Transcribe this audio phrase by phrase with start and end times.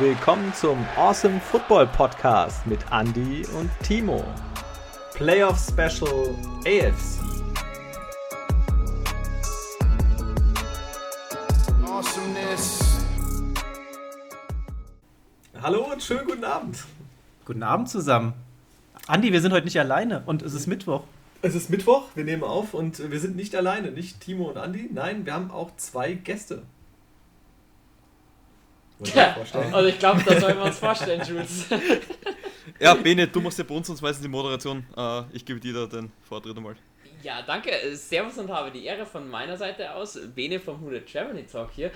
[0.00, 4.24] willkommen zum Awesome Football Podcast mit Andy und Timo.
[5.12, 6.34] Playoff Special
[6.64, 7.20] AFC.
[11.84, 13.04] Awesomeness.
[15.60, 16.82] Hallo und schönen guten Abend.
[17.44, 18.32] Guten Abend zusammen.
[19.06, 21.02] Andy, wir sind heute nicht alleine und es ist Mittwoch.
[21.42, 24.88] Es ist Mittwoch, wir nehmen auf und wir sind nicht alleine, nicht Timo und Andy.
[24.90, 26.62] Nein, wir haben auch zwei Gäste.
[29.14, 29.36] Ja,
[29.72, 31.66] also ich glaube, das sollen wir uns vorstellen, Jules.
[32.80, 34.86] ja, Bene, du machst ja bei uns sonst meistens die Moderation.
[34.96, 36.76] Uh, ich gebe dir da den Vortritt einmal.
[37.22, 37.72] Ja, danke.
[37.94, 40.18] Servus und habe die Ehre von meiner Seite aus.
[40.34, 41.90] Bene vom Hude Germany Talk hier.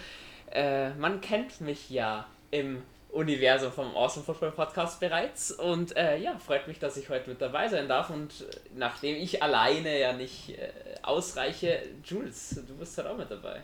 [0.51, 5.51] Äh, man kennt mich ja im Universum vom Awesome Football Podcast bereits.
[5.51, 8.11] Und äh, ja, freut mich, dass ich heute mit dabei sein darf.
[8.11, 8.45] Und
[8.75, 10.71] nachdem ich alleine ja nicht äh,
[11.03, 13.63] ausreiche, Jules, du bist halt auch mit dabei.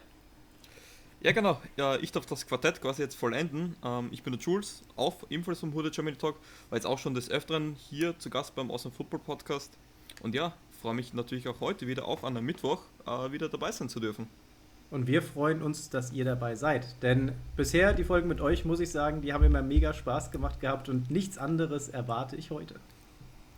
[1.22, 1.60] Ja, genau.
[1.76, 3.76] Ja, ich darf das Quartett quasi jetzt vollenden.
[3.84, 6.36] Ähm, ich bin der Jules, auch ebenfalls vom Hude Germany Talk,
[6.70, 9.76] war jetzt auch schon des Öfteren hier zu Gast beim Awesome Football Podcast.
[10.22, 13.70] Und ja, freue mich natürlich auch heute wieder auf an einem Mittwoch äh, wieder dabei
[13.70, 14.28] sein zu dürfen.
[14.90, 17.02] Und wir freuen uns, dass ihr dabei seid.
[17.02, 20.58] Denn bisher die Folgen mit euch, muss ich sagen, die haben immer mega Spaß gemacht
[20.58, 22.74] gehabt und nichts anderes erwarte ich heute.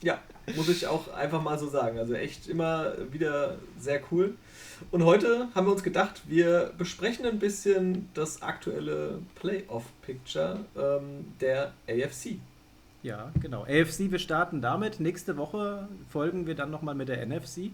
[0.02, 0.18] Ja,
[0.56, 1.98] muss ich auch einfach mal so sagen.
[1.98, 4.34] Also echt immer wieder sehr cool.
[4.90, 11.72] Und heute haben wir uns gedacht, wir besprechen ein bisschen das aktuelle Playoff-Picture ähm, der
[11.88, 12.38] AFC.
[13.02, 13.62] Ja, genau.
[13.62, 15.00] AFC, wir starten damit.
[15.00, 17.70] Nächste Woche folgen wir dann nochmal mit der NFC.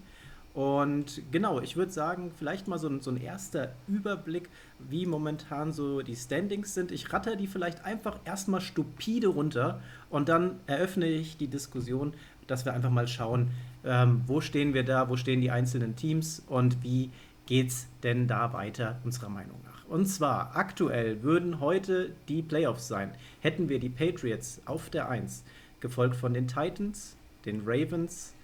[0.55, 4.49] Und genau, ich würde sagen, vielleicht mal so ein, so ein erster Überblick,
[4.79, 6.91] wie momentan so die Standings sind.
[6.91, 12.15] Ich ratter die vielleicht einfach erstmal stupide runter und dann eröffne ich die Diskussion,
[12.49, 13.51] dass wir einfach mal schauen,
[13.85, 17.11] ähm, wo stehen wir da, wo stehen die einzelnen Teams und wie
[17.47, 19.85] geht es denn da weiter unserer Meinung nach.
[19.87, 23.13] Und zwar aktuell würden heute die Playoffs sein.
[23.41, 25.45] Hätten wir die Patriots auf der 1,
[25.81, 27.17] gefolgt von den Titans,
[27.47, 28.35] den Ravens,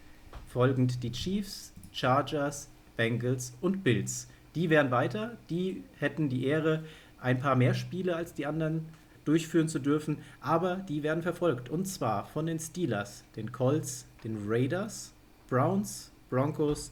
[0.46, 4.28] folgend die Chiefs, Chargers, Bengals und Bills.
[4.54, 6.84] Die wären weiter, die hätten die Ehre,
[7.20, 8.86] ein paar mehr Spiele als die anderen
[9.24, 11.70] durchführen zu dürfen, aber die werden verfolgt.
[11.70, 15.13] Und zwar von den Steelers, den Colts, den Raiders,
[15.48, 16.90] Browns, Broncos,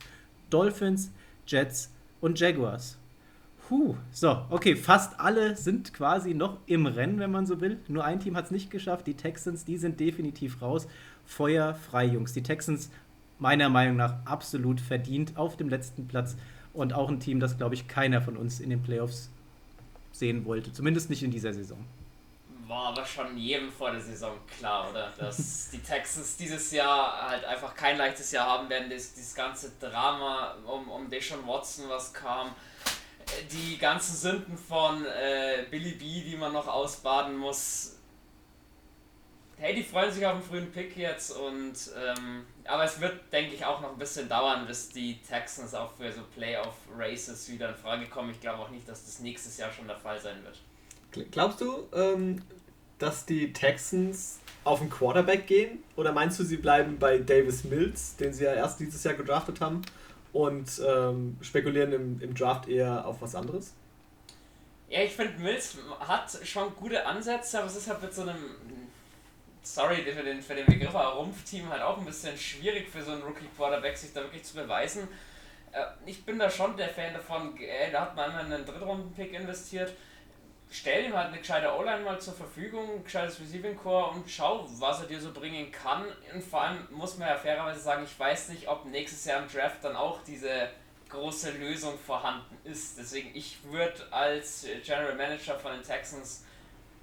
[0.51, 1.11] Dolphins,
[1.47, 1.91] Jets
[2.21, 2.99] und Jaguars.
[3.69, 7.79] Puh, so, okay, fast alle sind quasi noch im Rennen, wenn man so will.
[7.89, 10.87] Nur ein Team hat es nicht geschafft, die Texans, die sind definitiv raus.
[11.25, 12.33] Feuer frei, Jungs.
[12.33, 12.91] Die Texans,
[13.39, 16.37] meiner Meinung nach, absolut verdient auf dem letzten Platz
[16.75, 19.31] und auch ein Team, das, glaube ich, keiner von uns in den Playoffs
[20.11, 20.73] sehen wollte.
[20.73, 21.79] Zumindest nicht in dieser Saison
[22.73, 25.13] war aber schon jedem vor der Saison klar, oder?
[25.19, 28.89] Dass die Texans dieses Jahr halt einfach kein leichtes Jahr haben werden.
[28.89, 32.55] Das, dieses ganze Drama um, um Deshaun Watson, was kam.
[33.53, 37.97] Die ganzen Sünden von äh, Billy B, die man noch ausbaden muss.
[39.59, 43.55] Hey, die freuen sich auf den frühen Pick jetzt und ähm, aber es wird, denke
[43.55, 47.69] ich, auch noch ein bisschen dauern, bis die Texans auch für so Playoff Races wieder
[47.69, 48.31] in Frage kommen.
[48.31, 50.59] Ich glaube auch nicht, dass das nächstes Jahr schon der Fall sein wird.
[51.31, 52.43] Glaubst du, ähm,
[53.03, 55.83] dass die Texans auf den Quarterback gehen?
[55.97, 59.61] Oder meinst du, sie bleiben bei Davis Mills, den sie ja erst dieses Jahr gedraftet
[59.61, 59.83] haben,
[60.33, 63.75] und ähm, spekulieren im, im Draft eher auf was anderes?
[64.89, 68.37] Ja, ich finde, Mills hat schon gute Ansätze, aber es ist halt mit so einem,
[69.63, 73.13] sorry für den, für den Begriff, aber Rumpfteam halt auch ein bisschen schwierig für so
[73.13, 75.09] einen Rookie-Quarterback, sich da wirklich zu beweisen.
[75.73, 79.33] Äh, ich bin da schon der Fan davon, ey, da hat man einmal einen Drittrunden-Pick
[79.33, 79.93] investiert
[80.73, 84.67] stell ihm halt eine gescheite O-Line mal zur Verfügung, ein gescheites Receiving Core und schau,
[84.79, 86.07] was er dir so bringen kann.
[86.33, 89.49] Und vor allem muss man ja fairerweise sagen, ich weiß nicht, ob nächstes Jahr im
[89.49, 90.71] Draft dann auch diese
[91.11, 92.99] große Lösung vorhanden ist.
[92.99, 96.47] Deswegen, ich würde als General Manager von den Texans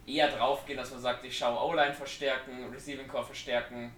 [0.07, 3.94] eher drauf gehen, dass man sagt, ich schaue O-Line verstärken, Receiving Core verstärken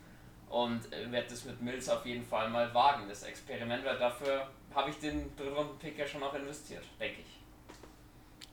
[0.50, 4.90] und werde das mit Mills auf jeden Fall mal wagen, das Experiment, weil dafür habe
[4.90, 7.41] ich den Drittrunden-Pick ja schon auch investiert, denke ich.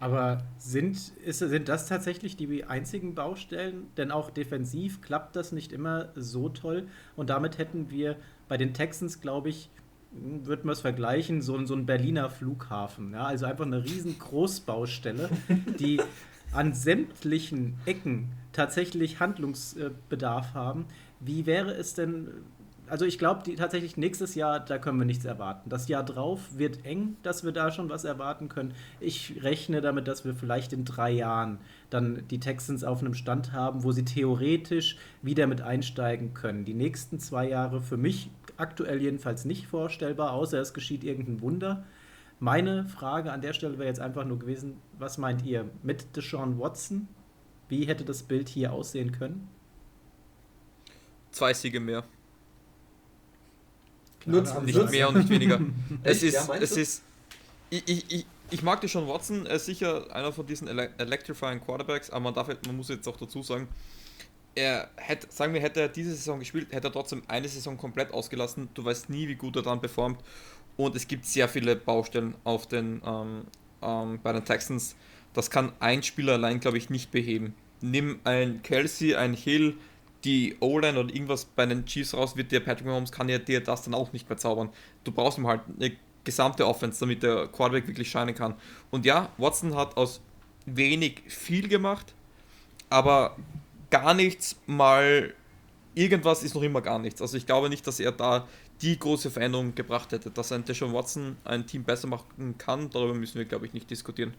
[0.01, 3.87] Aber sind, ist, sind das tatsächlich die einzigen Baustellen?
[3.97, 6.87] Denn auch defensiv klappt das nicht immer so toll.
[7.17, 8.17] Und damit hätten wir
[8.49, 9.71] bei den Texans, glaube ich,
[10.13, 13.13] würden wir es vergleichen, so, so ein Berliner Flughafen.
[13.13, 13.25] Ja?
[13.25, 15.29] Also einfach eine riesen Großbaustelle,
[15.79, 16.01] die
[16.53, 20.87] an sämtlichen Ecken tatsächlich Handlungsbedarf haben.
[21.21, 22.29] Wie wäre es denn,
[22.89, 25.71] also ich glaube tatsächlich nächstes Jahr, da können wir nichts erwarten.
[25.71, 28.75] Das Jahr drauf wird eng, dass wir da schon was erwarten können.
[29.01, 31.59] Ich rechne damit, dass wir vielleicht in drei Jahren
[31.91, 36.65] dann die Texans auf einem Stand haben, wo sie theoretisch wieder mit einsteigen können.
[36.65, 41.85] Die nächsten zwei Jahre für mich aktuell jedenfalls nicht vorstellbar, außer es geschieht irgendein Wunder.
[42.41, 46.59] Meine Frage an der Stelle wäre jetzt einfach nur gewesen, was meint ihr mit Deshaun
[46.59, 47.09] Watson?
[47.69, 49.49] Wie hätte das Bild hier aussehen können?
[51.31, 52.05] Zwei Siege mehr.
[54.29, 55.61] Klare Nicht mehr und nicht weniger.
[56.03, 56.81] es ist, Ja, es du?
[56.81, 57.03] ist.
[57.71, 60.91] Ich, ich, ich, ich mag die schon Watson, er ist sicher einer von diesen ele
[60.99, 63.69] electrifying Quarterbacks, aber man, darf, man muss jetzt auch dazu sagen,
[64.55, 68.13] er hätte, sagen wir, hätte er diese Saison gespielt, hätte er trotzdem eine Saison komplett
[68.13, 68.69] ausgelassen.
[68.75, 70.21] Du weißt nie, wie gut er dann performt.
[70.77, 73.43] Und es gibt sehr viele Baustellen auf den, ähm,
[73.83, 74.97] ähm, bei den Texans.
[75.35, 77.55] Das kann ein Spieler allein, glaube ich, nicht beheben.
[77.81, 79.77] Nimm ein Kelsey, ein Hill,
[80.25, 83.63] die O-Line oder irgendwas bei den Chiefs raus, wird dir Patrick Mahomes, kann ja dir
[83.63, 84.71] das dann auch nicht mehr zaubern.
[85.05, 85.93] Du brauchst ihm halt eine
[86.25, 88.55] gesamte Offense, damit der Quarterback wirklich scheinen kann.
[88.91, 90.21] Und ja, Watson hat aus
[90.67, 92.15] wenig viel gemacht,
[92.91, 93.37] aber
[93.91, 95.33] gar nichts mal
[95.95, 97.23] irgendwas ist noch immer gar nichts.
[97.23, 98.47] Also ich glaube nicht, dass er da
[98.83, 100.31] die große Veränderung gebracht hätte.
[100.31, 103.91] Dass ein Deshaun Watson ein Team besser machen kann, darüber müssen wir, glaube ich, nicht
[103.91, 104.35] diskutieren.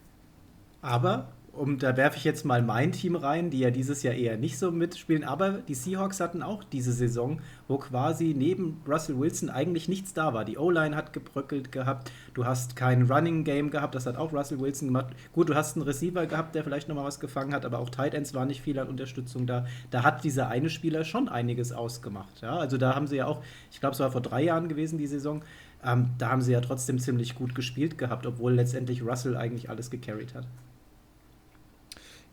[0.82, 4.38] Aber, um, da werfe ich jetzt mal mein Team rein, die ja dieses Jahr eher
[4.38, 5.24] nicht so mitspielen.
[5.24, 10.34] Aber die Seahawks hatten auch diese Saison, wo quasi neben Russell Wilson eigentlich nichts da
[10.34, 10.46] war.
[10.46, 12.12] Die O-Line hat gebröckelt gehabt.
[12.34, 15.08] Du hast kein Running Game gehabt, das hat auch Russell Wilson gemacht.
[15.34, 18.14] Gut, du hast einen Receiver gehabt, der vielleicht nochmal was gefangen hat, aber auch Tight
[18.14, 19.66] Ends war nicht viel an Unterstützung da.
[19.92, 22.42] Da hat dieser eine Spieler schon einiges ausgemacht.
[22.42, 22.58] Ja?
[22.58, 23.42] Also da haben sie ja auch,
[23.72, 25.44] ich glaube, es war vor drei Jahren gewesen, die Saison.
[25.84, 29.90] Ähm, da haben sie ja trotzdem ziemlich gut gespielt gehabt, obwohl letztendlich Russell eigentlich alles
[29.90, 30.46] gecarried hat.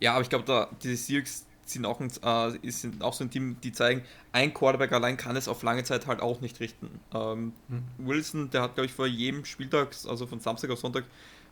[0.00, 3.30] Ja, aber ich glaube, da diese Seahawks sind auch, ein, äh, sind auch so ein
[3.30, 4.02] Team, die zeigen,
[4.32, 7.00] ein Quarterback allein kann es auf lange Zeit halt auch nicht richten.
[7.12, 7.82] Ähm, Hm.
[7.98, 11.04] Wilson, der hat, glaube ich, vor jedem Spieltag, also von Samstag auf Sonntag,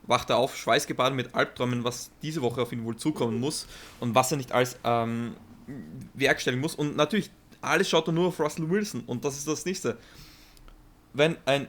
[0.06, 3.66] wacht er auf, schweißgebadet mit Albträumen, was diese Woche auf ihn wohl zukommen muss
[4.00, 5.34] und was er nicht als ähm,
[6.12, 6.74] werkstellen muss.
[6.74, 7.30] Und natürlich,
[7.60, 9.98] alles schaut er nur auf Russell Wilson und das ist das nächste.
[11.12, 11.68] Wenn ein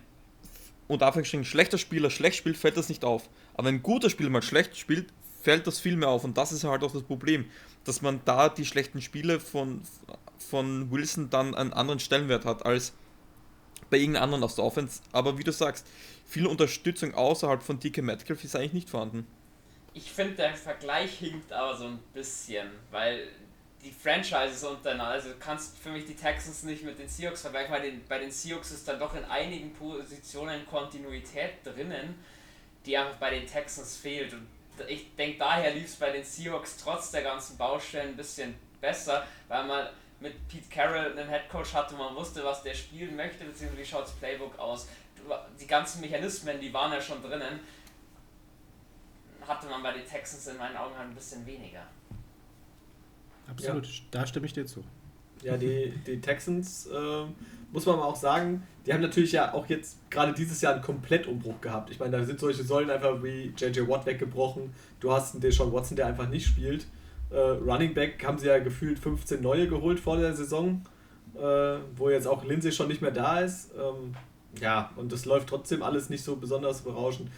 [0.88, 3.28] unter Anführungsstrichen schlechter Spieler schlecht spielt, fällt das nicht auf.
[3.56, 5.12] Aber wenn ein guter Spieler mal schlecht spielt,
[5.46, 6.24] fällt das viel mehr auf.
[6.24, 7.46] Und das ist halt auch das Problem,
[7.84, 9.82] dass man da die schlechten Spiele von,
[10.40, 12.94] von Wilson dann einen anderen Stellenwert hat als
[13.92, 15.02] bei irgendeinem anderen aus der Offense.
[15.12, 15.86] Aber wie du sagst,
[16.26, 19.28] viel Unterstützung außerhalb von DK Metcalf ist eigentlich nicht vorhanden.
[19.94, 23.28] Ich finde, der Vergleich hinkt aber so ein bisschen, weil
[23.84, 27.72] die Franchises untereinander, also du kannst für mich die Texans nicht mit den Seahawks vergleichen,
[27.72, 32.16] weil den, bei den Seahawks ist dann doch in einigen Positionen Kontinuität drinnen,
[32.88, 34.34] die einfach bei den Texans fehlt.
[34.34, 34.48] Und
[34.88, 39.26] ich denke, daher lief es bei den Seahawks trotz der ganzen Baustellen ein bisschen besser,
[39.48, 39.88] weil man
[40.20, 44.04] mit Pete Carroll einen Headcoach hatte, man wusste, was der spielen möchte, beziehungsweise wie schaut
[44.04, 44.88] das Playbook aus.
[45.60, 47.60] Die ganzen Mechanismen, die waren ja schon drinnen,
[49.48, 51.86] hatte man bei den Texans in meinen Augen halt ein bisschen weniger.
[53.48, 54.84] Absolut, da stimme ich dir zu.
[55.42, 57.26] Ja, die, die Texans, äh,
[57.76, 61.60] muss man auch sagen, die haben natürlich ja auch jetzt gerade dieses Jahr einen Komplettumbruch
[61.60, 61.92] gehabt.
[61.92, 64.74] Ich meine, da sind solche Säulen einfach wie JJ Watt weggebrochen.
[65.00, 66.88] Du hast einen Deshaun Watson, der einfach nicht spielt.
[67.30, 70.86] Äh, Running Back haben sie ja gefühlt 15 neue geholt vor der Saison,
[71.36, 71.40] äh,
[71.98, 73.72] wo jetzt auch Lindsay schon nicht mehr da ist.
[73.78, 74.16] Ähm,
[74.62, 77.30] ja, und das läuft trotzdem alles nicht so besonders berauschend.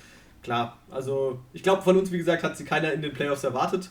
[0.44, 3.90] Klar, also ich glaube, von uns, wie gesagt, hat sie keiner in den Playoffs erwartet.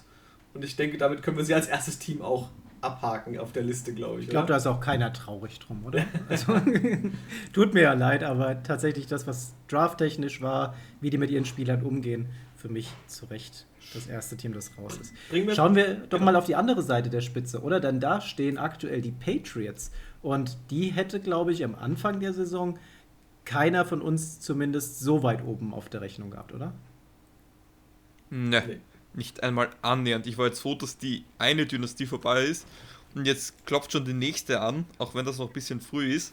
[0.54, 2.50] Und ich denke, damit können wir sie als erstes Team auch
[2.86, 4.26] abhaken auf der Liste, glaube ich.
[4.26, 6.04] Ich glaube, da ist auch keiner traurig drum, oder?
[6.28, 6.54] Also,
[7.52, 11.82] tut mir ja leid, aber tatsächlich das, was drafttechnisch war, wie die mit ihren Spielern
[11.82, 15.12] umgehen, für mich zu Recht das erste Team, das raus ist.
[15.30, 17.78] Wir Schauen wir doch mal auf die andere Seite der Spitze, oder?
[17.80, 19.92] Denn da stehen aktuell die Patriots.
[20.22, 22.78] Und die hätte, glaube ich, am Anfang der Saison
[23.44, 26.72] keiner von uns zumindest so weit oben auf der Rechnung gehabt, oder?
[28.30, 28.80] Ne, Nee.
[29.16, 30.26] Nicht einmal annähernd.
[30.26, 32.66] Ich war jetzt froh, dass die eine Dynastie vorbei ist
[33.14, 36.32] und jetzt klopft schon die nächste an, auch wenn das noch ein bisschen früh ist.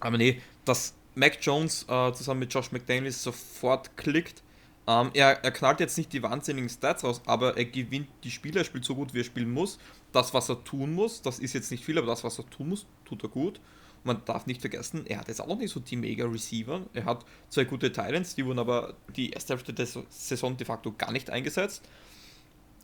[0.00, 4.42] Aber nee, dass Mac Jones äh, zusammen mit Josh McDaniels sofort klickt.
[4.86, 8.60] Ähm, er, er knallt jetzt nicht die wahnsinnigen Stats raus, aber er gewinnt die Spiele,
[8.60, 9.78] er spielt so gut, wie er spielen muss.
[10.12, 12.68] Das, was er tun muss, das ist jetzt nicht viel, aber das, was er tun
[12.70, 13.60] muss, tut er gut.
[14.04, 16.82] Man darf nicht vergessen, er hat jetzt auch nicht so die mega Receiver.
[16.92, 20.92] Er hat zwei gute Titans, die wurden aber die erste Hälfte der Saison de facto
[20.92, 21.88] gar nicht eingesetzt.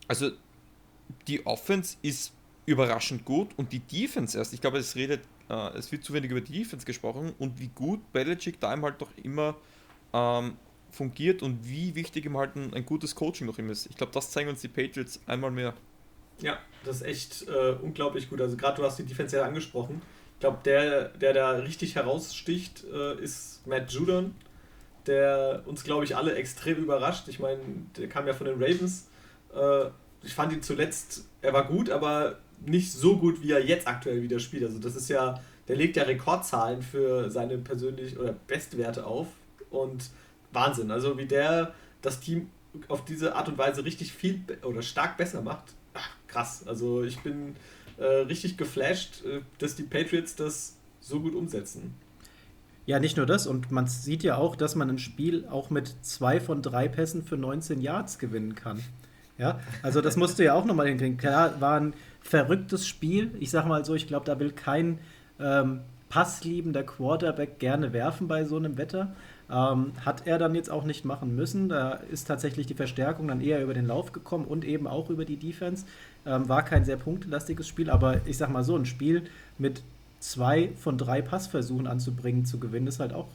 [0.09, 0.31] Also
[1.29, 2.33] die Offense ist
[2.67, 4.55] überraschend gut und die Defense erst.
[4.55, 7.69] Ich glaube, es redet, äh, es wird zu wenig über die Defense gesprochen und wie
[7.69, 9.57] gut Belichick da ihm halt doch immer
[10.13, 10.57] ähm,
[10.91, 13.87] fungiert und wie wichtig ihm halt ein, ein gutes Coaching noch immer ist.
[13.87, 15.75] Ich glaube, das zeigen uns die Patriots einmal mehr.
[16.41, 18.41] Ja, das ist echt äh, unglaublich gut.
[18.41, 20.01] Also gerade du hast die Defense ja angesprochen.
[20.41, 24.35] Ich glaube, der, der da richtig heraussticht, äh, ist Matt Judon,
[25.05, 27.29] der uns, glaube ich, alle extrem überrascht.
[27.29, 27.61] Ich meine,
[27.99, 29.11] der kam ja von den Ravens.
[29.55, 29.91] Äh,
[30.23, 34.23] ich fand ihn zuletzt, er war gut, aber nicht so gut, wie er jetzt aktuell
[34.23, 34.65] wieder spielt.
[34.65, 39.27] Also das ist ja, der legt ja Rekordzahlen für seine persönlichen oder Bestwerte auf.
[39.69, 40.09] Und
[40.53, 40.91] Wahnsinn.
[40.91, 42.49] Also wie der das Team
[42.89, 46.67] auf diese Art und Weise richtig viel oder stark besser macht, ach, krass.
[46.67, 47.57] Also ich bin
[48.01, 51.95] äh, richtig geflasht, äh, dass die Patriots das so gut umsetzen.
[52.87, 53.47] Ja, nicht nur das.
[53.47, 57.23] Und man sieht ja auch, dass man ein Spiel auch mit zwei von drei Pässen
[57.23, 58.83] für 19 Yards gewinnen kann.
[59.39, 61.17] Ja, also das musst du ja auch nochmal hinkriegen.
[61.17, 63.31] Klar, war ein verrücktes Spiel.
[63.39, 64.99] Ich sag mal so, ich glaube, da will kein
[65.39, 69.15] ähm, passliebender Quarterback gerne werfen bei so einem Wetter.
[69.51, 71.69] Ähm, hat er dann jetzt auch nicht machen müssen.
[71.69, 75.25] Da ist tatsächlich die Verstärkung dann eher über den Lauf gekommen und eben auch über
[75.25, 75.87] die Defense.
[76.25, 79.25] Ähm, war kein sehr punktelastiges Spiel, aber ich sag mal so, ein Spiel
[79.59, 79.83] mit
[80.21, 83.27] zwei von drei Passversuchen anzubringen, zu gewinnen, ist halt auch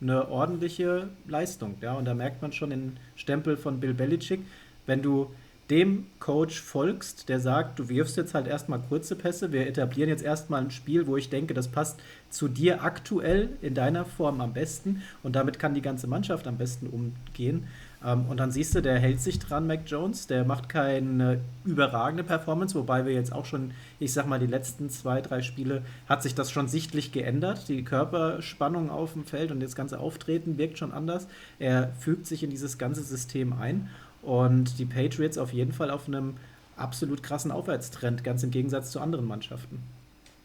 [0.00, 1.76] eine ordentliche Leistung.
[1.80, 1.94] Ja?
[1.94, 4.40] Und da merkt man schon den Stempel von Bill Belichick.
[4.84, 5.30] Wenn du
[5.70, 10.22] dem Coach folgst, der sagt, du wirfst jetzt halt erstmal kurze Pässe, wir etablieren jetzt
[10.22, 11.98] erstmal ein Spiel, wo ich denke, das passt
[12.30, 16.56] zu dir aktuell in deiner Form am besten und damit kann die ganze Mannschaft am
[16.56, 17.66] besten umgehen.
[18.04, 22.22] Ähm, und dann siehst du, der hält sich dran, Mac Jones, der macht keine überragende
[22.22, 26.22] Performance, wobei wir jetzt auch schon, ich sag mal, die letzten zwei, drei Spiele hat
[26.22, 27.68] sich das schon sichtlich geändert.
[27.68, 31.26] Die Körperspannung auf dem Feld und das ganze Auftreten wirkt schon anders.
[31.58, 33.88] Er fügt sich in dieses ganze System ein
[34.26, 36.36] und die Patriots auf jeden Fall auf einem
[36.76, 39.82] absolut krassen Aufwärtstrend, ganz im Gegensatz zu anderen Mannschaften.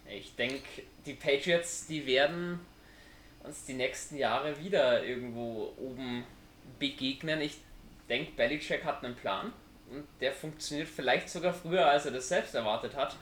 [0.08, 2.60] Ich denke, die Patriots, die werden
[3.44, 6.24] uns die nächsten Jahre wieder irgendwo oben
[6.78, 7.42] begegnen.
[7.42, 7.58] Ich
[8.08, 9.52] denke, Belichick hat einen Plan
[9.90, 13.16] und der funktioniert vielleicht sogar früher, als er das selbst erwartet hat.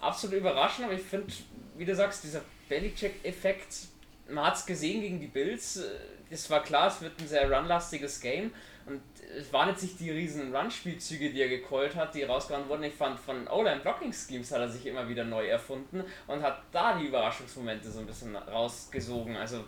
[0.00, 1.32] Absolut überraschend, aber ich finde,
[1.78, 3.86] wie du sagst, dieser Belichick-Effekt,
[4.28, 5.80] man hat es gesehen gegen die Bills,
[6.28, 8.52] es war klar, es wird ein sehr runlastiges Game
[8.86, 9.00] und
[9.38, 12.84] es waren jetzt nicht die riesen Run-Spielzüge, die er gecallt hat, die rausgehauen wurden.
[12.84, 17.06] Ich fand, von O-Line-Blocking-Schemes hat er sich immer wieder neu erfunden und hat da die
[17.06, 19.36] Überraschungsmomente so ein bisschen rausgesogen.
[19.36, 19.64] Also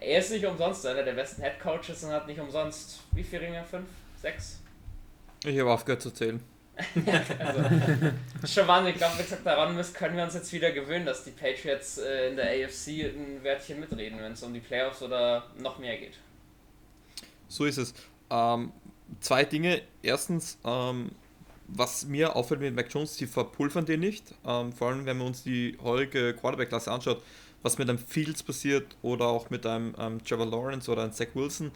[0.00, 3.42] er ist nicht umsonst einer der besten Head Coaches und hat nicht umsonst, wie viele
[3.42, 3.64] Ringe?
[3.64, 3.88] Fünf?
[4.20, 4.60] Sechs?
[5.44, 6.42] Ich habe aufgehört zu zählen.
[7.38, 7.62] also,
[8.46, 8.94] schon wahnsinnig.
[8.94, 11.98] Ich glaube, wie gesagt, daran müssen, können wir uns jetzt wieder gewöhnen, dass die Patriots
[11.98, 15.98] äh, in der AFC ein Wörtchen mitreden, wenn es um die Playoffs oder noch mehr
[15.98, 16.18] geht.
[17.48, 17.94] So ist es.
[18.30, 18.72] Ähm,
[19.20, 19.82] zwei Dinge.
[20.02, 21.10] Erstens, ähm,
[21.68, 24.34] was mir auffällt mit Mac Jones, sie verpulvern den nicht.
[24.44, 27.22] Ähm, vor allem, wenn man uns die heutige Quarterback-Klasse anschaut,
[27.62, 31.28] was mit einem Fields passiert oder auch mit einem ähm, Trevor Lawrence oder einem Zach
[31.34, 31.70] Wilson.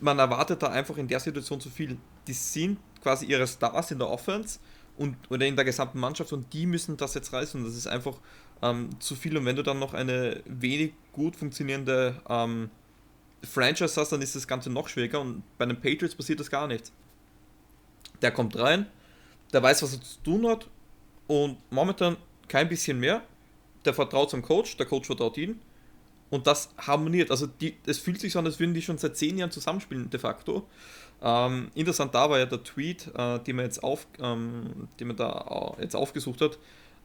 [0.00, 1.98] Man erwartet da einfach in der Situation zu viel.
[2.26, 4.58] Die sind quasi ihre Stars in der Offense
[4.96, 7.62] und oder in der gesamten Mannschaft und die müssen das jetzt reißen.
[7.64, 8.18] Das ist einfach
[8.62, 9.36] ähm, zu viel.
[9.36, 12.70] Und wenn du dann noch eine wenig gut funktionierende ähm,
[13.46, 16.66] Franchise hast, dann ist das Ganze noch schwieriger und bei den Patriots passiert das gar
[16.66, 16.92] nicht.
[18.22, 18.86] Der kommt rein,
[19.52, 20.68] der weiß, was er zu tun hat
[21.26, 22.16] und momentan
[22.48, 23.22] kein bisschen mehr.
[23.84, 25.60] Der vertraut zum Coach, der Coach vertraut ihn
[26.30, 27.30] und das harmoniert.
[27.30, 27.48] Also
[27.86, 30.66] es fühlt sich so an, als würden die schon seit zehn Jahren zusammenspielen, de facto.
[31.22, 35.16] Ähm, interessant da war ja der Tweet, äh, den man jetzt auf, ähm, den man
[35.16, 36.58] da jetzt aufgesucht hat,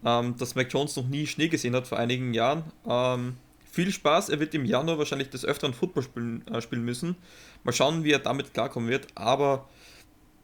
[0.04, 2.64] ähm, dass Mac Jones noch nie Schnee gesehen hat vor einigen Jahren.
[2.88, 3.38] Ähm,
[3.72, 4.30] viel Spaß.
[4.30, 7.16] Er wird im Januar wahrscheinlich des Öfteren Football spielen, äh, spielen müssen.
[7.64, 9.08] Mal schauen, wie er damit klarkommen wird.
[9.16, 9.68] Aber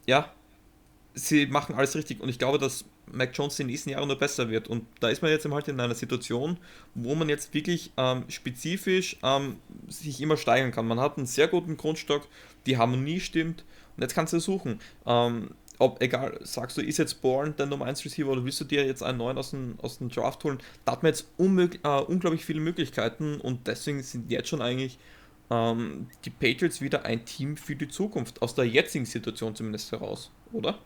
[0.07, 0.31] ja,
[1.13, 4.49] sie machen alles richtig und ich glaube, dass Mac Jones die nächsten Jahre nur besser
[4.49, 4.67] wird.
[4.67, 6.57] Und da ist man jetzt halt in einer Situation,
[6.93, 9.57] wo man jetzt wirklich ähm, spezifisch ähm,
[9.87, 10.87] sich immer steigern kann.
[10.87, 12.27] Man hat einen sehr guten Grundstock,
[12.65, 13.63] die Harmonie stimmt
[13.95, 14.79] und jetzt kannst du suchen.
[15.05, 18.65] Ähm, ob, egal, sagst du, ist jetzt Born der Nummer 1 Receiver oder willst du
[18.65, 20.59] dir jetzt einen neuen aus dem, aus dem Draft holen?
[20.85, 24.97] Da hat man jetzt äh, unglaublich viele Möglichkeiten und deswegen sind jetzt schon eigentlich
[25.49, 30.31] ähm, die Patriots wieder ein Team für die Zukunft, aus der jetzigen Situation zumindest heraus,
[30.51, 30.79] oder?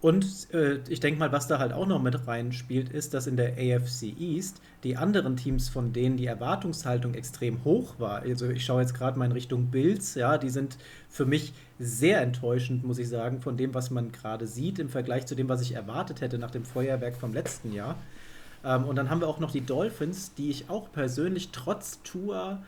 [0.00, 3.36] Und äh, ich denke mal, was da halt auch noch mit reinspielt, ist, dass in
[3.36, 8.64] der AFC East die anderen Teams, von denen die Erwartungshaltung extrem hoch war, also ich
[8.64, 10.78] schaue jetzt gerade mal in Richtung Bills, ja, die sind
[11.10, 15.24] für mich sehr enttäuschend, muss ich sagen, von dem, was man gerade sieht, im Vergleich
[15.26, 17.96] zu dem, was ich erwartet hätte nach dem Feuerwerk vom letzten Jahr.
[18.62, 22.58] Ähm, und dann haben wir auch noch die Dolphins, die ich auch persönlich trotz Tour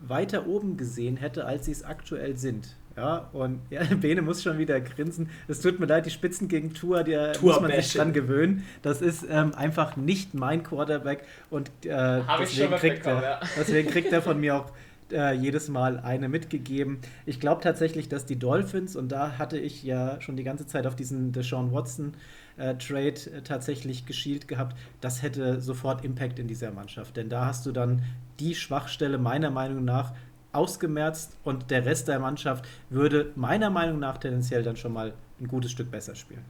[0.00, 2.74] weiter oben gesehen hätte, als sie es aktuell sind.
[2.96, 5.30] Ja, und ja, Bene muss schon wieder grinsen.
[5.46, 8.66] Es tut mir leid, die Spitzen gegen Tour, der muss man sich dran gewöhnen.
[8.82, 13.40] Das ist ähm, einfach nicht mein Quarterback und äh, deswegen, kriegt er, ja.
[13.56, 14.72] deswegen kriegt er von mir auch
[15.12, 16.98] äh, jedes Mal eine mitgegeben.
[17.26, 20.86] Ich glaube tatsächlich, dass die Dolphins, und da hatte ich ja schon die ganze Zeit
[20.86, 22.14] auf diesen Deshaun Watson
[22.56, 27.16] äh, Trade äh, tatsächlich geschielt gehabt, das hätte sofort Impact in dieser Mannschaft.
[27.16, 28.02] Denn da hast du dann
[28.38, 30.12] die Schwachstelle meiner Meinung nach
[30.52, 35.48] ausgemerzt und der Rest der Mannschaft würde meiner Meinung nach tendenziell dann schon mal ein
[35.48, 36.44] gutes Stück besser spielen.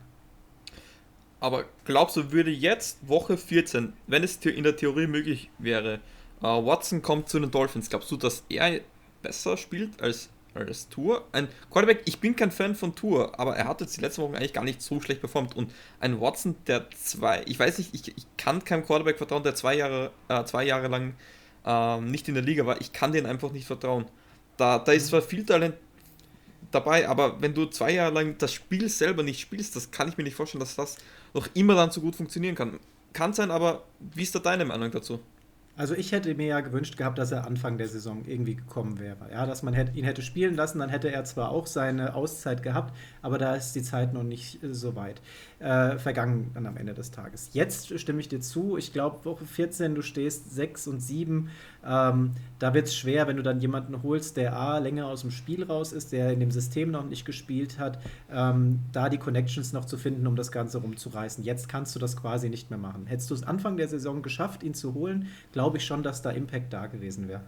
[1.39, 5.99] Aber glaubst du, würde jetzt Woche 14, wenn es in der Theorie möglich wäre,
[6.43, 8.81] uh, Watson kommt zu den Dolphins, glaubst du, dass er
[9.21, 11.25] besser spielt als als Tour.
[11.31, 14.35] Ein Quarterback, ich bin kein Fan von Tour, aber er hat jetzt die letzten Wochen
[14.35, 15.55] eigentlich gar nicht so schlecht performt.
[15.55, 19.55] Und ein Watson, der zwei, ich weiß nicht, ich, ich kann keinem Quarterback vertrauen, der
[19.55, 21.13] zwei Jahre, äh, zwei Jahre lang
[21.65, 22.81] äh, nicht in der Liga war.
[22.81, 24.05] Ich kann denen einfach nicht vertrauen.
[24.57, 25.75] Da, da ist zwar viel Talent
[26.71, 30.17] dabei, aber wenn du zwei Jahre lang das Spiel selber nicht spielst, das kann ich
[30.17, 30.97] mir nicht vorstellen, dass das
[31.33, 32.79] noch immer dann so gut funktionieren kann.
[33.13, 35.19] Kann sein, aber wie ist da deine Meinung dazu?
[35.77, 39.31] Also ich hätte mir ja gewünscht gehabt, dass er Anfang der Saison irgendwie gekommen wäre.
[39.31, 42.95] Ja, dass man ihn hätte spielen lassen, dann hätte er zwar auch seine Auszeit gehabt,
[43.21, 45.21] aber da ist die Zeit noch nicht äh, so weit
[45.61, 47.49] äh, vergangen dann am Ende des Tages.
[47.53, 48.77] Jetzt stimme ich dir zu.
[48.77, 51.49] Ich glaube, Woche 14, du stehst 6 und 7.
[51.85, 55.31] Ähm, da wird es schwer, wenn du dann jemanden holst, der A, länger aus dem
[55.31, 57.99] Spiel raus ist, der in dem System noch nicht gespielt hat,
[58.31, 61.43] ähm, da die Connections noch zu finden, um das Ganze rumzureißen.
[61.43, 63.05] Jetzt kannst du das quasi nicht mehr machen.
[63.05, 66.31] Hättest du es Anfang der Saison geschafft, ihn zu holen, glaube ich schon, dass da
[66.31, 67.41] Impact da gewesen wäre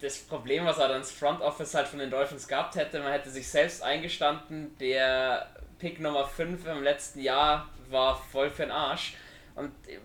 [0.00, 3.12] das Problem, was er dann ins Front Office halt von den Dolphins gehabt hätte, man
[3.12, 5.46] hätte sich selbst eingestanden, der
[5.78, 9.14] Pick Nummer 5 im letzten Jahr war voll für den Arsch.
[9.54, 9.98] Und äh,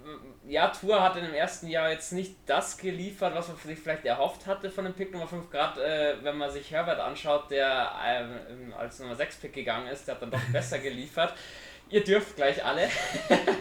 [0.47, 4.05] ja, Tour hat in dem ersten Jahr jetzt nicht das geliefert, was man sich vielleicht
[4.05, 5.49] erhofft hatte von dem Pick Nummer 5.
[5.49, 10.07] Gerade äh, wenn man sich Herbert anschaut, der äh, als Nummer 6 Pick gegangen ist,
[10.07, 11.33] der hat dann doch besser geliefert.
[11.89, 12.87] Ihr dürft gleich alle.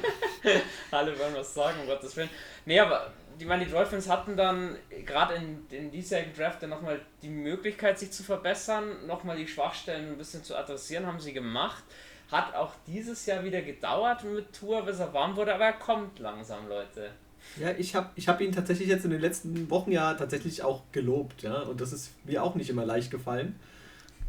[0.91, 2.29] alle wollen was sagen, um Gottes Willen.
[2.67, 7.01] Nee, aber die, meine, die Dolphins hatten dann gerade in, in diesjährigen Draft dann nochmal
[7.23, 11.85] die Möglichkeit, sich zu verbessern, nochmal die Schwachstellen ein bisschen zu adressieren, haben sie gemacht.
[12.31, 16.19] Hat auch dieses Jahr wieder gedauert mit Tour, bis er warm wurde, aber er kommt
[16.19, 17.11] langsam, Leute.
[17.59, 20.83] Ja, ich habe ich hab ihn tatsächlich jetzt in den letzten Wochen ja tatsächlich auch
[20.93, 23.59] gelobt, ja, und das ist mir auch nicht immer leicht gefallen.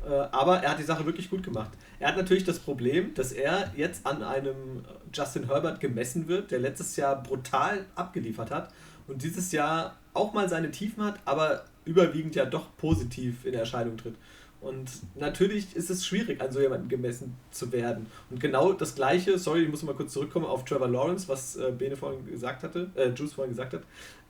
[0.07, 1.71] Äh, aber er hat die Sache wirklich gut gemacht.
[1.99, 6.59] Er hat natürlich das Problem, dass er jetzt an einem Justin Herbert gemessen wird, der
[6.59, 8.71] letztes Jahr brutal abgeliefert hat
[9.09, 13.97] und dieses Jahr auch mal seine Tiefen hat, aber überwiegend ja doch positiv in Erscheinung
[13.97, 14.15] tritt.
[14.61, 18.07] Und natürlich ist es schwierig, an so jemanden gemessen zu werden.
[18.29, 21.71] Und genau das Gleiche, sorry, ich muss mal kurz zurückkommen auf Trevor Lawrence, was äh,
[21.71, 23.84] Bene vorhin gesagt hatte, äh, Juice vorhin gesagt hat,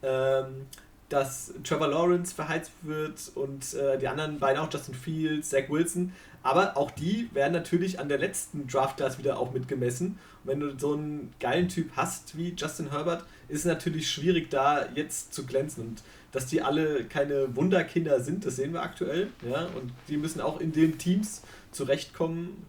[0.04, 0.68] ähm,
[1.10, 6.14] dass Trevor Lawrence verheizt wird und äh, die anderen beiden auch, Justin Fields, Zach Wilson,
[6.42, 10.20] aber auch die werden natürlich an der letzten Draft Class wieder auch mitgemessen.
[10.44, 14.50] Und wenn du so einen geilen Typ hast wie Justin Herbert, ist es natürlich schwierig,
[14.50, 15.84] da jetzt zu glänzen.
[15.84, 19.30] Und dass die alle keine Wunderkinder sind, das sehen wir aktuell.
[19.50, 19.66] Ja?
[19.76, 22.66] Und die müssen auch in den Teams zurechtkommen.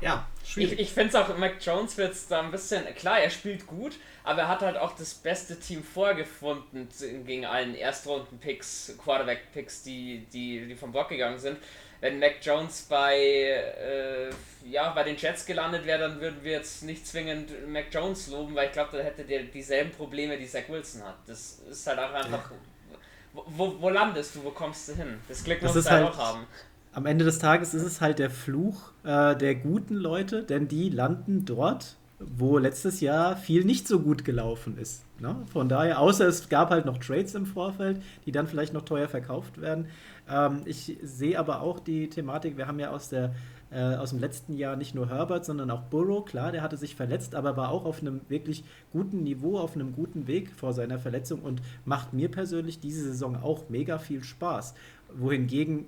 [0.00, 0.72] Ja, schwierig.
[0.72, 3.92] Ich, ich finde es auch, Mac Jones wird da ein bisschen, klar, er spielt gut,
[4.24, 6.88] aber er hat halt auch das beste Team vorgefunden
[7.24, 11.56] gegen allen Erstrunden-Picks, Quarterback-Picks, die, die, die vom Bock gegangen sind
[12.02, 14.30] wenn Mac Jones bei, äh,
[14.68, 18.56] ja, bei den Jets gelandet wäre, dann würden wir jetzt nicht zwingend Mac Jones loben,
[18.56, 21.14] weil ich glaube, da hätte der dieselben Probleme, die Zach Wilson hat.
[21.26, 22.50] Das ist halt auch einfach.
[23.32, 25.20] Wo, wo, wo landest du, wo kommst du hin?
[25.28, 26.46] Das Glück musst du halt auch haben.
[26.92, 30.90] Am Ende des Tages ist es halt der Fluch äh, der guten Leute, denn die
[30.90, 31.96] landen dort,
[32.36, 35.04] wo letztes Jahr viel nicht so gut gelaufen ist.
[35.20, 35.36] Ne?
[35.52, 39.08] Von daher, außer es gab halt noch Trades im Vorfeld, die dann vielleicht noch teuer
[39.08, 39.86] verkauft werden.
[40.28, 43.34] Ähm, ich sehe aber auch die Thematik, wir haben ja aus, der,
[43.70, 46.24] äh, aus dem letzten Jahr nicht nur Herbert, sondern auch Burrow.
[46.24, 49.92] Klar, der hatte sich verletzt, aber war auch auf einem wirklich guten Niveau, auf einem
[49.92, 54.74] guten Weg vor seiner Verletzung und macht mir persönlich diese Saison auch mega viel Spaß.
[55.14, 55.86] Wohingegen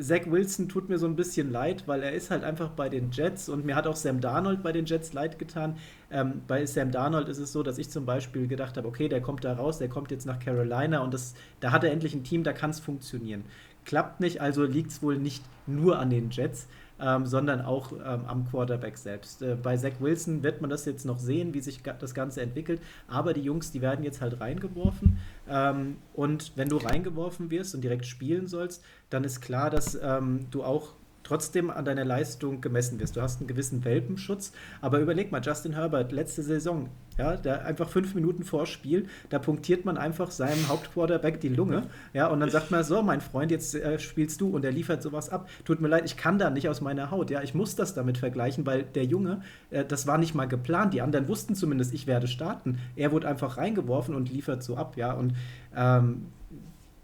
[0.00, 3.10] Zach Wilson tut mir so ein bisschen leid, weil er ist halt einfach bei den
[3.10, 5.76] Jets und mir hat auch Sam Darnold bei den Jets leid getan.
[6.10, 9.20] Ähm, bei Sam Darnold ist es so, dass ich zum Beispiel gedacht habe, okay, der
[9.20, 12.24] kommt da raus, der kommt jetzt nach Carolina und das, da hat er endlich ein
[12.24, 13.44] Team, da kann es funktionieren.
[13.84, 16.68] Klappt nicht, also liegt es wohl nicht nur an den Jets
[17.02, 19.42] ähm, sondern auch ähm, am Quarterback selbst.
[19.42, 22.80] Äh, bei Zach Wilson wird man das jetzt noch sehen, wie sich das Ganze entwickelt,
[23.08, 27.82] aber die Jungs, die werden jetzt halt reingeworfen ähm, und wenn du reingeworfen wirst und
[27.82, 32.98] direkt spielen sollst, dann ist klar, dass ähm, du auch trotzdem an deiner Leistung gemessen
[33.00, 33.16] wirst.
[33.16, 37.88] Du hast einen gewissen Welpenschutz, aber überleg mal, Justin Herbert, letzte Saison, ja, der einfach
[37.88, 41.82] fünf Minuten vor Spiel, da punktiert man einfach seinem Hauptquarterback die Lunge,
[42.12, 45.02] ja, und dann sagt man so, mein Freund, jetzt äh, spielst du und er liefert
[45.02, 45.48] sowas ab.
[45.64, 48.18] Tut mir leid, ich kann da nicht aus meiner Haut, ja, ich muss das damit
[48.18, 52.06] vergleichen, weil der Junge, äh, das war nicht mal geplant, die anderen wussten zumindest, ich
[52.06, 52.78] werde starten.
[52.96, 55.34] Er wurde einfach reingeworfen und liefert so ab, ja, und
[55.76, 56.26] ähm,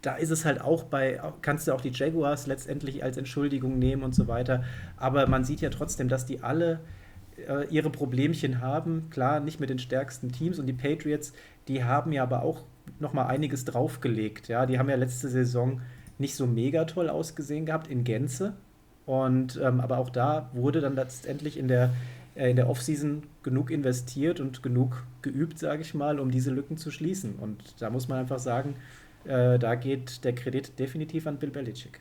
[0.01, 4.03] da ist es halt auch bei, kannst du auch die Jaguars letztendlich als Entschuldigung nehmen
[4.03, 4.63] und so weiter.
[4.97, 6.79] Aber man sieht ja trotzdem, dass die alle
[7.47, 9.09] äh, ihre Problemchen haben.
[9.09, 11.33] Klar, nicht mit den stärksten Teams und die Patriots,
[11.67, 12.63] die haben ja aber auch
[12.99, 14.47] nochmal einiges draufgelegt.
[14.47, 15.81] Ja, die haben ja letzte Saison
[16.17, 18.53] nicht so mega toll ausgesehen gehabt in Gänze.
[19.05, 21.91] Und ähm, aber auch da wurde dann letztendlich in der,
[22.35, 26.77] äh, in der Offseason genug investiert und genug geübt, sage ich mal, um diese Lücken
[26.77, 27.35] zu schließen.
[27.35, 28.75] Und da muss man einfach sagen,
[29.25, 31.99] äh, da geht der Kredit definitiv an Bill Belichick.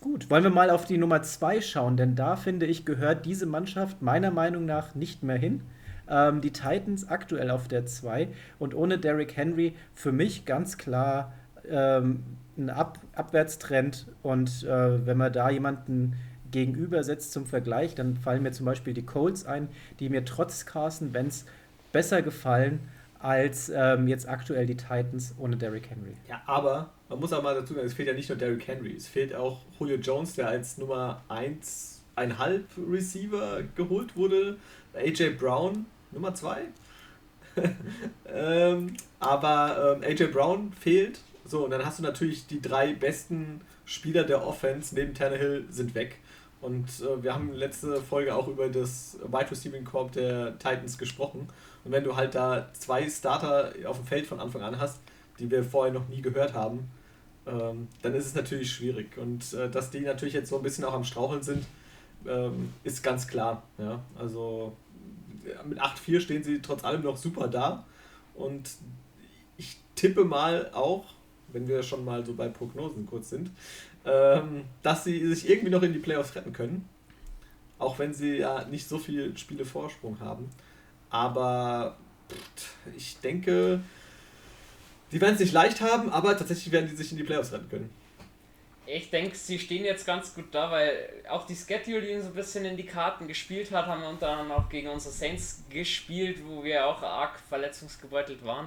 [0.00, 3.46] Gut, wollen wir mal auf die Nummer 2 schauen, denn da finde ich, gehört diese
[3.46, 5.62] Mannschaft meiner Meinung nach nicht mehr hin.
[6.08, 8.28] Ähm, die Titans aktuell auf der 2
[8.58, 11.32] und ohne Derrick Henry für mich ganz klar
[11.68, 12.22] ähm,
[12.56, 14.06] ein Ab Abwärtstrend.
[14.22, 16.14] Und äh, wenn man da jemanden
[16.50, 19.68] gegenübersetzt zum Vergleich, dann fallen mir zum Beispiel die Colts ein,
[20.00, 21.44] die mir trotz Carson Wentz
[21.92, 22.80] besser gefallen
[23.20, 26.16] als ähm, jetzt aktuell die Titans ohne Derrick Henry.
[26.28, 28.94] Ja, aber man muss auch mal dazu sagen, es fehlt ja nicht nur Derrick Henry,
[28.94, 34.56] es fehlt auch Julio Jones, der als Nummer 1,5 Receiver geholt wurde.
[34.94, 36.62] AJ Brown, Nummer 2.
[38.32, 41.20] ähm, aber ähm, AJ Brown fehlt.
[41.44, 45.94] So, und dann hast du natürlich die drei besten Spieler der Offense neben Tannehill sind
[45.94, 46.18] weg.
[46.60, 51.48] Und äh, wir haben letzte Folge auch über das Wide Receiving Corp der Titans gesprochen.
[51.84, 55.00] Und wenn du halt da zwei Starter auf dem Feld von Anfang an hast,
[55.38, 56.90] die wir vorher noch nie gehört haben,
[57.46, 59.16] ähm, dann ist es natürlich schwierig.
[59.16, 61.64] Und äh, dass die natürlich jetzt so ein bisschen auch am Straucheln sind,
[62.26, 63.62] ähm, ist ganz klar.
[63.78, 64.02] Ja?
[64.18, 64.76] Also
[65.66, 67.86] mit 8-4 stehen sie trotz allem noch super da.
[68.34, 68.70] Und
[69.56, 71.04] ich tippe mal auch,
[71.52, 73.50] wenn wir schon mal so bei Prognosen kurz sind,
[74.04, 76.88] ähm, dass sie sich irgendwie noch in die Playoffs retten können.
[77.78, 80.50] Auch wenn sie ja nicht so viele Spiele Vorsprung haben.
[81.10, 81.96] Aber
[82.96, 83.80] ich denke,
[85.12, 87.68] die werden es nicht leicht haben, aber tatsächlich werden die sich in die Playoffs retten
[87.68, 87.90] können.
[88.90, 92.34] Ich denke, sie stehen jetzt ganz gut da, weil auch die Schedule, die so ein
[92.34, 96.38] bisschen in die Karten gespielt hat, haben wir unter anderem auch gegen unsere Saints gespielt,
[96.46, 98.66] wo wir auch arg verletzungsgebeutelt waren.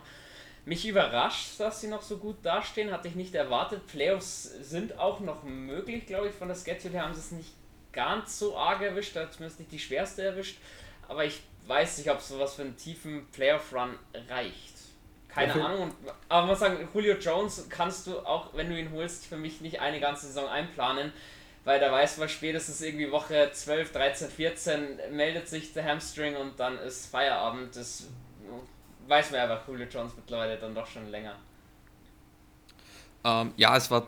[0.64, 3.88] Mich überrascht, dass sie noch so gut dastehen, hatte ich nicht erwartet.
[3.88, 6.36] Playoffs sind auch noch möglich, glaube ich.
[6.36, 7.54] Von der Schedule her haben sie es nicht
[7.92, 10.60] ganz so arg erwischt, zumindest nicht die schwerste erwischt.
[11.08, 13.97] Aber ich weiß nicht, ob sowas für einen tiefen Playoff-Run
[14.30, 14.71] reicht.
[15.30, 15.62] Keine okay.
[15.62, 15.91] Ahnung.
[16.28, 19.62] Aber man muss sagen, Julio Jones kannst du auch, wenn du ihn holst, für mich
[19.62, 21.13] nicht eine ganze Saison einplanen,
[21.63, 26.60] weil da weiß man spätestens irgendwie Woche 12, 13, 14 meldet sich der Hamstring und
[26.60, 27.76] dann ist Feierabend.
[27.76, 28.08] Das
[29.08, 31.36] weiß man aber Julio Jones mittlerweile dann doch schon länger.
[33.24, 34.08] Ähm, ja, es war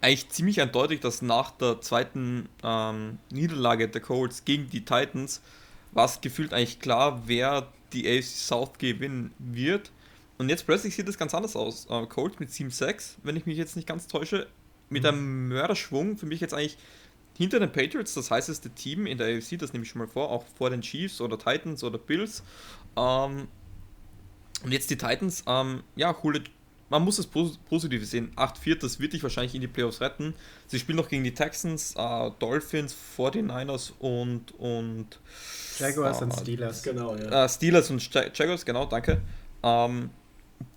[0.00, 5.40] eigentlich ziemlich eindeutig, dass nach der zweiten ähm, Niederlage der Colts gegen die Titans
[5.92, 9.92] war es gefühlt eigentlich klar, wer die AFC South gewinnen wird.
[10.38, 11.86] Und jetzt plötzlich sieht es ganz anders aus.
[11.88, 14.48] Äh, Colts mit 7-6, wenn ich mich jetzt nicht ganz täusche,
[14.88, 15.08] mit mhm.
[15.08, 16.16] einem Mörderschwung.
[16.16, 16.78] Für mich jetzt eigentlich
[17.36, 20.30] hinter den Patriots das heißeste Team in der AFC, das nehme ich schon mal vor,
[20.30, 22.42] auch vor den Chiefs oder Titans oder Bills.
[22.96, 23.48] Ähm,
[24.64, 26.42] und jetzt die Titans, ähm, ja, Hule,
[26.92, 28.32] man muss es positiv sehen.
[28.36, 30.34] 8-4, das wird dich wahrscheinlich in die Playoffs retten.
[30.66, 35.06] Sie spielen noch gegen die Texans, äh, Dolphins, 49ers und, und
[35.78, 36.82] Jaguars äh, und Steelers.
[36.82, 37.46] Genau, ja.
[37.46, 39.22] Äh, Steelers und Jaguars, genau, danke.
[39.62, 40.10] Ähm,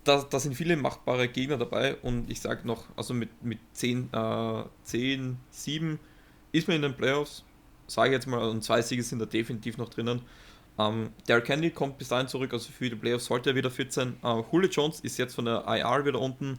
[0.04, 4.08] da, da sind viele machbare Gegner dabei und ich sage noch, also mit, mit 10,
[4.10, 5.98] äh, 10, 7
[6.52, 7.44] ist man in den Playoffs,
[7.88, 10.22] sage ich jetzt mal, und zwei Siege sind da definitiv noch drinnen.
[10.78, 13.92] Ähm, Derrick Henry kommt bis dahin zurück, also für die Playoffs sollte er wieder fit
[13.92, 14.16] sein.
[14.22, 16.58] Äh, Julio Jones ist jetzt von der IR wieder unten.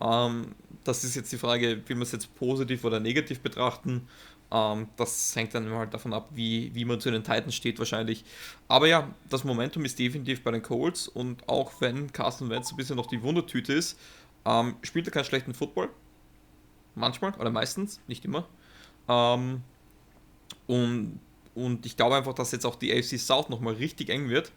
[0.00, 4.06] Ähm, das ist jetzt die Frage, will man es jetzt positiv oder negativ betrachten.
[4.50, 8.24] Ähm, das hängt dann halt davon ab, wie, wie man zu den Titans steht wahrscheinlich.
[8.68, 12.76] Aber ja, das Momentum ist definitiv bei den Colts und auch wenn Carsten Wentz ein
[12.76, 13.98] bisschen noch die Wundertüte ist,
[14.44, 15.88] ähm, spielt er keinen schlechten Football.
[16.94, 18.46] Manchmal oder meistens, nicht immer.
[19.08, 19.62] Ähm,
[20.66, 21.18] und
[21.54, 24.52] und ich glaube einfach, dass jetzt auch die AFC South nochmal richtig eng wird.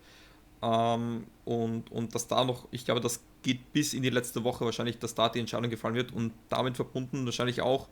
[0.62, 4.66] Ähm, und, und dass da noch, ich glaube, das geht bis in die letzte Woche
[4.66, 7.88] wahrscheinlich, dass da die Entscheidung gefallen wird und damit verbunden wahrscheinlich auch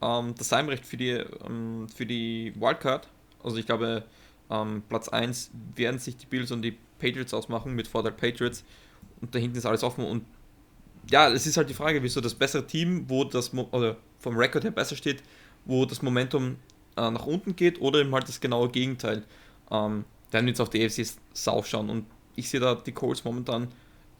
[0.00, 3.08] ähm, das Heimrecht für die, ähm, für die Wildcard.
[3.42, 4.04] Also ich glaube,
[4.50, 8.64] ähm, Platz 1 werden sich die Bills und die Patriots ausmachen mit Vorteil Patriots
[9.20, 10.24] und da hinten ist alles offen und
[11.10, 14.64] ja, es ist halt die Frage, wieso das bessere Team, wo das, oder vom Rekord
[14.64, 15.22] her besser steht,
[15.64, 16.56] wo das Momentum
[16.96, 19.24] äh, nach unten geht oder eben halt das genaue Gegenteil.
[19.70, 23.68] Ähm, werden jetzt auf die AFC South schauen und ich sehe da die Colts momentan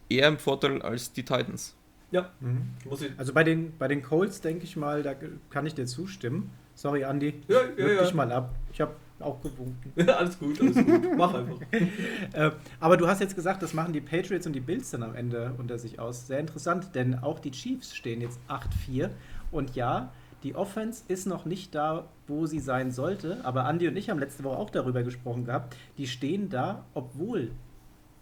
[0.09, 1.75] eher im Vorteil als die Titans.
[2.11, 2.71] Ja, mhm.
[3.17, 5.15] also bei den, bei den Colts denke ich mal, da
[5.51, 6.51] kann ich dir zustimmen.
[6.75, 7.43] Sorry, Andy.
[7.49, 8.03] Ja, ja, ja.
[8.03, 8.55] dich mal ab.
[8.73, 9.93] Ich habe auch gewunken.
[10.11, 11.17] alles gut, alles gut.
[11.17, 11.57] Mach einfach.
[12.33, 15.15] äh, aber du hast jetzt gesagt, das machen die Patriots und die Bills dann am
[15.15, 16.27] Ende unter sich aus.
[16.27, 19.11] Sehr interessant, denn auch die Chiefs stehen jetzt 8-4.
[19.51, 23.97] Und ja, die Offense ist noch nicht da, wo sie sein sollte, aber Andy und
[23.97, 25.77] ich haben letzte Woche auch darüber gesprochen gehabt.
[25.99, 27.51] Die stehen da, obwohl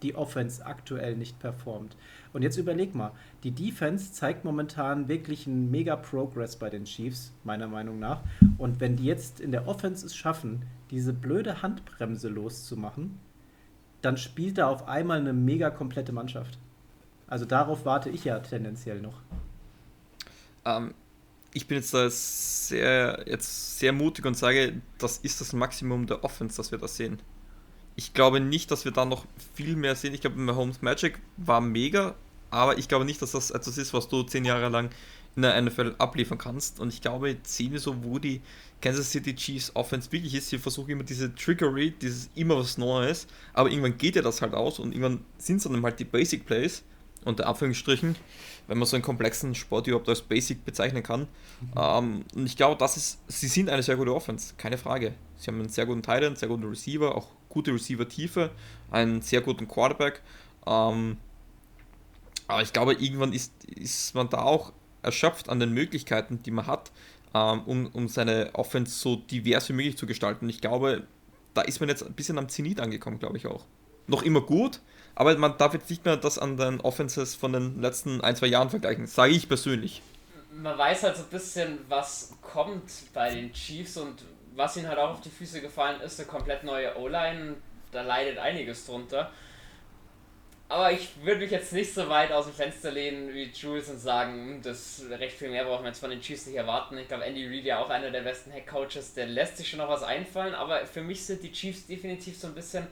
[0.02, 1.96] die Offense aktuell nicht performt.
[2.32, 7.32] Und jetzt überleg mal, die Defense zeigt momentan wirklich einen mega Progress bei den Chiefs,
[7.42, 8.20] meiner Meinung nach.
[8.58, 13.18] Und wenn die jetzt in der Offense es schaffen, diese blöde Handbremse loszumachen,
[14.02, 16.58] dann spielt da auf einmal eine mega komplette Mannschaft.
[17.26, 19.22] Also darauf warte ich ja tendenziell noch.
[20.66, 20.92] Ähm,
[21.54, 26.24] ich bin jetzt da sehr, jetzt sehr mutig und sage, das ist das Maximum der
[26.24, 27.20] Offense, das wir da sehen.
[27.96, 30.14] Ich glaube nicht, dass wir da noch viel mehr sehen.
[30.14, 32.16] Ich glaube, Mahomes Magic war mega,
[32.50, 34.90] aber ich glaube nicht, dass das etwas ist, was du zehn Jahre lang
[35.36, 36.80] in der NFL abliefern kannst.
[36.80, 38.40] Und ich glaube, jetzt sehen wir so, wo die
[38.80, 40.48] Kansas City Chiefs Offense wirklich ist.
[40.48, 44.54] Sie versuchen immer diese Trickery, dieses immer was Neues, aber irgendwann geht ja das halt
[44.54, 46.82] aus und irgendwann sind es dann halt die Basic Plays
[47.24, 48.16] unter Anführungsstrichen,
[48.66, 51.20] wenn man so einen komplexen Sport überhaupt als Basic bezeichnen kann.
[51.20, 51.72] Mhm.
[51.76, 55.14] Ähm, und ich glaube, das ist, sie sind eine sehr gute Offense, keine Frage.
[55.36, 58.50] Sie haben einen sehr guten Tight End, sehr guten Receiver, auch gute Receiver-Tiefe,
[58.90, 60.22] einen sehr guten Quarterback.
[60.66, 61.16] Ähm,
[62.46, 66.66] aber ich glaube, irgendwann ist, ist man da auch erschöpft an den Möglichkeiten, die man
[66.66, 66.90] hat,
[67.34, 70.48] ähm, um, um seine Offense so divers wie möglich zu gestalten.
[70.48, 71.06] Ich glaube,
[71.54, 73.64] da ist man jetzt ein bisschen am Zenit angekommen, glaube ich auch.
[74.06, 74.80] Noch immer gut,
[75.14, 78.46] aber man darf jetzt nicht mehr das an den Offenses von den letzten ein, zwei
[78.46, 80.02] Jahren vergleichen, sage ich persönlich.
[80.52, 84.22] Man weiß halt so ein bisschen, was kommt bei den Chiefs und
[84.54, 87.56] was ihnen halt auch auf die Füße gefallen ist, eine komplett neue O-Line.
[87.90, 89.30] Da leidet einiges drunter.
[90.68, 93.98] Aber ich würde mich jetzt nicht so weit aus dem Fenster lehnen wie Jules und
[93.98, 96.96] sagen, hm, das recht viel mehr brauchen wir jetzt von den Chiefs nicht erwarten.
[96.98, 99.88] Ich glaube, Andy Reid ja auch einer der besten Head-Coaches, der lässt sich schon noch
[99.88, 102.86] was einfallen, aber für mich sind die Chiefs definitiv so ein bisschen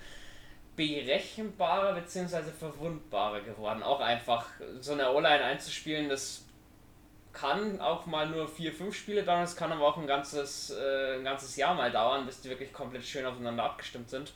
[0.76, 2.50] berechenbarer bzw.
[2.58, 3.82] verwundbarer geworden.
[3.82, 4.46] Auch einfach
[4.80, 6.44] so eine O-Line einzuspielen, das
[7.32, 11.16] kann auch mal nur vier, fünf Spiele dauern, es kann aber auch ein ganzes, äh,
[11.16, 14.32] ein ganzes Jahr mal dauern, bis die wirklich komplett schön aufeinander abgestimmt sind.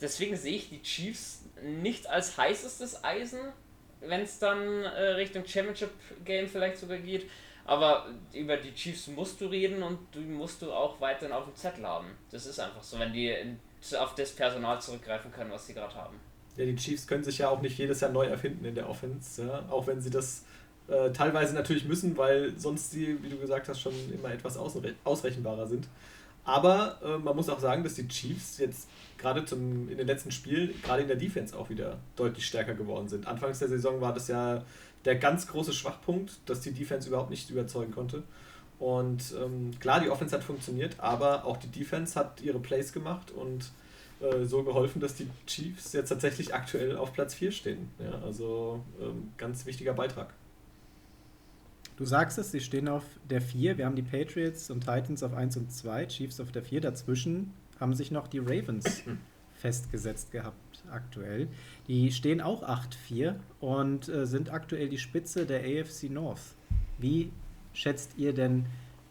[0.00, 3.40] Deswegen sehe ich die Chiefs nicht als heißestes Eisen,
[4.00, 5.90] wenn es dann äh, Richtung Championship
[6.24, 7.30] Game vielleicht sogar geht.
[7.64, 11.54] Aber über die Chiefs musst du reden und die musst du auch weiterhin auf dem
[11.54, 12.18] Zettel haben.
[12.32, 13.60] Das ist einfach so, wenn die in
[13.98, 16.16] auf das Personal zurückgreifen können, was sie gerade haben.
[16.56, 19.44] Ja, die Chiefs können sich ja auch nicht jedes Jahr neu erfinden in der Offense,
[19.44, 19.64] ja?
[19.70, 20.44] auch wenn sie das
[20.88, 25.66] äh, teilweise natürlich müssen, weil sonst die, wie du gesagt hast, schon immer etwas ausrechenbarer
[25.66, 25.88] sind.
[26.44, 30.74] Aber äh, man muss auch sagen, dass die Chiefs jetzt gerade in den letzten Spielen,
[30.82, 33.26] gerade in der Defense auch wieder deutlich stärker geworden sind.
[33.26, 34.64] Anfangs der Saison war das ja
[35.04, 38.24] der ganz große Schwachpunkt, dass die Defense überhaupt nicht überzeugen konnte.
[38.82, 43.30] Und ähm, klar, die Offense hat funktioniert, aber auch die Defense hat ihre Plays gemacht
[43.30, 43.70] und
[44.20, 47.90] äh, so geholfen, dass die Chiefs jetzt tatsächlich aktuell auf Platz 4 stehen.
[48.00, 50.34] Ja, also ähm, ganz wichtiger Beitrag.
[51.96, 53.78] Du sagst es, sie stehen auf der 4.
[53.78, 56.80] Wir haben die Patriots und Titans auf 1 und 2, Chiefs auf der 4.
[56.80, 59.04] Dazwischen haben sich noch die Ravens
[59.54, 61.46] festgesetzt gehabt aktuell.
[61.86, 66.56] Die stehen auch 8-4 und äh, sind aktuell die Spitze der AFC North.
[66.98, 67.30] Wie
[67.72, 68.66] schätzt ihr denn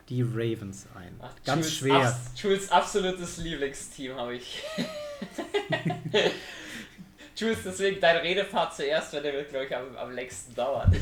[0.09, 1.15] die Ravens ein?
[1.21, 2.07] Ach, Ganz Jules schwer.
[2.07, 4.61] Abs Jules absolutes Lieblingsteam habe ich.
[7.35, 10.93] Jules, deswegen dein Redepart zuerst, weil der wird, glaube ich, am, am längsten dauern.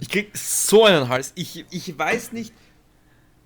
[0.00, 1.32] ich krieg so einen Hals.
[1.36, 2.52] Ich, ich weiß nicht,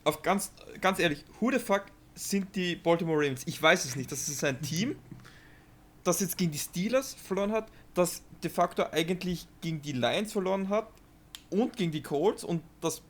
[0.04, 3.42] auf ganz, ganz ehrlich, who the fuck sind die Baltimore Ravens?
[3.46, 4.12] Ich weiß es nicht.
[4.12, 4.96] Das ist ein Team,
[6.04, 10.68] das jetzt gegen die Steelers verloren hat, das de facto eigentlich gegen die Lions verloren
[10.68, 10.88] hat
[11.54, 13.02] und gegen die Colts und das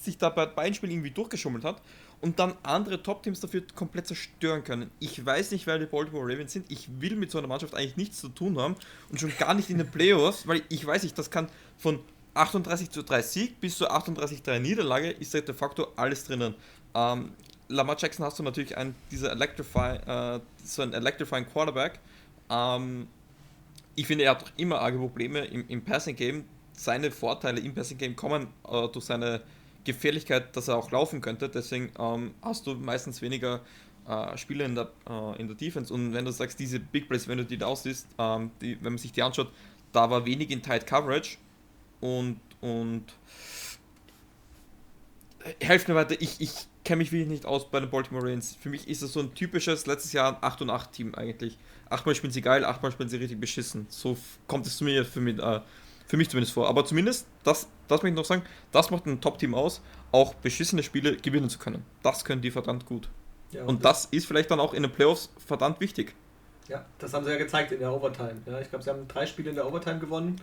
[0.00, 1.82] sich da bei beiden Spielen irgendwie durchgeschummelt hat
[2.20, 4.90] und dann andere Top-Teams dafür komplett zerstören können.
[4.98, 6.70] Ich weiß nicht, wer die Baltimore Ravens sind.
[6.70, 8.76] Ich will mit so einer Mannschaft eigentlich nichts zu tun haben
[9.10, 12.00] und schon gar nicht in den Playoffs, weil ich weiß nicht, das kann von
[12.34, 16.24] 38 zu 3 Sieg bis zu 38 zu 3 Niederlage ist da de facto alles
[16.24, 16.54] drinnen.
[16.94, 17.32] Ähm,
[17.68, 22.00] Lamar Jackson hast du natürlich einen, dieser Electrify, äh, so einen Electrifying Quarterback.
[22.50, 23.06] Ähm,
[23.94, 26.44] ich finde, er hat doch immer arge Probleme im, im Passing Game
[26.80, 29.42] seine Vorteile im Passing Game kommen äh, durch seine
[29.84, 31.48] Gefährlichkeit, dass er auch laufen könnte.
[31.48, 33.60] Deswegen ähm, hast du meistens weniger
[34.08, 35.92] äh, Spieler in der, äh, in der Defense.
[35.92, 38.94] Und wenn du sagst, diese Big Plays, wenn du die da aussiehst, ähm, die, wenn
[38.94, 39.52] man sich die anschaut,
[39.92, 41.36] da war wenig in Tight Coverage
[42.00, 43.04] und, und
[45.60, 46.52] helft mir weiter, ich, ich
[46.84, 48.56] kenne mich wirklich nicht aus bei den Baltimore Ravens.
[48.58, 51.58] Für mich ist das so ein typisches letztes Jahr 8 und 8 Team eigentlich.
[51.90, 53.86] Achtmal spielen sie geil, achtmal spielen sie richtig beschissen.
[53.90, 54.16] So
[54.46, 55.60] kommt es zu mir für mich, äh,
[56.10, 56.68] für mich zumindest vor.
[56.68, 58.42] Aber zumindest, das, das möchte ich noch sagen,
[58.72, 61.84] das macht ein Top-Team aus, auch beschissene Spiele gewinnen zu können.
[62.02, 63.08] Das können die verdammt gut.
[63.52, 66.16] Ja, und, und das, das, ist vielleicht dann auch in den Playoffs verdammt wichtig.
[66.66, 68.34] Ja, das haben sie ja gezeigt in der Overtime.
[68.44, 70.40] Ja, ich glaube, sie haben drei Spiele in der Overtime gewonnen.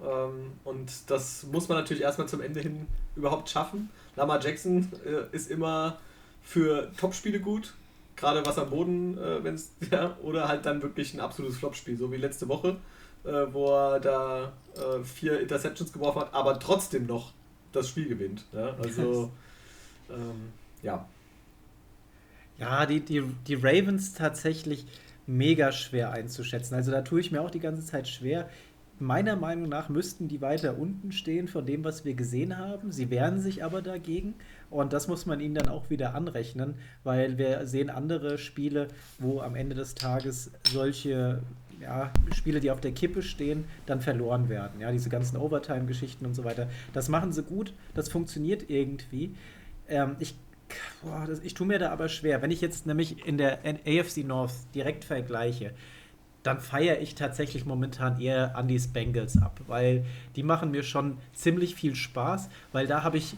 [0.00, 3.90] Ähm, und das muss man natürlich erstmal zum Ende hin überhaupt schaffen.
[4.14, 5.98] Lama Jackson äh, ist immer
[6.40, 7.74] für Top-Spiele gut,
[8.14, 11.98] gerade was am Boden, äh, wenn es, ja, oder halt dann wirklich ein absolutes Flop-Spiel,
[11.98, 12.76] so wie letzte Woche
[13.24, 17.32] äh, wo er da äh, vier Interceptions geworfen hat, aber trotzdem noch
[17.72, 18.44] das Spiel gewinnt.
[18.52, 18.74] Ja?
[18.82, 19.30] Also,
[20.10, 20.52] ähm,
[20.82, 21.06] ja.
[22.58, 24.86] Ja, die, die, die Ravens tatsächlich
[25.26, 26.74] mega schwer einzuschätzen.
[26.74, 28.48] Also da tue ich mir auch die ganze Zeit schwer.
[28.98, 32.92] meiner Meinung nach müssten die weiter unten stehen von dem, was wir gesehen haben.
[32.92, 34.34] Sie wehren sich aber dagegen
[34.68, 39.40] und das muss man ihnen dann auch wieder anrechnen, weil wir sehen andere Spiele, wo
[39.40, 41.42] am Ende des Tages solche
[41.80, 44.80] ja, Spiele, die auf der Kippe stehen, dann verloren werden.
[44.80, 46.68] Ja, diese ganzen Overtime-Geschichten und so weiter.
[46.92, 49.34] Das machen sie gut, das funktioniert irgendwie.
[49.88, 50.34] Ähm, ich,
[51.42, 52.42] ich tue mir da aber schwer.
[52.42, 55.72] Wenn ich jetzt nämlich in der AFC North direkt vergleiche,
[56.42, 60.04] dann feiere ich tatsächlich momentan eher Andys Bengals ab, weil
[60.36, 63.36] die machen mir schon ziemlich viel Spaß, weil da habe ich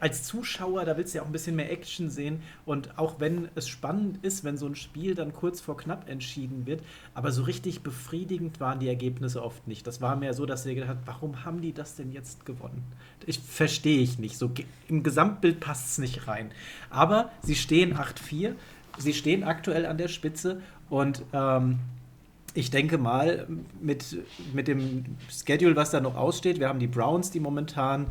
[0.00, 2.42] als Zuschauer, da willst du ja auch ein bisschen mehr Action sehen.
[2.64, 6.66] Und auch wenn es spannend ist, wenn so ein Spiel dann kurz vor knapp entschieden
[6.66, 6.82] wird,
[7.14, 9.86] aber so richtig befriedigend waren die Ergebnisse oft nicht.
[9.86, 12.82] Das war mehr so, dass ihr gedacht habt, warum haben die das denn jetzt gewonnen?
[13.26, 14.38] Ich verstehe ich nicht.
[14.38, 14.50] So
[14.88, 16.50] im Gesamtbild passt es nicht rein.
[16.90, 18.54] Aber sie stehen 8-4,
[18.98, 21.78] sie stehen aktuell an der Spitze und ähm,
[22.54, 23.46] ich denke mal,
[23.80, 24.18] mit,
[24.52, 28.06] mit dem Schedule, was da noch aussteht, wir haben die Browns, die momentan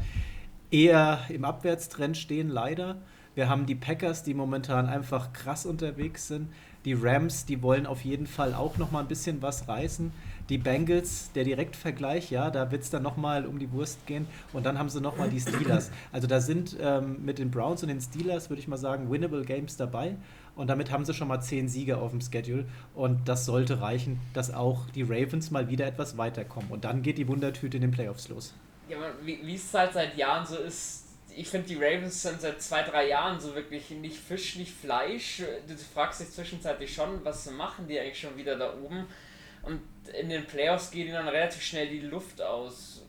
[0.71, 2.97] eher im Abwärtstrend stehen, leider.
[3.35, 6.49] Wir haben die Packers, die momentan einfach krass unterwegs sind.
[6.85, 10.11] Die Rams, die wollen auf jeden Fall auch noch mal ein bisschen was reißen.
[10.49, 14.25] Die Bengals, der Direktvergleich, ja, da wird es dann noch mal um die Wurst gehen.
[14.53, 15.91] Und dann haben sie noch mal die Steelers.
[16.11, 19.43] Also da sind ähm, mit den Browns und den Steelers, würde ich mal sagen, winnable
[19.43, 20.15] Games dabei.
[20.55, 22.65] Und damit haben sie schon mal zehn Siege auf dem Schedule.
[22.95, 26.71] Und das sollte reichen, dass auch die Ravens mal wieder etwas weiterkommen.
[26.71, 28.55] Und dann geht die Wundertüte in den Playoffs los.
[28.89, 32.81] Ja, wie es halt seit Jahren so ist, ich finde die Ravens sind seit zwei,
[32.81, 35.43] drei Jahren so wirklich nicht Fisch, nicht Fleisch.
[35.67, 39.07] Du fragst dich zwischenzeitlich schon, was machen die eigentlich schon wieder da oben?
[39.61, 39.81] Und
[40.19, 43.03] in den Playoffs geht ihnen dann relativ schnell die Luft aus.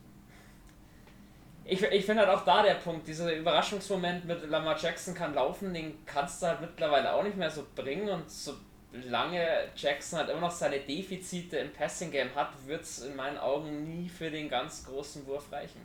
[1.64, 5.72] Ich, ich finde halt auch da der Punkt, dieser Überraschungsmoment mit Lamar Jackson kann laufen,
[5.72, 8.54] den kannst du halt mittlerweile auch nicht mehr so bringen und so
[8.92, 9.46] solange
[9.76, 13.84] Jackson halt immer noch seine Defizite im Passing Game hat, wird es in meinen Augen
[13.84, 15.80] nie für den ganz großen Wurf reichen.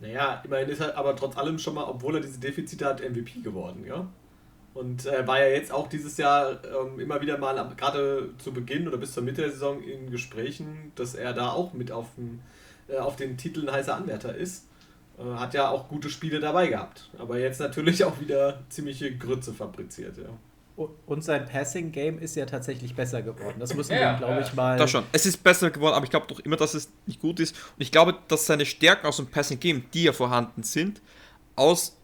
[0.00, 3.40] Naja, immerhin ist er aber trotz allem schon mal, obwohl er diese Defizite hat, MVP
[3.42, 4.06] geworden, ja.
[4.72, 8.86] Und äh, war ja jetzt auch dieses Jahr ähm, immer wieder mal, gerade zu Beginn
[8.86, 12.40] oder bis zur Mitte der Saison in Gesprächen, dass er da auch mit auf, den,
[12.88, 14.68] äh, auf den Titel ein heißer Anwärter ist.
[15.18, 17.10] Äh, hat ja auch gute Spiele dabei gehabt.
[17.18, 20.30] Aber jetzt natürlich auch wieder ziemliche Grütze fabriziert, ja.
[21.06, 23.56] Und sein Passing-Game ist ja tatsächlich besser geworden.
[23.58, 24.78] Das müssen ja, wir, glaube ich, mal.
[24.78, 25.04] Das schon.
[25.12, 27.54] Es ist besser geworden, aber ich glaube doch immer, dass es nicht gut ist.
[27.54, 31.02] Und ich glaube, dass seine Stärken aus dem Passing-Game, die ja vorhanden sind,
[31.54, 31.96] aus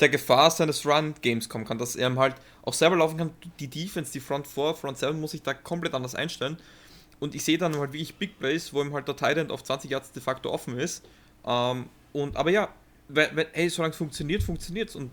[0.00, 1.76] der Gefahr seines Run-Games kommen kann.
[1.76, 3.30] Dass er halt auch selber laufen kann.
[3.60, 6.56] Die Defense, die Front 4, Front 7 muss ich da komplett anders einstellen.
[7.20, 9.62] Und ich sehe dann halt, wie ich Big Plays, wo ihm halt der Tight auf
[9.62, 11.04] 20 Yards de facto offen ist.
[11.46, 12.68] Ähm, und, aber ja,
[13.08, 14.96] wenn, wenn, hey, solange es funktioniert, funktioniert es.
[14.96, 15.10] Und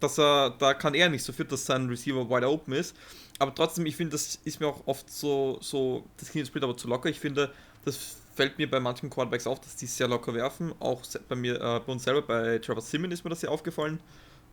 [0.00, 2.96] dass er, da kann er nicht so viel, dass sein Receiver wide open ist.
[3.38, 6.76] Aber trotzdem, ich finde, das ist mir auch oft so, so das Knie spielt aber
[6.76, 7.08] zu locker.
[7.08, 7.50] Ich finde,
[7.84, 10.74] das fällt mir bei manchen Quarterbacks auf, dass die sehr locker werfen.
[10.80, 14.00] Auch bei mir, äh, bei uns selber, bei Trevor Simmons ist mir das sehr aufgefallen.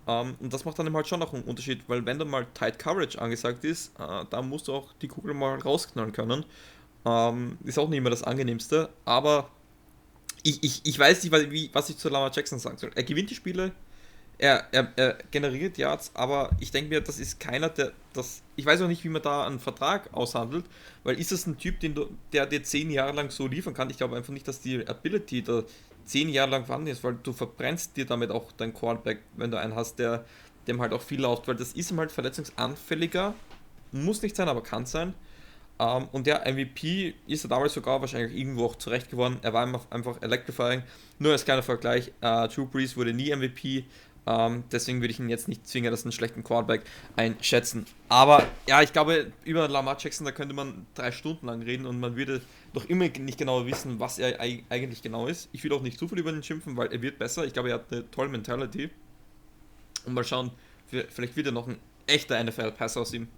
[0.07, 2.79] Ähm, und das macht dann halt schon noch einen Unterschied, weil wenn dann mal Tight
[2.79, 6.45] Coverage angesagt ist, äh, da musst du auch die Kugel mal rausknallen können.
[7.05, 9.49] Ähm, ist auch nicht immer das angenehmste, aber
[10.43, 12.91] ich, ich, ich weiß nicht, was ich zu Lama Jackson sagen soll.
[12.95, 13.73] Er gewinnt die Spiele,
[14.39, 18.43] er, er, er generiert Yards, aber ich denke mir, das ist keiner, der das.
[18.55, 20.65] Ich weiß auch nicht, wie man da einen Vertrag aushandelt,
[21.03, 23.89] weil ist das ein Typ, den du, der dir zehn Jahre lang so liefern kann?
[23.89, 25.63] Ich glaube einfach nicht, dass die Ability da
[26.05, 29.59] zehn Jahre lang vorhanden ist, weil du verbrennst dir damit auch dein Quarterback, wenn du
[29.59, 30.25] einen hast, der
[30.67, 33.33] dem halt auch viel läuft, weil das ist ihm halt verletzungsanfälliger.
[33.91, 35.13] Muss nicht sein, aber kann sein.
[35.79, 39.37] Um, ähm, und der MVP ist er damals sogar wahrscheinlich irgendwo auch zurecht geworden.
[39.43, 40.81] Er war einfach electrifying.
[41.19, 43.85] Nur als kleiner Vergleich: uh, Drew Brees wurde nie MVP.
[44.27, 46.81] Ähm, deswegen würde ich ihn jetzt nicht zwingen, dass einen schlechten Quarterback
[47.15, 47.85] einschätzen.
[48.09, 51.99] Aber ja, ich glaube, über Lamar Jackson, da könnte man drei Stunden lang reden und
[51.99, 52.41] man würde
[52.73, 55.47] doch immer nicht genau wissen, was er eigentlich genau ist.
[55.53, 57.45] Ich will auch nicht zu viel über ihn schimpfen, weil er wird besser.
[57.45, 58.89] Ich glaube, er hat eine tolle Mentality.
[60.05, 60.51] Und mal schauen,
[60.87, 63.29] vielleicht wird er noch ein echter NFL-Pass aus ihm.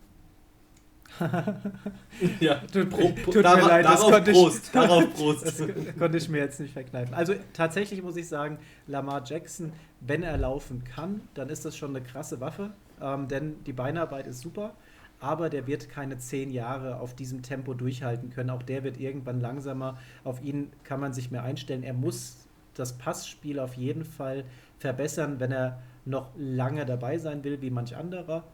[2.39, 5.45] ja, tut, Pro, tut darauf, mir leid, darauf das Prost, ich, darauf Prost.
[5.45, 5.63] das
[5.97, 7.13] konnte ich mir jetzt nicht verkneifen.
[7.13, 8.57] Also tatsächlich muss ich sagen,
[8.87, 13.63] Lamar Jackson, wenn er laufen kann, dann ist das schon eine krasse Waffe, ähm, denn
[13.65, 14.73] die Beinarbeit ist super,
[15.19, 18.49] aber der wird keine zehn Jahre auf diesem Tempo durchhalten können.
[18.49, 19.97] Auch der wird irgendwann langsamer.
[20.23, 21.83] Auf ihn kann man sich mehr einstellen.
[21.83, 24.45] Er muss das Passspiel auf jeden Fall
[24.79, 28.45] verbessern, wenn er noch lange dabei sein will, wie manch anderer.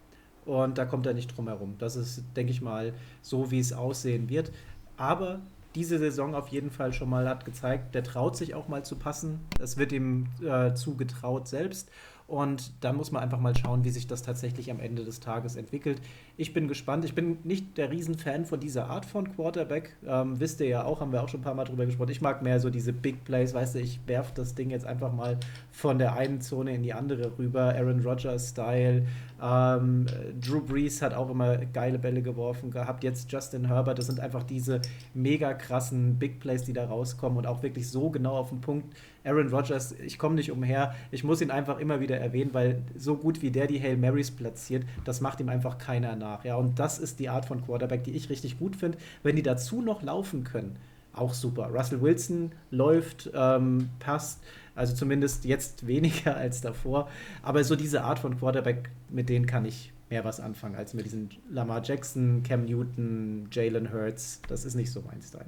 [0.46, 1.76] Und da kommt er nicht drum herum.
[1.80, 4.52] Das ist, denke ich mal, so, wie es aussehen wird.
[4.98, 5.40] Aber
[5.74, 8.96] diese Saison auf jeden Fall schon mal hat gezeigt, der traut sich auch mal zu
[8.96, 9.40] passen.
[9.60, 11.90] Es wird ihm äh, zugetraut selbst.
[12.28, 15.56] Und dann muss man einfach mal schauen, wie sich das tatsächlich am Ende des Tages
[15.56, 16.02] entwickelt.
[16.38, 17.06] Ich bin gespannt.
[17.06, 19.96] Ich bin nicht der Riesenfan von dieser Art von Quarterback.
[20.06, 22.12] Ähm, wisst ihr ja auch, haben wir auch schon ein paar Mal drüber gesprochen.
[22.12, 23.54] Ich mag mehr so diese Big Plays.
[23.54, 25.38] Weißt du, ich werfe das Ding jetzt einfach mal
[25.72, 27.74] von der einen Zone in die andere rüber.
[27.74, 29.06] Aaron Rodgers-Style.
[29.42, 30.08] Ähm,
[30.42, 33.06] Drew Brees hat auch immer geile Bälle geworfen gehabt.
[33.06, 33.98] Jetzt Justin Herbert.
[33.98, 34.82] Das sind einfach diese
[35.14, 38.94] mega krassen Big Plays, die da rauskommen und auch wirklich so genau auf den Punkt
[39.26, 40.94] Aaron Rodgers, ich komme nicht umher.
[41.12, 44.30] Ich muss ihn einfach immer wieder erwähnen, weil so gut wie der die Hail Marys
[44.30, 46.25] platziert, das macht ihm einfach keiner nach.
[46.44, 48.98] Ja, und das ist die Art von Quarterback, die ich richtig gut finde.
[49.24, 50.78] Wenn die dazu noch laufen können,
[51.14, 51.70] auch super.
[51.74, 54.44] Russell Wilson läuft, ähm, passt,
[54.76, 57.10] also zumindest jetzt weniger als davor.
[57.42, 61.06] Aber so diese Art von Quarterback, mit denen kann ich mehr was anfangen als mit
[61.06, 64.42] diesen Lamar Jackson, Cam Newton, Jalen Hurts.
[64.48, 65.46] Das ist nicht so mein Style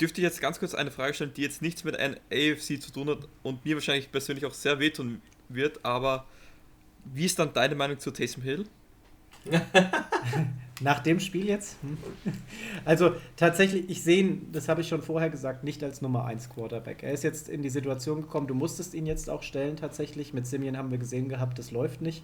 [0.00, 2.92] dürfte ich jetzt ganz kurz eine Frage stellen, die jetzt nichts mit einem AFC zu
[2.92, 6.26] tun hat und mir wahrscheinlich persönlich auch sehr wehtun wird, aber
[7.04, 8.66] wie ist dann deine Meinung zu Taysom Hill?
[10.80, 11.76] Nach dem Spiel jetzt?
[11.82, 11.98] Hm.
[12.84, 16.50] Also tatsächlich, ich sehe ihn, das habe ich schon vorher gesagt, nicht als Nummer 1
[16.50, 17.02] Quarterback.
[17.02, 20.32] Er ist jetzt in die Situation gekommen, du musstest ihn jetzt auch stellen tatsächlich.
[20.32, 22.22] Mit Simeon haben wir gesehen gehabt, das läuft nicht.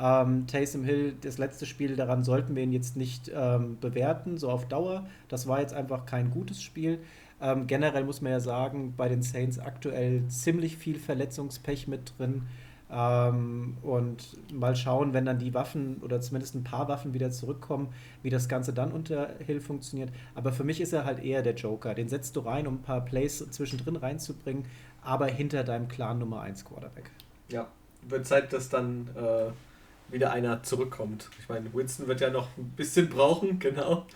[0.00, 4.48] Ähm, Taysom Hill, das letzte Spiel, daran sollten wir ihn jetzt nicht ähm, bewerten, so
[4.48, 5.06] auf Dauer.
[5.28, 7.00] Das war jetzt einfach kein gutes Spiel.
[7.40, 12.42] Ähm, generell muss man ja sagen, bei den Saints aktuell ziemlich viel Verletzungspech mit drin.
[12.90, 17.92] Ähm, und mal schauen, wenn dann die Waffen oder zumindest ein paar Waffen wieder zurückkommen,
[18.22, 20.10] wie das Ganze dann unter Hill funktioniert.
[20.34, 21.94] Aber für mich ist er halt eher der Joker.
[21.94, 24.64] Den setzt du rein, um ein paar Plays zwischendrin reinzubringen,
[25.02, 27.10] aber hinter deinem klaren Nummer 1 Quarterback.
[27.50, 27.68] Ja,
[28.08, 31.30] wird Zeit, dass dann äh, wieder einer zurückkommt.
[31.38, 34.06] Ich meine, Winston wird ja noch ein bisschen brauchen, genau.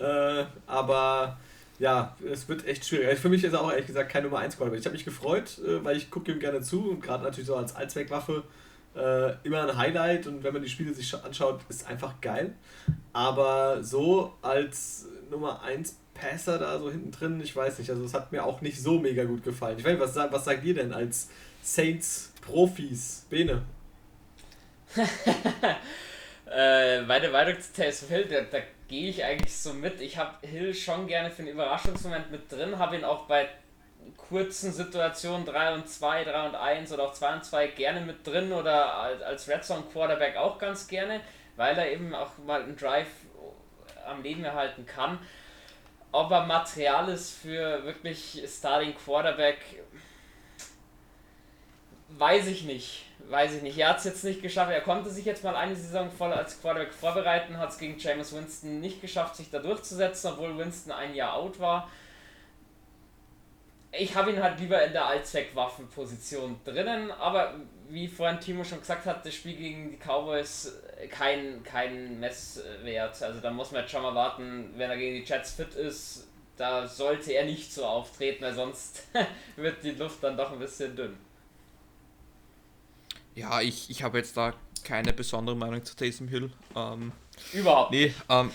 [0.00, 1.36] Äh, aber
[1.78, 3.18] ja, es wird echt schwierig.
[3.18, 4.80] Für mich ist er auch ehrlich gesagt kein Nummer 1 Quarterback.
[4.80, 7.56] Ich habe mich gefreut, äh, weil ich gucke ihm gerne zu und gerade natürlich so
[7.56, 8.44] als Allzweckwaffe
[8.96, 12.54] äh, immer ein Highlight und wenn man die Spiele sich anschaut, ist einfach geil.
[13.12, 18.14] Aber so als Nummer 1 Passer da so hinten drin, ich weiß nicht, also es
[18.14, 19.78] hat mir auch nicht so mega gut gefallen.
[19.78, 21.28] Ich weiß nicht, was, was sagt ihr denn als
[21.60, 23.26] Saints Profis?
[23.28, 23.62] Bene?
[26.54, 28.58] äh, meine Meinung zu Taysom Hill, da, da
[28.88, 30.00] gehe ich eigentlich so mit.
[30.00, 33.48] Ich habe Hill schon gerne für einen Überraschungsmoment mit drin, habe ihn auch bei
[34.16, 38.26] kurzen Situationen 3 und 2, 3 und 1 oder auch 2 und 2 gerne mit
[38.26, 41.20] drin oder als, Red Zone Quarterback auch ganz gerne,
[41.56, 43.08] weil er eben auch mal einen Drive
[44.06, 45.18] am Leben erhalten kann.
[46.12, 49.58] Ob er Material ist für wirklich Starting Quarterback,
[52.10, 53.78] weiß ich nicht weiß ich nicht.
[53.78, 54.72] Er hat es jetzt nicht geschafft.
[54.72, 58.34] Er konnte sich jetzt mal eine Saison voll als Quarterback vorbereiten, hat es gegen James
[58.34, 61.90] Winston nicht geschafft, sich da durchzusetzen, obwohl Winston ein Jahr out war.
[63.96, 67.54] Ich habe ihn halt lieber in der Allzweckwaffenposition drinnen, aber
[67.88, 73.22] wie vorhin Timo schon gesagt hat, das Spiel gegen die Cowboys kein, kein Messwert.
[73.22, 76.26] Also da muss man jetzt schon mal warten, wenn er gegen die Jets fit ist,
[76.56, 79.06] da sollte er nicht so auftreten, weil sonst
[79.56, 81.16] wird die Luft dann doch ein bisschen dünn.
[83.34, 84.54] Ja, ich, ich habe jetzt da
[84.84, 86.50] keine besondere Meinung zu Taysom Hill.
[86.76, 87.12] Ähm,
[87.52, 88.50] überhaupt Nee, ähm,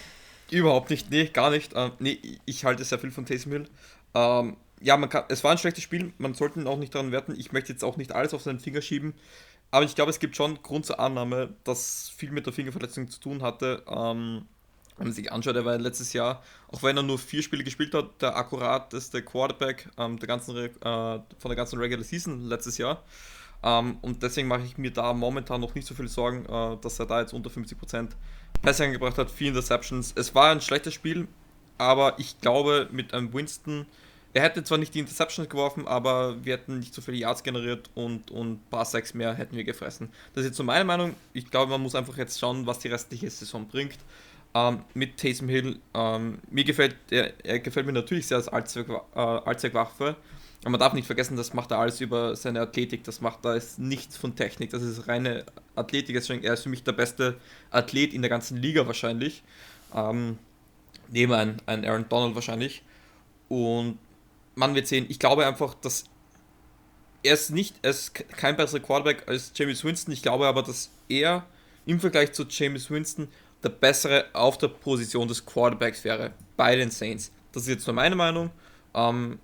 [0.51, 1.09] überhaupt nicht.
[1.09, 1.73] Nee, gar nicht.
[1.75, 3.69] Ähm, nee, ich halte sehr viel von Taysom Hill.
[4.13, 7.11] Ähm, ja, man kann, es war ein schlechtes Spiel, man sollte ihn auch nicht daran
[7.11, 7.35] werten.
[7.37, 9.13] Ich möchte jetzt auch nicht alles auf seinen Finger schieben.
[9.71, 13.19] Aber ich glaube, es gibt schon Grund zur Annahme, dass viel mit der Fingerverletzung zu
[13.19, 13.83] tun hatte.
[13.87, 14.45] Ähm,
[14.97, 17.93] wenn man sich anschaut, er war letztes Jahr, auch wenn er nur vier Spiele gespielt
[17.93, 23.03] hat, der akkurateste Quarterback ähm, der ganzen, äh, von der ganzen Regular Season letztes Jahr.
[23.63, 26.99] Ähm, und deswegen mache ich mir da momentan noch nicht so viel Sorgen, äh, dass
[26.99, 28.09] er da jetzt unter 50%
[28.61, 30.13] Pässe angebracht hat, vier Interceptions.
[30.15, 31.27] Es war ein schlechtes Spiel,
[31.77, 33.85] aber ich glaube, mit einem Winston,
[34.33, 37.89] er hätte zwar nicht die Interceptions geworfen, aber wir hätten nicht so viele Yards generiert
[37.95, 40.09] und, und ein paar Sacks mehr hätten wir gefressen.
[40.33, 41.15] Das ist jetzt so meine Meinung.
[41.33, 43.97] Ich glaube, man muss einfach jetzt schauen, was die restliche Saison bringt.
[44.53, 48.83] Ähm, mit Taysom Hill, ähm, mir gefällt, er, er, gefällt mir natürlich sehr als äh,
[49.13, 50.15] Allzweckwaffe.
[50.61, 53.03] Aber man darf nicht vergessen, das macht er alles über seine Athletik.
[53.05, 54.71] Das macht da ist nichts von Technik.
[54.71, 55.45] Das ist reine
[55.75, 56.15] Athletik.
[56.15, 57.37] Deswegen er ist für mich der beste
[57.71, 59.41] Athlet in der ganzen Liga wahrscheinlich.
[59.95, 60.37] Ähm,
[61.07, 62.83] neben ein, ein Aaron Donald wahrscheinlich.
[63.47, 63.97] Und
[64.55, 66.05] man wird sehen, ich glaube einfach, dass
[67.23, 70.13] er ist nicht, er ist kein besserer Quarterback als James Winston.
[70.13, 71.45] Ich glaube aber, dass er
[71.85, 73.29] im Vergleich zu James Winston
[73.63, 77.31] der bessere auf der Position des Quarterbacks wäre bei den Saints.
[77.51, 78.51] Das ist jetzt nur meine Meinung.
[78.93, 79.39] Ähm,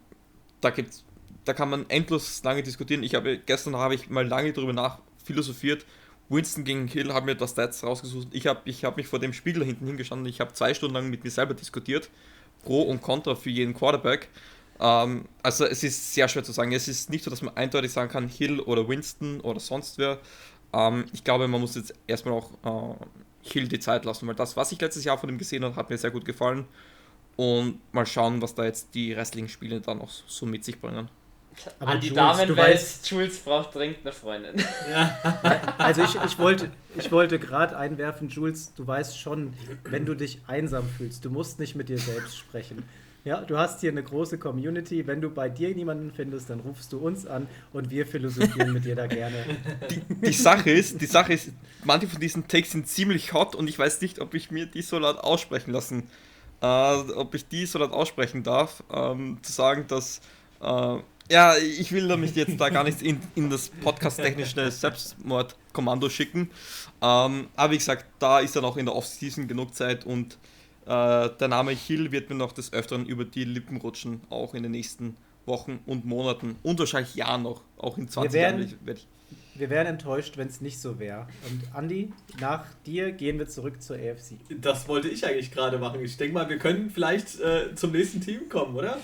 [0.62, 1.03] da gibt's,
[1.45, 3.03] da kann man endlos lange diskutieren.
[3.03, 5.86] Ich habe gestern habe ich mal lange darüber nach philosophiert.
[6.30, 8.30] Winston gegen Hill hat mir das Stats rausgesucht.
[8.32, 10.28] Ich habe ich hab mich vor dem Spiegel hinten hingestanden.
[10.28, 12.10] Ich habe zwei Stunden lang mit mir selber diskutiert.
[12.64, 14.30] Pro und Contra für jeden Quarterback.
[14.80, 16.72] Ähm, also es ist sehr schwer zu sagen.
[16.72, 20.20] Es ist nicht so, dass man eindeutig sagen kann, Hill oder Winston oder sonst wer.
[20.74, 23.06] Ähm, ich glaube, man muss jetzt erstmal auch äh,
[23.41, 25.89] Hill die Zeit lassen, weil das, was ich letztes Jahr von ihm gesehen habe, hat
[25.89, 26.66] mir sehr gut gefallen.
[27.36, 31.10] Und mal schauen, was da jetzt die restlichen Spiele dann noch so mit sich bringen.
[31.80, 34.56] Aber An die Jules, Damenwelt, Jules braucht dringend eine Freundin.
[34.90, 35.72] Ja.
[35.78, 40.40] Also ich, ich wollte, ich wollte gerade einwerfen, Jules, du weißt schon, wenn du dich
[40.48, 42.84] einsam fühlst, du musst nicht mit dir selbst sprechen.
[43.26, 45.08] Ja, du hast hier eine große Community.
[45.08, 48.86] Wenn du bei dir niemanden findest, dann rufst du uns an und wir philosophieren mit
[48.86, 49.46] dir da gerne.
[49.90, 51.50] Die, die, Sache ist, die Sache ist,
[51.84, 54.84] manche von diesen Takes sind ziemlich hot und ich weiß nicht, ob ich mir die
[54.84, 56.04] so laut aussprechen lassen,
[56.62, 60.22] äh, ob ich die so laut aussprechen darf, ähm, zu sagen, dass
[60.62, 60.97] äh,
[61.32, 66.51] ja, ich will nämlich jetzt da gar nicht in, in das podcast-technische Selbstmordkommando schicken.
[67.01, 70.38] Ähm, aber wie gesagt, da ist dann auch in der Offseason genug Zeit und
[70.86, 74.64] äh, der Name Hill wird mir noch des Öfteren über die Lippen rutschen, auch in
[74.64, 77.62] den nächsten Wochen und Monaten und wahrscheinlich Jahren noch.
[77.78, 79.08] Auch in 20 werden, Jahren werde ich
[79.58, 81.28] wir wären enttäuscht, wenn es nicht so wäre.
[81.49, 84.38] Und Andi, nach dir gehen wir zurück zur AFC.
[84.62, 86.03] Das wollte ich eigentlich gerade machen.
[86.03, 88.97] Ich denke mal, wir können vielleicht äh, zum nächsten Team kommen, oder?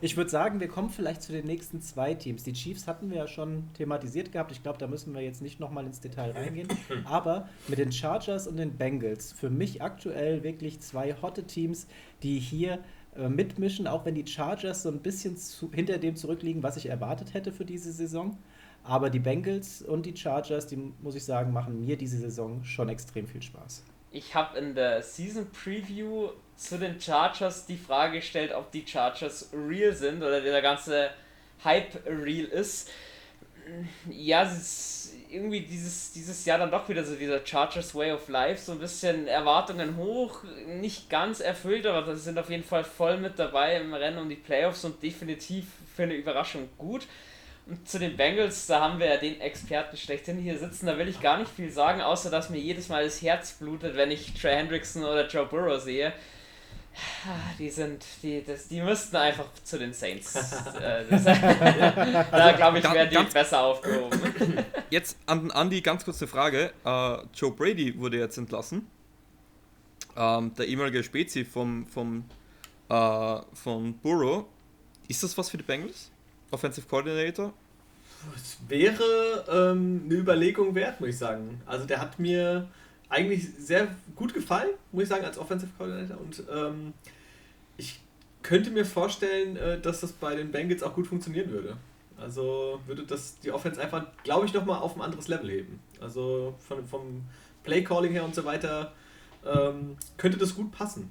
[0.00, 2.42] Ich würde sagen, wir kommen vielleicht zu den nächsten zwei Teams.
[2.42, 4.52] Die Chiefs hatten wir ja schon thematisiert gehabt.
[4.52, 6.68] Ich glaube, da müssen wir jetzt nicht nochmal ins Detail reingehen.
[7.04, 11.86] Aber mit den Chargers und den Bengals, für mich aktuell wirklich zwei hotte Teams,
[12.22, 12.80] die hier
[13.16, 16.86] äh, mitmischen, auch wenn die Chargers so ein bisschen zu, hinter dem zurückliegen, was ich
[16.86, 18.36] erwartet hätte für diese Saison.
[18.88, 22.88] Aber die Bengals und die Chargers, die muss ich sagen, machen mir diese Saison schon
[22.88, 23.82] extrem viel Spaß.
[24.12, 29.50] Ich habe in der Season Preview zu den Chargers die Frage gestellt, ob die Chargers
[29.52, 31.10] real sind oder der ganze
[31.64, 32.88] Hype real ist.
[34.08, 38.28] Ja, es ist irgendwie dieses, dieses Jahr dann doch wieder so dieser Chargers Way of
[38.28, 42.84] Life, so ein bisschen Erwartungen hoch, nicht ganz erfüllt, aber das sind auf jeden Fall
[42.84, 45.66] voll mit dabei im Rennen um die Playoffs und definitiv
[45.96, 47.08] für eine Überraschung gut.
[47.66, 50.86] Und zu den Bengals, da haben wir ja den Experten schlechthin hier sitzen.
[50.86, 53.96] Da will ich gar nicht viel sagen, außer dass mir jedes Mal das Herz blutet,
[53.96, 56.12] wenn ich Trey Hendrickson oder Joe Burrow sehe.
[57.58, 60.34] Die sind, die, das, die müssten einfach zu den Saints.
[60.76, 61.04] Äh,
[62.30, 64.20] da glaube ich, werden die besser aufgehoben.
[64.90, 66.72] Jetzt an Andi ganz kurze Frage.
[66.84, 68.86] Uh, Joe Brady wurde jetzt entlassen.
[70.14, 72.24] Um, der ehemalige Spezi vom, vom,
[72.90, 74.44] uh, von Burrow.
[75.08, 76.10] Ist das was für die Bengals?
[76.50, 77.52] Offensive Coordinator?
[78.34, 81.60] Es wäre ähm, eine Überlegung wert, muss ich sagen.
[81.66, 82.68] Also der hat mir
[83.08, 86.18] eigentlich sehr gut gefallen, muss ich sagen, als Offensive Coordinator.
[86.20, 86.92] Und ähm,
[87.76, 88.00] ich
[88.42, 91.76] könnte mir vorstellen, äh, dass das bei den Bengals auch gut funktionieren würde.
[92.18, 95.80] Also würde das die Offense einfach, glaube ich, nochmal auf ein anderes Level heben.
[96.00, 97.24] Also von, vom
[97.62, 98.92] Play Calling her und so weiter
[99.44, 101.10] ähm, könnte das gut passen.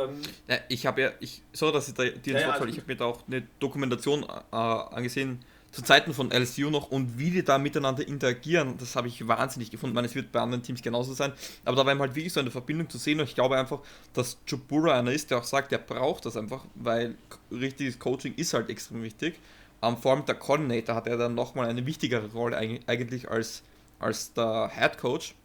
[0.00, 2.76] Ähm, ja, ich habe ja, ich, sorry, dass ich da dir ja, ja, also ich
[2.76, 5.40] habe mir da auch eine Dokumentation äh, angesehen
[5.70, 9.70] zu Zeiten von LSU noch und wie die da miteinander interagieren, das habe ich wahnsinnig
[9.70, 9.92] gefunden.
[9.92, 11.32] Ich meine, es wird bei anderen Teams genauso sein,
[11.64, 13.80] aber da war ihm halt wirklich so eine Verbindung zu sehen und ich glaube einfach,
[14.14, 17.16] dass Jabura einer ist, der auch sagt, der braucht das einfach, weil
[17.50, 19.34] richtiges Coaching ist halt extrem wichtig.
[19.80, 23.62] Um, vor allem der Coordinator hat er dann nochmal eine wichtigere Rolle eigentlich als,
[24.00, 25.36] als der Head Coach.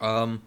[0.00, 0.40] Ähm,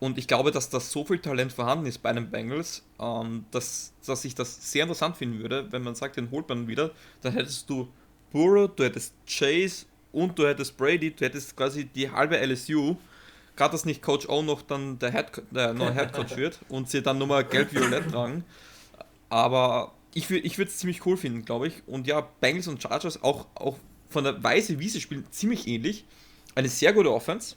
[0.00, 3.92] und ich glaube, dass da so viel Talent vorhanden ist bei den Bengals, ähm, dass,
[4.06, 6.92] dass ich das sehr interessant finden würde, wenn man sagt, den holt man wieder.
[7.20, 7.88] Dann hättest du
[8.30, 12.96] Burrow, du hättest Chase und du hättest Brady, du hättest quasi die halbe LSU.
[13.56, 16.88] Gerade, dass nicht Coach O noch dann der, Head, der neue Head Coach wird und
[16.88, 18.44] sie dann nochmal gelb-violett tragen.
[19.30, 21.82] Aber ich, ich würde es ziemlich cool finden, glaube ich.
[21.88, 23.76] Und ja, Bengals und Chargers auch, auch
[24.10, 26.04] von der Weise, wie sie spielen, ziemlich ähnlich.
[26.54, 27.56] Eine sehr gute Offense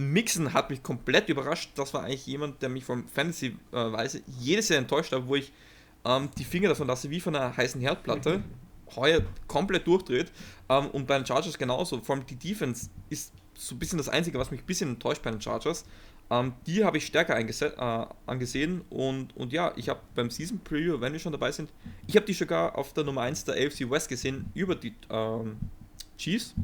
[0.00, 1.70] Mixen hat mich komplett überrascht.
[1.76, 5.52] Das war eigentlich jemand, der mich vom Fantasy-Weise jedes Jahr enttäuscht hat, wo ich
[6.04, 8.38] ähm, die Finger davon lasse, wie von einer heißen Herdplatte.
[8.38, 8.44] Mhm.
[8.96, 10.32] Heuer komplett durchdreht.
[10.68, 12.00] Ähm, und bei den Chargers genauso.
[12.00, 15.22] Vor allem die Defense ist so ein bisschen das Einzige, was mich ein bisschen enttäuscht
[15.22, 15.84] bei den Chargers.
[16.30, 18.82] Ähm, die habe ich stärker äh, angesehen.
[18.90, 21.70] Und, und ja, ich habe beim Season Preview, wenn wir schon dabei sind,
[22.06, 25.56] ich habe die sogar auf der Nummer 1 der AFC West gesehen, über die ähm,
[26.16, 26.54] Chiefs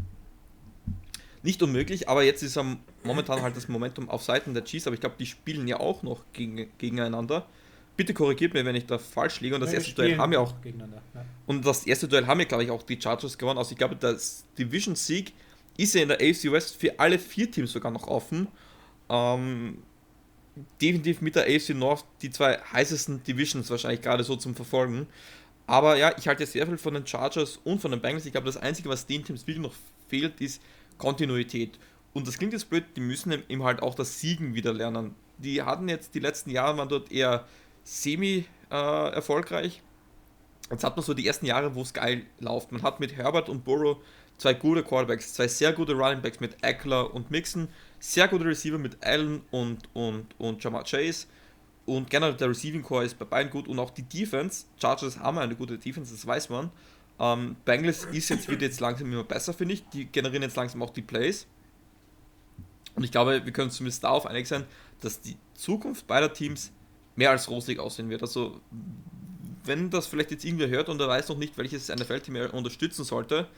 [1.46, 4.94] nicht unmöglich, aber jetzt ist am momentan halt das Momentum auf Seiten der Chiefs, aber
[4.94, 7.46] ich glaube, die spielen ja auch noch gegen, gegeneinander.
[7.96, 9.54] Bitte korrigiert mir, wenn ich da falsch liege.
[9.54, 10.54] Und das ja, erste Duell haben ja auch.
[10.64, 11.24] Ja.
[11.46, 13.58] Und das erste Duell haben ja, glaube ich, auch die Chargers gewonnen.
[13.58, 15.32] Also ich glaube, das Division-Sieg
[15.78, 18.48] ist ja in der AFC West für alle vier Teams sogar noch offen.
[19.08, 19.78] Ähm,
[20.82, 25.06] definitiv mit der AFC North die zwei heißesten Divisions wahrscheinlich gerade so zum Verfolgen.
[25.66, 28.26] Aber ja, ich halte sehr viel von den Chargers und von den Bengals.
[28.26, 29.74] Ich glaube, das Einzige, was den Teams wirklich noch
[30.08, 30.60] fehlt, ist
[30.98, 31.78] Kontinuität.
[32.12, 35.14] Und das klingt jetzt blöd, die müssen eben halt auch das Siegen wieder lernen.
[35.38, 37.46] Die hatten jetzt die letzten Jahre, waren dort eher
[37.84, 39.76] semi-erfolgreich.
[39.76, 42.72] Äh, jetzt hat man so die ersten Jahre, wo es geil läuft.
[42.72, 43.98] Man hat mit Herbert und Burrow
[44.38, 47.68] zwei gute Quarterbacks, zwei sehr gute Running Backs mit Eckler und Mixon,
[47.98, 51.26] sehr gute Receiver mit Allen und, und, und Jamar Chase.
[51.84, 54.66] Und generell der Receiving Core ist bei beiden gut und auch die Defense.
[54.80, 56.70] Chargers haben eine gute Defense, das weiß man.
[57.18, 59.88] Ähm, Bengals ist jetzt wieder jetzt langsam immer besser, finde ich.
[59.88, 61.46] Die generieren jetzt langsam auch die Plays.
[62.94, 64.64] Und ich glaube, wir können zumindest darauf einig sein,
[65.00, 66.72] dass die Zukunft beider Teams
[67.14, 68.22] mehr als rosig aussehen wird.
[68.22, 68.60] Also,
[69.64, 73.04] wenn das vielleicht jetzt irgendwer hört und er weiß noch nicht, welches NFL-Team er unterstützen
[73.04, 73.48] sollte,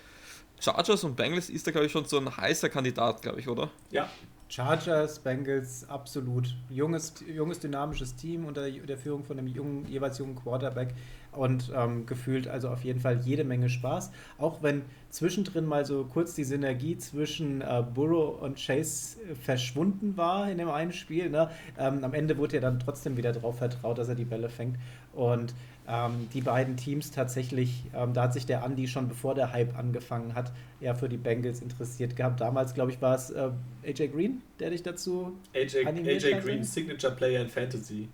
[0.60, 3.70] Chargers und Bengals ist da, glaube ich, schon so ein heißer Kandidat, glaube ich, oder?
[3.90, 4.08] Ja.
[4.48, 6.56] Chargers, Bengals, absolut.
[6.70, 10.94] Junges, junges dynamisches Team unter der Führung von einem jungen, jeweils jungen Quarterback
[11.32, 14.10] und ähm, gefühlt also auf jeden Fall jede Menge Spaß.
[14.38, 20.50] Auch wenn zwischendrin mal so kurz die Synergie zwischen äh, Burrow und Chase verschwunden war
[20.50, 21.30] in dem einen Spiel.
[21.30, 21.50] Ne?
[21.78, 24.76] Ähm, am Ende wurde ja dann trotzdem wieder darauf vertraut, dass er die Bälle fängt.
[25.12, 25.54] Und
[25.88, 29.76] ähm, die beiden Teams tatsächlich, ähm, da hat sich der Andy schon bevor der Hype
[29.78, 32.40] angefangen hat, eher für die Bengals interessiert gehabt.
[32.40, 33.50] Damals, glaube ich, war es äh,
[33.86, 35.32] AJ Green, der dich dazu.
[35.54, 38.08] AJ, AJ Green, Signature Player in Fantasy.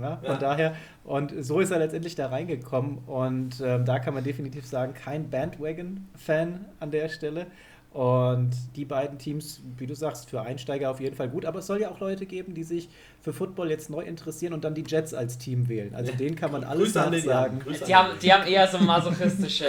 [0.00, 0.36] Ja, von ja.
[0.36, 0.74] daher,
[1.04, 5.30] und so ist er letztendlich da reingekommen und ähm, da kann man definitiv sagen, kein
[5.30, 7.46] Bandwagon-Fan an der Stelle.
[7.90, 11.46] Und die beiden Teams, wie du sagst, für Einsteiger auf jeden Fall gut.
[11.46, 12.90] Aber es soll ja auch Leute geben, die sich
[13.22, 15.94] für Football jetzt neu interessieren und dann die Jets als Team wählen.
[15.94, 17.62] Also denen kann man alles sagen.
[17.86, 19.68] Die haben, die haben eher so masochistische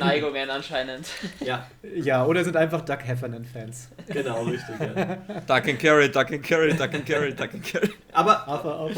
[0.00, 1.08] Neigungen anscheinend.
[1.44, 1.66] Ja.
[1.94, 3.90] Ja, oder sind einfach Doug Heffernan-Fans.
[4.08, 4.74] Genau, richtig.
[4.80, 5.16] Ja.
[5.46, 7.90] Duck and carry, Duck and carry, Duck and carry, Duck and carry.
[8.12, 8.90] Aber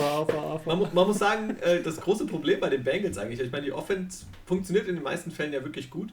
[0.65, 3.73] Man, man, muss sagen, äh, das große Problem bei den Bengals eigentlich, ich meine, die
[3.73, 6.11] Offense funktioniert in den meisten Fällen ja wirklich gut.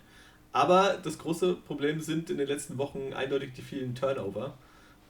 [0.52, 4.58] Aber das große Problem sind in den letzten Wochen eindeutig die vielen Turnover.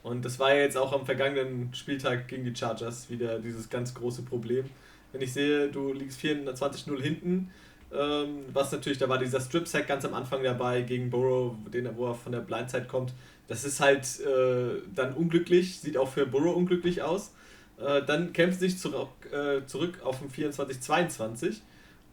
[0.02, 3.94] Und das war ja jetzt auch am vergangenen Spieltag gegen die Chargers wieder dieses ganz
[3.94, 4.66] große Problem.
[5.12, 7.50] Wenn ich sehe, du liegst 24-0 hinten,
[7.92, 12.08] ähm, was natürlich, da war dieser Strip-Sack ganz am Anfang dabei gegen Burrow, den, wo
[12.08, 13.14] er von der Blindside kommt.
[13.46, 17.32] Das ist halt äh, dann unglücklich, sieht auch für Burrow unglücklich aus.
[17.78, 21.60] Äh, dann kämpft sich zurück, äh, zurück auf den 24-22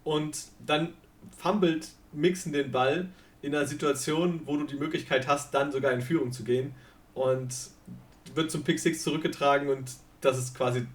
[0.03, 0.93] und dann
[1.37, 3.09] fummelt Mixen den Ball
[3.41, 6.73] in einer Situation, wo du die Möglichkeit hast, dann sogar in Führung zu gehen.
[7.13, 7.53] Und
[8.33, 9.91] wird zum Pick 6 zurückgetragen und
[10.21, 10.87] das ist quasi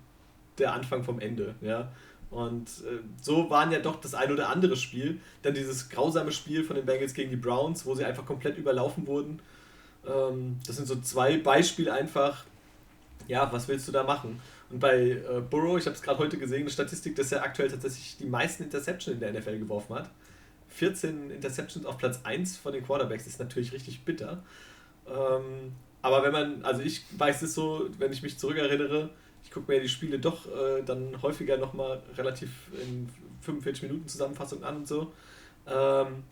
[0.59, 1.55] der Anfang vom Ende.
[1.61, 1.91] Ja?
[2.31, 5.21] Und äh, so waren ja doch das ein oder andere Spiel.
[5.43, 9.07] Dann dieses grausame Spiel von den Bengals gegen die Browns, wo sie einfach komplett überlaufen
[9.07, 9.41] wurden.
[10.07, 12.45] Ähm, das sind so zwei Beispiele einfach.
[13.27, 14.41] Ja, was willst du da machen?
[14.71, 17.69] Und bei äh, Burrow, ich habe es gerade heute gesehen, eine Statistik, dass er aktuell
[17.69, 20.11] tatsächlich die meisten Interceptions in der NFL geworfen hat.
[20.71, 24.43] 14 Interceptions auf Platz 1 von den Quarterbacks ist natürlich richtig bitter.
[25.07, 29.11] Ähm, aber wenn man, also ich weiß es so, wenn ich mich zurückerinnere,
[29.45, 33.09] ich gucke mir die Spiele doch äh, dann häufiger nochmal relativ in
[33.43, 35.13] 45 Minuten Zusammenfassung an und so,
[35.67, 36.25] ähm,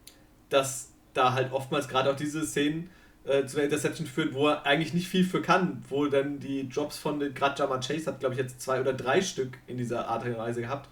[0.49, 2.91] dass da halt oftmals gerade auch diese Szenen
[3.24, 6.68] äh, zu einer Interception führen, wo er eigentlich nicht viel für kann, wo dann die
[6.68, 10.09] Drops von gerade Jamar Chase hat, glaube ich, jetzt zwei oder drei Stück in dieser
[10.09, 10.89] Art und Weise gehabt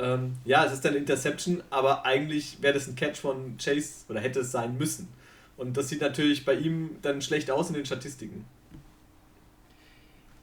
[0.00, 4.20] ähm, ja, es ist eine Interception, aber eigentlich wäre das ein Catch von Chase oder
[4.20, 5.08] hätte es sein müssen.
[5.56, 8.46] Und das sieht natürlich bei ihm dann schlecht aus in den Statistiken.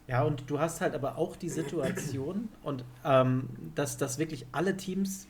[0.07, 4.77] Ja, und du hast halt aber auch die Situation, und ähm, dass, dass wirklich alle
[4.77, 5.27] Teams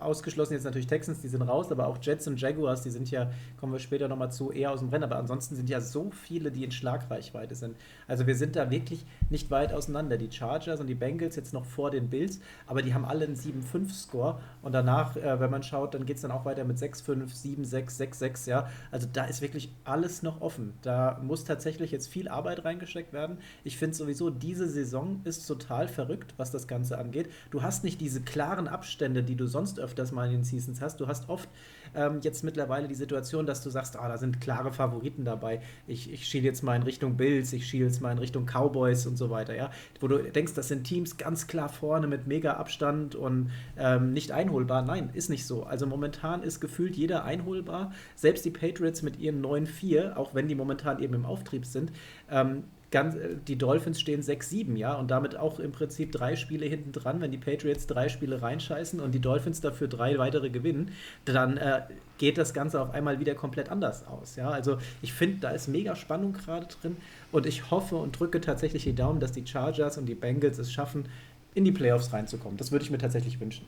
[0.00, 3.30] ausgeschlossen jetzt natürlich Texans, die sind raus, aber auch Jets und Jaguars, die sind ja,
[3.58, 5.04] kommen wir später nochmal zu, eher aus dem Rennen.
[5.04, 7.76] Aber ansonsten sind ja so viele, die in Schlagreichweite sind.
[8.06, 10.16] Also wir sind da wirklich nicht weit auseinander.
[10.16, 13.36] Die Chargers und die Bengals jetzt noch vor den Bills, aber die haben alle einen
[13.36, 14.40] 7-5-Score.
[14.62, 17.98] Und danach, äh, wenn man schaut, dann geht es dann auch weiter mit 6-5, 7-6,
[17.98, 18.68] 6-6, ja.
[18.90, 20.74] Also da ist wirklich alles noch offen.
[20.82, 23.38] Da muss tatsächlich jetzt viel Arbeit reingesteckt werden.
[23.64, 27.30] Ich finde sowieso, diese Saison ist total verrückt, was das Ganze angeht.
[27.50, 31.00] Du hast nicht diese klaren Abstände, die du sonst öfters mal in den Seasons hast.
[31.00, 31.48] Du hast oft
[31.94, 35.60] ähm, jetzt mittlerweile die Situation, dass du sagst, ah, da sind klare Favoriten dabei.
[35.86, 39.06] Ich, ich schiele jetzt mal in Richtung Bills, ich schiele jetzt mal in Richtung Cowboys
[39.06, 39.70] und so weiter, ja.
[40.00, 44.32] Wo du denkst, das sind Teams ganz klar vorne mit mega Abstand und ähm, nicht
[44.32, 44.82] einholbar.
[44.82, 45.64] Nein, ist nicht so.
[45.64, 47.92] Also momentan ist gefühlt jeder einholbar.
[48.16, 51.92] Selbst die Patriots mit ihren 9-4, auch wenn die momentan eben im Auftrieb sind,
[52.30, 56.66] ähm, ganz, äh, die Dolphins stehen 6-7, ja, und damit auch im Prinzip drei Spiele
[56.66, 57.20] hinten dran.
[57.20, 60.92] Wenn die Patriots drei Spiele reinscheißen und die Dolphins dafür drei weitere gewinnen,
[61.24, 61.82] dann äh,
[62.18, 64.36] geht das Ganze auf einmal wieder komplett anders aus.
[64.36, 66.96] Ja, also ich finde, da ist mega Spannung gerade drin
[67.32, 70.72] und ich hoffe und drücke tatsächlich die Daumen, dass die Chargers und die Bengals es
[70.72, 71.08] schaffen,
[71.54, 72.56] in die Playoffs reinzukommen.
[72.56, 73.66] Das würde ich mir tatsächlich wünschen.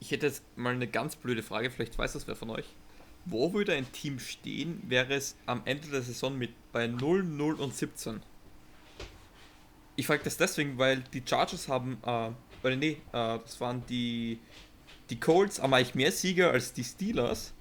[0.00, 2.66] Ich hätte jetzt mal eine ganz blöde Frage, vielleicht weiß das wer von euch.
[3.24, 7.54] Wo würde ein Team stehen, wäre es am Ende der Saison mit bei 0, 0
[7.54, 8.20] und 17?
[9.96, 12.30] Ich frage das deswegen, weil die Chargers haben, äh,
[12.62, 14.38] oder nee, äh, das waren die,
[15.10, 17.52] die Colts, haben eigentlich mehr Sieger als die Steelers.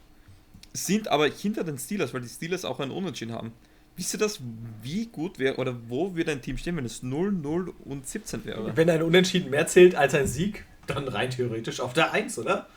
[0.74, 3.52] sind aber hinter den Steelers, weil die Steelers auch einen Unentschieden haben.
[3.96, 4.40] Wisst ihr das,
[4.84, 8.46] wie gut wäre oder wo würde ein Team stehen, wenn es 0, 0 und 17
[8.46, 8.78] wäre?
[8.78, 12.68] Wenn ein Unentschieden mehr zählt als ein Sieg, dann rein theoretisch auf der 1, oder?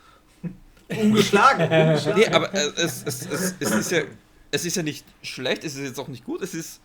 [0.99, 1.63] Ungeschlagen.
[1.71, 2.19] ungeschlagen.
[2.21, 4.03] Nee, aber äh, es, es, es, es, ist ja,
[4.51, 6.81] es ist ja nicht schlecht, es ist jetzt auch nicht gut, es ist.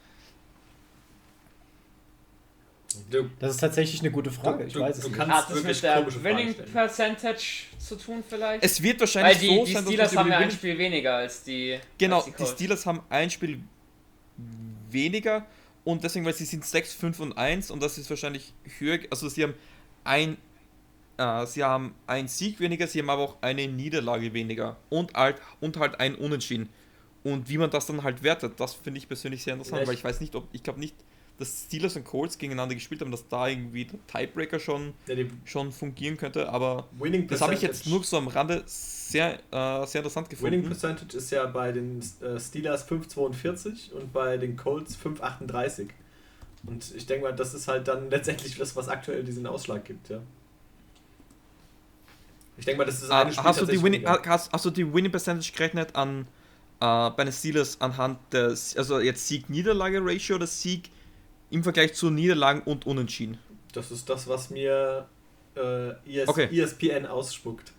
[3.12, 4.64] Du, Das ist tatsächlich eine gute Frage.
[4.66, 5.18] Ich Du- weiß es du nicht.
[5.18, 6.72] kannst- Hat wirklich mit der Winning stellen.
[6.72, 8.64] Percentage zu tun vielleicht?
[8.64, 10.78] Es wird Weil wahrscheinlich die, so die sein, dass Steelers haben ja die ein Spiel
[10.78, 12.52] weniger als die Genau, als die, Colts.
[12.54, 13.60] Steelers haben ein Spiel
[14.90, 15.46] weniger
[15.84, 19.28] und deswegen, weil sie sind 6, 5 und 1 und das ist wahrscheinlich höher, also
[19.28, 19.56] sie haben
[20.06, 20.38] ein
[21.18, 25.38] äh, sie haben einen Sieg weniger, sie haben aber auch eine Niederlage weniger und halt,
[25.62, 26.70] und halt ein Unentschieden.
[27.24, 29.96] Und wie man das dann halt wertet, das finde ich persönlich sehr interessant, Ja, weil
[29.96, 30.96] ich- weiß nicht, ob ich glaube nicht,
[31.38, 35.72] dass Steelers und Colts gegeneinander gespielt haben, dass da irgendwie der Tiebreaker schon, ja, schon
[35.74, 40.00] fungieren könnte, aber Winning das habe ich jetzt nur so am Rande sehr, äh, sehr
[40.00, 40.68] interessant Winning gefunden.
[40.68, 45.88] Percentage ist ja bei den äh, Steelers 5,42 und bei den Colts 5,38.
[46.68, 50.10] Und ich denke mal, das ist halt dann letztendlich das, was aktuell diesen Ausschlag gibt,
[50.10, 50.22] ja.
[52.58, 54.70] Ich denke mal, das ist Ah, eine Spiel hast, du die Winning, hast, hast du
[54.70, 56.28] die Winning Percentage gerechnet an
[56.80, 60.90] äh, bei den Steelers anhand des, also jetzt Sieg-Niederlage-Ratio oder Sieg
[61.50, 63.38] im Vergleich zu Niederlagen und Unentschieden?
[63.74, 65.06] Das ist das, was mir
[65.56, 66.48] äh, ES Okay.
[66.52, 67.72] ESPN ausspuckt.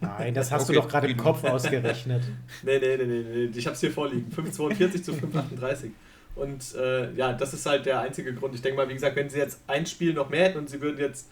[0.00, 0.74] Nein, das hast Okay.
[0.74, 2.22] du doch gerade im Kopf ausgerechnet.
[2.62, 3.50] Nee, nee, nee, nee, nee.
[3.58, 4.32] ich hab's hier vorliegen.
[4.34, 5.90] 5,42 zu 5,38.
[6.34, 8.54] Und äh, ja, das ist halt der einzige Grund.
[8.54, 10.80] Ich denke mal, wie gesagt, wenn sie jetzt ein Spiel noch mehr hätten und sie
[10.80, 11.28] würden jetzt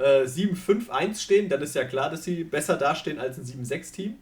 [0.00, 4.16] äh, 7-5-1 stehen, dann ist ja klar, dass sie besser dastehen als ein 7-6-Team.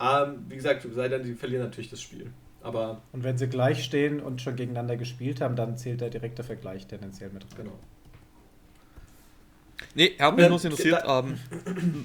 [0.00, 2.30] Ähm, wie gesagt, sei denn, sie verlieren natürlich das Spiel.
[2.60, 6.44] Aber Und wenn sie gleich stehen und schon gegeneinander gespielt haben, dann zählt der direkte
[6.44, 7.50] Vergleich tendenziell mit rein.
[7.56, 7.78] genau.
[9.94, 11.38] Nee, hat mich Ja, nur interessiert, ähm,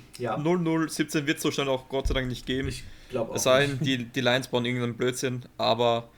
[0.19, 2.67] Ja, 0-0-17 wird es so schnell auch Gott sei Dank nicht geben.
[2.67, 3.35] ich glaube auch.
[3.35, 6.09] Es sei denn, die, die Lions bauen irgendeinen Blödsinn, aber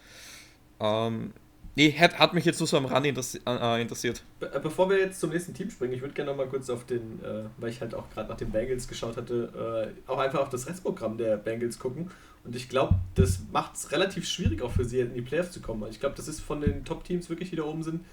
[0.79, 1.33] ähm,
[1.75, 4.23] nee, hat, hat mich jetzt nur so am Rande interessi äh, interessiert.
[4.39, 6.69] Be äh, bevor wir jetzt zum nächsten Team springen, ich würde gerne noch mal kurz
[6.69, 10.17] auf den, äh, weil ich halt auch gerade nach den Bengals geschaut hatte, äh, auch
[10.17, 12.09] einfach auf das Restprogramm der Bengals gucken.
[12.43, 15.61] Und ich glaube, das macht es relativ schwierig auch für sie in die Playoffs zu
[15.61, 15.89] kommen.
[15.89, 18.05] Ich glaube, das ist von den Top-Teams wirklich, die da oben sind,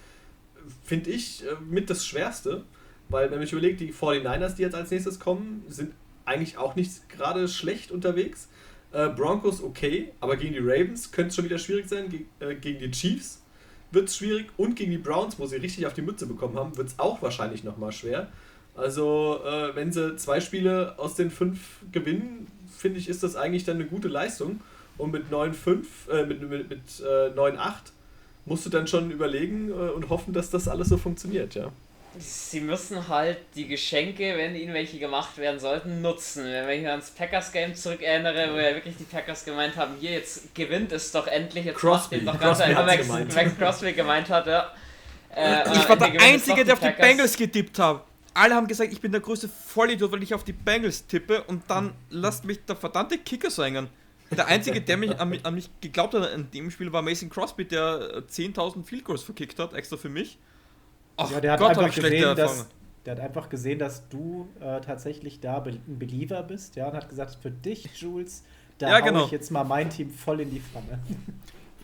[0.85, 2.65] finde ich, äh, mit das Schwerste.
[3.09, 5.93] Weil, wenn man sich überlegt, die 49ers, die jetzt als nächstes kommen, sind
[6.25, 8.49] eigentlich auch nicht gerade schlecht unterwegs.
[8.93, 12.09] Äh, Broncos okay, aber gegen die Ravens könnte es schon wieder schwierig sein.
[12.09, 13.42] Ge äh, gegen die Chiefs
[13.93, 16.77] wird es schwierig und gegen die Browns, wo sie richtig auf die Mütze bekommen haben,
[16.77, 18.29] wird es auch wahrscheinlich nochmal schwer.
[18.75, 23.65] Also, äh, wenn sie zwei Spiele aus den fünf gewinnen, finde ich, ist das eigentlich
[23.65, 24.61] dann eine gute Leistung.
[24.99, 27.93] Und mit 9-5, äh, mit, mit, mit äh, 9-8
[28.45, 31.71] musst du dann schon überlegen äh, und hoffen, dass das alles so funktioniert, ja.
[32.19, 36.45] Sie müssen halt die Geschenke, wenn ihnen welche gemacht werden sollten, nutzen.
[36.45, 40.55] Wenn ich mich ans Packers-Game zurückerinnere, wo ja wirklich die Packers gemeint haben, hier, jetzt
[40.55, 42.19] gewinnt es doch endlich, jetzt Crosby.
[42.19, 43.35] macht doch ganz Crosby einfach, Max, gemeint.
[43.35, 44.73] Max Crosby gemeint hat, ja.
[45.35, 46.91] Äh, Ich war der Einzige, der auf die.
[46.91, 48.05] Bengals getippt hat.
[48.35, 51.63] Alle haben gesagt, ich bin der größte Vollidiot, weil ich auf die Bengals tippe und
[51.69, 53.89] dann lasst mich der verdammte Kicker so hängen.
[54.31, 57.29] Der Einzige, der mich an, mich- an mich geglaubt hat in dem Spiel, war Mason
[57.29, 60.39] Crosby, der äh, 10.000 Field Goals verkickt hat, extra für mich.
[61.25, 62.67] Ach Ja, der hat Gott, einfach gesehen, dass,
[63.05, 67.09] der hat einfach gesehen, dass du äh, tatsächlich da ein Believer bist, ja, und hat
[67.09, 68.45] gesagt, für dich, Jules,
[68.79, 69.25] da Ja, genau.
[69.27, 70.99] ich jetzt mal mein Team voll in die Pfanne.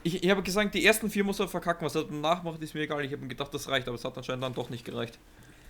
[0.04, 2.72] Ich, ich habe gesagt, die ersten vier muss er verkacken, was er danach macht, ist
[2.72, 3.04] mir egal.
[3.04, 5.18] Ich habe mir gedacht, das reicht, aber es hat anscheinend dann doch nicht gereicht.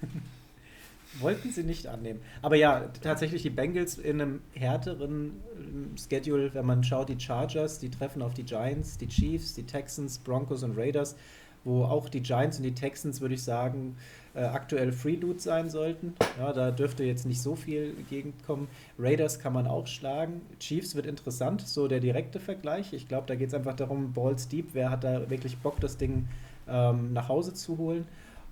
[1.18, 2.20] Wollten sie nicht annehmen.
[2.42, 7.78] Aber ja, tatsächlich die Bengals in einem härteren ähm, Schedule, wenn man schaut, die Chargers,
[7.78, 11.16] die treffen auf die Giants, die Chiefs, die Texans, Broncos und Raiders,
[11.68, 13.96] wo auch die Giants und die Texans, würde ich sagen,
[14.34, 16.14] äh, aktuell Freeloot sein sollten.
[16.38, 18.68] Ja, da dürfte jetzt nicht so viel gegenkommen.
[18.98, 20.40] Raiders kann man auch schlagen.
[20.58, 22.92] Chiefs wird interessant, so der direkte Vergleich.
[22.92, 25.98] Ich glaube, da geht es einfach darum, Balls deep, wer hat da wirklich Bock, das
[25.98, 26.28] Ding
[26.66, 28.06] ähm, nach Hause zu holen.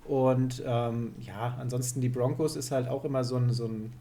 [0.05, 3.91] Und ähm, ja, ansonsten die Broncos ist halt auch immer so ein, so ein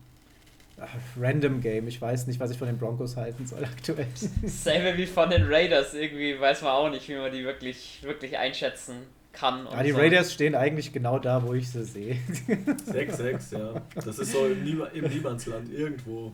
[1.18, 1.88] random Game.
[1.88, 4.06] Ich weiß nicht, was ich von den Broncos halten soll aktuell.
[4.44, 8.36] Selbe wie von den Raiders, irgendwie weiß man auch nicht, wie man die wirklich, wirklich
[8.36, 8.96] einschätzen
[9.32, 9.66] kann.
[9.66, 9.96] und Ja, die so.
[9.98, 12.16] Raiders stehen eigentlich genau da, wo ich sie sehe.
[12.90, 13.82] 6-6, ja.
[14.04, 16.32] Das ist so im, Niema im Niemandsland, irgendwo.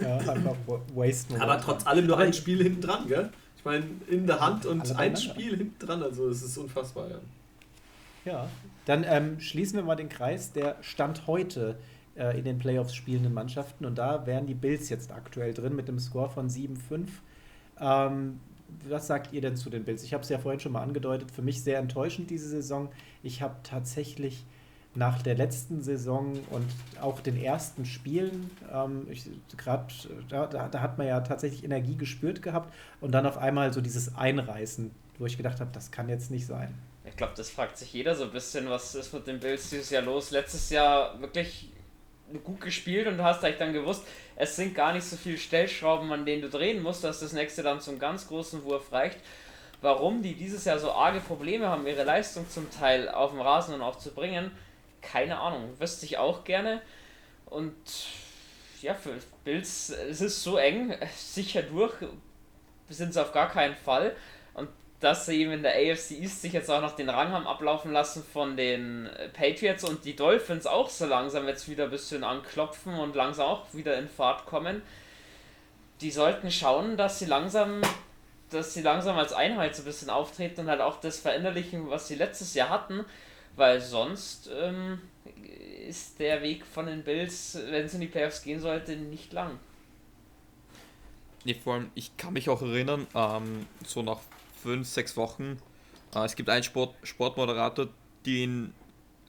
[0.00, 3.30] ja, einfach wa- Waste Aber trotz allem nur ein Spiel hinten dran, gell?
[3.58, 5.16] Ich meine, in der Hand und Alle ein.
[5.16, 7.18] Spiel hinten dran, also es ist unfassbar, ja.
[8.24, 8.48] Ja,
[8.86, 11.76] dann ähm, schließen wir mal den Kreis der Stand heute
[12.16, 13.84] äh, in den Playoffs spielenden Mannschaften.
[13.84, 17.08] Und da wären die Bills jetzt aktuell drin mit einem Score von 7-5.
[17.80, 18.40] Ähm,
[18.88, 20.02] was sagt ihr denn zu den Bills?
[20.02, 21.30] Ich habe es ja vorhin schon mal angedeutet.
[21.30, 22.88] Für mich sehr enttäuschend diese Saison.
[23.22, 24.44] Ich habe tatsächlich
[24.94, 26.66] nach der letzten Saison und
[27.00, 29.06] auch den ersten Spielen, ähm,
[29.56, 29.86] gerade
[30.28, 34.14] da, da, hat man ja tatsächlich Energie gespürt gehabt und dann auf einmal so dieses
[34.14, 36.74] Einreißen, wo ich gedacht habe, das kann jetzt nicht sein.
[37.06, 39.90] Ich glaube, das fragt sich jeder so ein bisschen, was ist mit den Bills dieses
[39.90, 40.30] Jahr los.
[40.30, 41.70] Letztes Jahr wirklich
[42.40, 44.04] gut gespielt und hast eigentlich dann gewusst,
[44.36, 47.62] es sind gar nicht so viele Stellschrauben, an denen du drehen musst, dass das nächste
[47.62, 49.18] dann zum ganz großen Wurf reicht.
[49.80, 53.74] Warum die dieses Jahr so arge Probleme haben, ihre Leistung zum Teil auf dem Rasen
[53.74, 54.52] und auch zu bringen,
[55.00, 55.78] keine Ahnung.
[55.78, 56.80] Wüsste ich auch gerne.
[57.46, 57.74] Und
[58.80, 61.94] ja, für Bills, es ist so eng, sicher durch
[62.88, 64.14] sind es auf gar keinen Fall.
[65.02, 67.92] Dass sie eben in der AFC East sich jetzt auch noch den Rang haben ablaufen
[67.92, 72.94] lassen von den Patriots und die Dolphins auch so langsam jetzt wieder ein bisschen anklopfen
[72.94, 74.80] und langsam auch wieder in Fahrt kommen.
[76.00, 77.82] Die sollten schauen, dass sie langsam
[78.52, 82.08] dass sie langsam als Einheit so ein bisschen auftreten und halt auch das verinnerlichen, was
[82.08, 83.04] sie letztes Jahr hatten,
[83.56, 85.00] weil sonst ähm,
[85.88, 89.58] ist der Weg von den Bills, wenn es in die Playoffs gehen sollte, nicht lang.
[91.44, 94.20] Nee, vor allem, ich kann mich auch erinnern, ähm, so nach
[94.62, 95.58] fünf, sechs Wochen,
[96.14, 97.88] äh, es gibt einen Sport, Sportmoderator,
[98.26, 98.72] den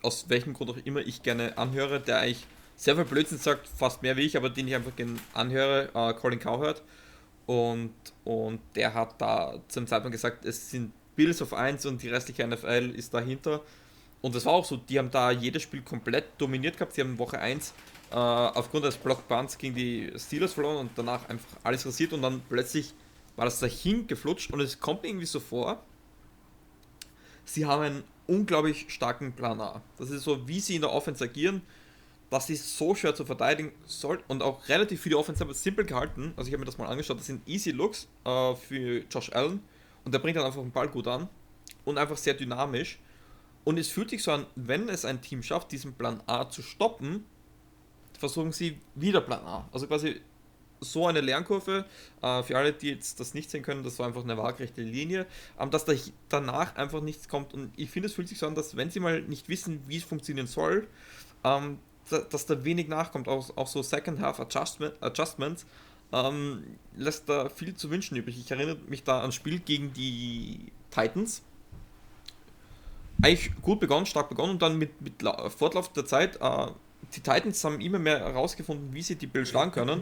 [0.02, 4.02] aus welchem Grund auch immer ich gerne anhöre, der eigentlich sehr viel Blödsinn sagt, fast
[4.02, 6.82] mehr wie ich, aber den ich einfach gerne anhöre, äh, Colin Cowherd.
[7.46, 12.10] Und, und der hat da zum Zeitpunkt gesagt, es sind Bills auf 1 und die
[12.10, 13.62] restliche NFL ist dahinter.
[14.22, 16.94] Und das war auch so, die haben da jedes Spiel komplett dominiert gehabt.
[16.94, 17.74] Sie haben Woche 1
[18.12, 22.42] äh, aufgrund des Blockbands gegen die Steelers verloren und danach einfach alles rasiert und dann
[22.48, 22.94] plötzlich
[23.36, 25.84] war das dahin geflutscht und es kommt irgendwie so vor,
[27.46, 29.82] sie haben einen unglaublich starken Plan A.
[29.98, 31.62] Das ist so, wie sie in der Offense agieren,
[32.30, 36.34] das ist so schwer zu verteidigen soll und auch relativ viele Offense aber simpel gehalten.
[36.36, 39.62] Also ich habe mir das mal angeschaut, das sind easy Looks äh, für Josh Allen
[40.04, 41.30] und der bringt dann einfach den Ball gut an
[41.86, 43.00] und einfach sehr dynamisch.
[43.64, 46.62] Und es fühlt sich so an, wenn es ein Team schafft, diesen Plan A zu
[46.62, 47.24] stoppen,
[48.18, 49.70] versuchen sie wieder Plan A.
[49.72, 50.20] Also quasi
[50.84, 51.86] so eine Lernkurve,
[52.22, 55.26] äh, für alle, die jetzt das nicht sehen können, das war einfach eine waagrechte Linie,
[55.60, 55.94] ähm, dass da
[56.30, 57.54] danach einfach nichts kommt.
[57.54, 59.98] Und ich finde, es fühlt sich so an, dass wenn sie mal nicht wissen, wie
[59.98, 60.88] es funktionieren soll,
[61.44, 61.80] ähm,
[62.10, 63.28] da, dass da wenig nachkommt.
[63.28, 65.66] Auch, auch so Second Half Adjustment, Adjustments
[66.12, 66.64] ähm,
[66.96, 68.38] lässt da viel zu wünschen übrig.
[68.38, 71.42] Ich erinnere mich da an ein Spiel gegen die Titans
[73.22, 75.14] eigentlich gut begonnen, stark begonnen und dann mit, mit
[75.58, 76.68] Fortlauf der Zeit, äh,
[77.16, 80.02] die Titans haben immer mehr herausgefunden, wie sie die Bill schlagen können.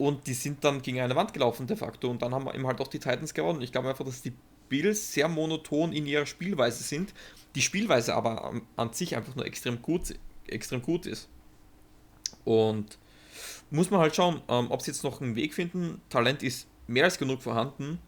[0.00, 2.08] Und die sind dann gegen eine Wand gelaufen de facto.
[2.08, 3.60] Und dann haben eben halt auch die Titans gewonnen.
[3.60, 4.32] Ich glaube einfach, dass die
[4.70, 7.12] Bills sehr monoton in ihrer Spielweise sind.
[7.54, 10.14] Die Spielweise aber an, sich einfach nur extrem gut,
[10.46, 11.28] extrem gut ist.
[12.46, 12.96] Und
[13.70, 16.00] muss man halt schauen, ähm, ob sie jetzt noch einen Weg finden.
[16.08, 17.98] Talent ist mehr als genug vorhanden.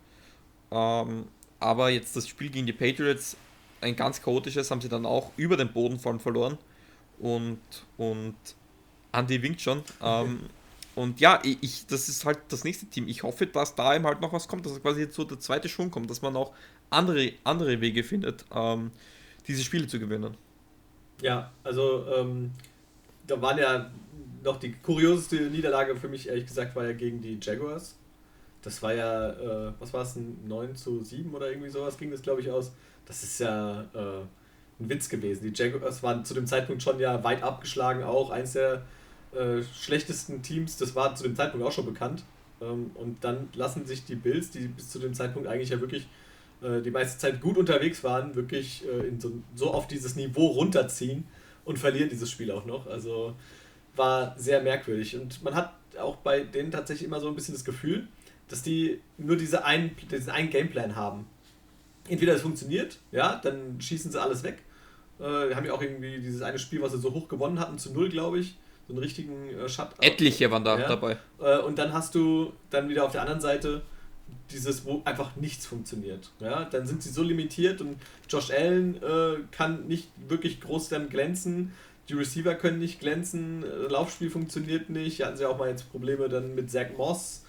[0.70, 1.26] Ähm,
[1.60, 3.36] aber jetzt das Spiel gegen die Patriots
[3.82, 6.56] ein ganz chaotisches, haben sie dann auch über den Boden vor allem verloren.
[7.18, 7.60] Und,
[7.98, 8.34] und
[9.12, 9.82] Andy winkt schon.
[10.02, 10.48] Ähm,
[10.94, 13.08] und ja, ich, das ist halt das nächste Team.
[13.08, 15.68] Ich hoffe, dass da eben halt noch was kommt, dass quasi jetzt so der zweite
[15.68, 16.52] Schwung kommt, dass man auch
[16.90, 18.90] andere, andere Wege findet, ähm,
[19.46, 20.36] diese Spiele zu gewinnen.
[21.22, 22.52] Ja, also ähm,
[23.26, 23.90] da waren ja
[24.44, 27.96] noch die kurioseste Niederlage für mich, ehrlich gesagt, war ja gegen die Jaguars.
[28.60, 32.10] Das war ja, äh, was war es, ein 9 zu 7 oder irgendwie sowas ging
[32.10, 32.72] das, glaube ich, aus.
[33.06, 34.20] Das ist ja äh,
[34.80, 35.44] ein Witz gewesen.
[35.44, 38.82] Die Jaguars waren zu dem Zeitpunkt schon ja weit abgeschlagen, auch eins der
[39.34, 40.76] äh, schlechtesten Teams.
[40.76, 42.24] Das war zu dem Zeitpunkt auch schon bekannt.
[42.60, 46.06] Ähm, und dann lassen sich die Bills, die bis zu dem Zeitpunkt eigentlich ja wirklich
[46.62, 50.48] äh, die meiste Zeit gut unterwegs waren, wirklich äh, in so, so auf dieses Niveau
[50.48, 51.24] runterziehen
[51.64, 52.86] und verlieren dieses Spiel auch noch.
[52.86, 53.34] Also
[53.94, 55.16] war sehr merkwürdig.
[55.16, 58.08] Und man hat auch bei denen tatsächlich immer so ein bisschen das Gefühl,
[58.48, 61.26] dass die nur diese ein, diesen einen Gameplan haben
[62.08, 64.62] entweder es funktioniert, ja, dann schießen sie alles weg.
[65.18, 67.78] Äh, wir haben ja auch irgendwie dieses eine Spiel, was sie so hoch gewonnen hatten,
[67.78, 68.56] zu null, glaube ich.
[68.92, 70.88] Einen richtigen äh, Shut Etliche waren da ja.
[70.88, 71.16] dabei.
[71.40, 73.82] Äh, und dann hast du dann wieder auf der anderen Seite
[74.50, 76.30] dieses, wo einfach nichts funktioniert.
[76.40, 77.96] Ja, dann sind sie so limitiert und
[78.28, 81.72] Josh Allen äh, kann nicht wirklich groß dann glänzen.
[82.08, 85.22] Die Receiver können nicht glänzen, äh, Laufspiel funktioniert nicht.
[85.22, 87.44] Hatten sie auch mal jetzt Probleme dann mit Zach Moss.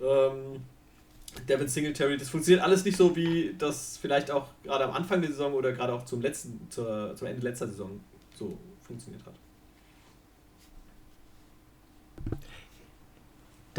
[0.00, 0.62] Ähm,
[1.48, 5.30] Devin Singletary, das funktioniert alles nicht so, wie das vielleicht auch gerade am Anfang der
[5.30, 8.00] Saison oder gerade auch zum letzten, zur, zum Ende letzter Saison
[8.34, 9.34] so funktioniert hat.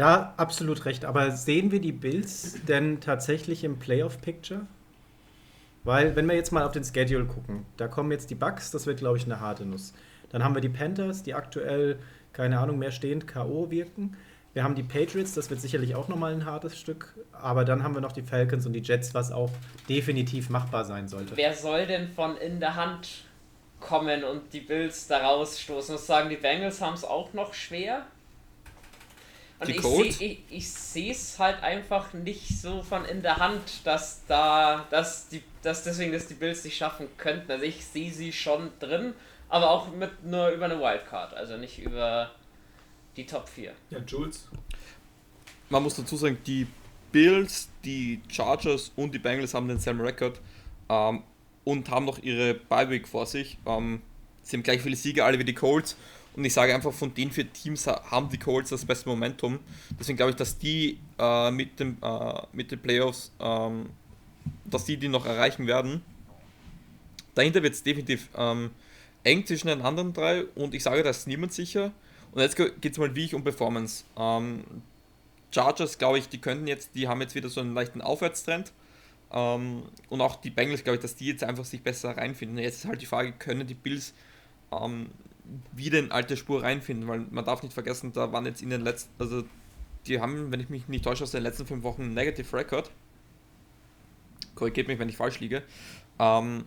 [0.00, 1.04] Da absolut recht.
[1.04, 4.62] Aber sehen wir die Bills denn tatsächlich im Playoff-Picture?
[5.84, 8.86] Weil, wenn wir jetzt mal auf den Schedule gucken, da kommen jetzt die Bucks, das
[8.86, 9.92] wird, glaube ich, eine harte Nuss.
[10.30, 11.98] Dann haben wir die Panthers, die aktuell,
[12.32, 13.70] keine Ahnung, mehr stehend K.O.
[13.70, 14.16] wirken.
[14.54, 17.14] Wir haben die Patriots, das wird sicherlich auch nochmal ein hartes Stück.
[17.32, 19.50] Aber dann haben wir noch die Falcons und die Jets, was auch
[19.90, 21.36] definitiv machbar sein sollte.
[21.36, 23.26] Wer soll denn von in der Hand
[23.80, 25.94] kommen und die Bills da rausstoßen.
[25.94, 28.06] Ich muss sagen, die Bengals haben es auch noch schwer.
[29.60, 33.84] Und die ich sehe ich, ich es halt einfach nicht so von in der Hand,
[33.84, 37.52] dass da, dass die, dass deswegen dass die Bills nicht schaffen könnten.
[37.52, 39.12] Also ich sehe sie schon drin,
[39.50, 42.30] aber auch mit nur über eine Wildcard, also nicht über
[43.16, 43.72] die Top 4.
[43.90, 44.48] Ja, Jules.
[45.68, 46.66] Man muss dazu sagen, die
[47.12, 50.40] Bills, die Chargers und die Bengals haben denselben Rekord
[50.88, 51.22] ähm,
[51.64, 53.58] und haben noch ihre Bye-Week vor sich.
[53.66, 54.00] Ähm,
[54.42, 55.96] sie haben gleich viele Siege, alle wie die Colts.
[56.36, 59.58] Und ich sage einfach, von den vier Teams haben die Colts das beste Momentum.
[59.98, 63.90] Deswegen glaube ich, dass die äh, mit, dem, äh, mit den Playoffs, ähm,
[64.64, 66.02] dass die die noch erreichen werden.
[67.34, 68.70] Dahinter wird es definitiv ähm,
[69.24, 71.92] eng zwischen den anderen drei und ich sage, da ist niemand sicher.
[72.32, 74.04] Und jetzt geht es mal wie ich um Performance.
[74.16, 74.64] Ähm,
[75.52, 78.72] Chargers, glaube ich, die könnten jetzt, die haben jetzt wieder so einen leichten Aufwärtstrend.
[79.32, 82.58] Ähm, und auch die Bengals, glaube ich, dass die jetzt einfach sich besser reinfinden.
[82.58, 84.14] Jetzt ist halt die Frage, können die Bills
[84.72, 85.10] ähm,
[85.72, 88.82] wieder in alte Spur reinfinden, weil man darf nicht vergessen, da waren jetzt in den
[88.82, 89.44] letzten, also
[90.06, 92.90] die haben, wenn ich mich nicht täusche, aus den letzten fünf Wochen einen Negative Record.
[94.54, 95.62] Korrigiert mich, wenn ich falsch liege.
[96.18, 96.64] Ähm,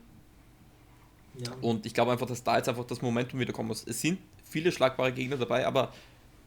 [1.38, 1.52] ja.
[1.62, 3.86] Und ich glaube einfach, dass da jetzt einfach das Momentum wieder kommen muss.
[3.88, 5.92] Es sind viele schlagbare Gegner dabei, aber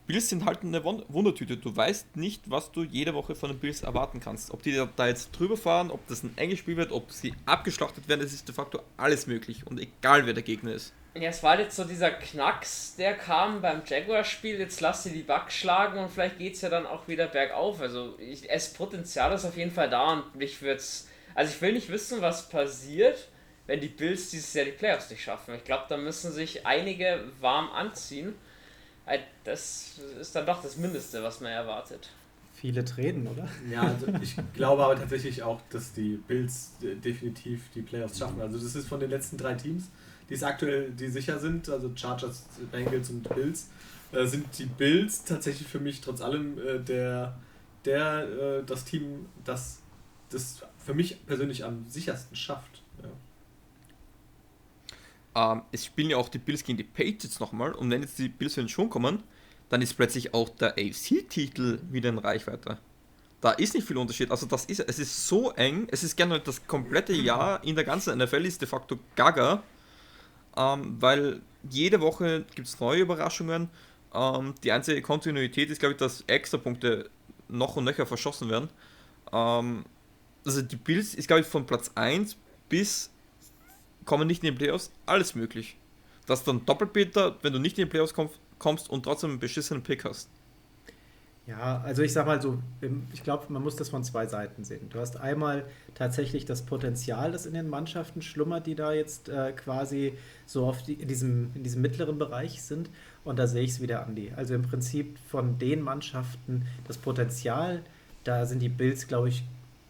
[0.07, 1.57] Bills sind halt eine Wundertüte.
[1.57, 4.53] Du weißt nicht, was du jede Woche von den Bills erwarten kannst.
[4.53, 8.07] Ob die da jetzt drüber fahren, ob das ein enges Spiel wird, ob sie abgeschlachtet
[8.09, 9.67] werden, es ist de facto alles möglich.
[9.67, 10.95] Und egal wer der Gegner ist.
[11.19, 14.59] Ja, es war jetzt so dieser Knacks, der kam beim Jaguar-Spiel.
[14.59, 17.81] Jetzt lass sie die Bugs schlagen und vielleicht geht es ja dann auch wieder bergauf.
[17.81, 21.09] Also, ich, das Potenzial ist auf jeden Fall da und mich wird's.
[21.35, 23.29] Also, ich will nicht wissen, was passiert,
[23.67, 25.55] wenn die Bills dieses Jahr die Playoffs nicht schaffen.
[25.55, 28.35] Ich glaube, da müssen sich einige warm anziehen.
[29.45, 32.11] Das ist dann doch das Mindeste, was man erwartet.
[32.55, 33.49] Viele Tränen, oder?
[33.71, 38.41] Ja, also ich glaube aber tatsächlich auch, dass die Bills definitiv die Playoffs schaffen.
[38.41, 39.91] Also, das ist von den letzten drei Teams
[40.29, 43.69] die es aktuell, die sicher sind, also Chargers, Bengals und Bills,
[44.13, 47.39] äh, sind die Bills tatsächlich für mich trotz allem äh, der,
[47.85, 49.83] der äh, das Team, das
[50.31, 52.83] das für mich persönlich am sichersten schafft.
[55.35, 55.53] Ja.
[55.53, 58.29] Ähm, es spielen ja auch die Bills gegen die Patriots nochmal und wenn jetzt die
[58.29, 59.23] Bills in schon kommen,
[59.69, 62.79] dann ist plötzlich auch der AFC-Titel wieder in Reichweite.
[63.41, 64.31] Da ist nicht viel Unterschied.
[64.31, 67.85] Also das ist, es ist so eng, es ist gerne das komplette Jahr in der
[67.85, 69.63] ganzen NFL ist de facto gaga
[70.57, 73.69] ähm, weil jede Woche gibt es neue Überraschungen.
[74.15, 77.11] Ähm, die einzige Kontinuität ist, glaube ich, dass Extrapunkte
[77.49, 78.69] noch und nöcher verschossen werden.
[79.33, 79.85] Ähm,
[80.45, 82.37] also die Bills ist, glaube ich, von Platz 1
[82.69, 83.11] bis
[84.05, 85.77] kommen nicht in die Playoffs, alles möglich.
[86.27, 88.15] Das ist dann doppelt bitter, wenn du nicht in die Playoffs
[88.59, 90.31] kommst und trotzdem einen beschissenen Pick hast.
[91.47, 92.59] Ja, also ich sag mal so,
[93.13, 94.89] ich glaube, man muss das von zwei Seiten sehen.
[94.91, 99.53] Du hast einmal tatsächlich das Potenzial, das in den Mannschaften schlummert, die da jetzt äh,
[99.53, 102.91] quasi so die, in, diesem, in diesem mittleren Bereich sind.
[103.23, 104.33] Und da sehe ich es wieder, Andi.
[104.35, 107.83] Also im Prinzip von den Mannschaften das Potenzial,
[108.25, 109.45] da sind die Bills, glaube ich,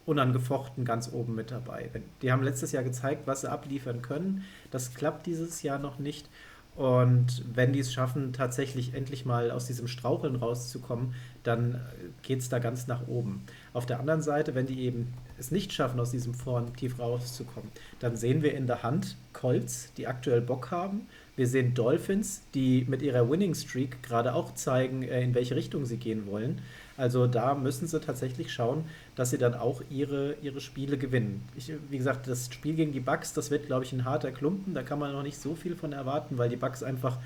[0.05, 1.89] unangefochten ganz oben mit dabei.
[2.21, 4.45] Die haben letztes Jahr gezeigt, was sie abliefern können.
[4.69, 6.29] Das klappt dieses Jahr noch nicht.
[6.77, 11.15] Und wenn die es schaffen, tatsächlich endlich mal aus diesem Straucheln rauszukommen,
[11.47, 11.81] dann
[12.21, 13.43] geht es da ganz nach oben.
[13.73, 17.71] Auf der anderen Seite, wenn die eben es nicht schaffen, aus diesem Vorn tief rauszukommen,
[17.99, 21.07] dann sehen wir in der Hand Colts, die aktuell Bock haben.
[21.35, 25.85] Wir sehen Dolphins, die mit ihrer Winning Streak gerade auch zeigen, äh, in welche Richtung
[25.85, 26.61] sie gehen wollen.
[26.97, 28.85] Also da müssen sie tatsächlich schauen,
[29.15, 31.47] dass sie dann auch ihre, ihre Spiele gewinnen.
[31.55, 34.73] Ich, wie gesagt, das Spiel gegen die Bucks, das wird, glaube ich, ein harter Klumpen.
[34.73, 37.19] Da kann man noch nicht so viel von erwarten, weil die Bucks einfach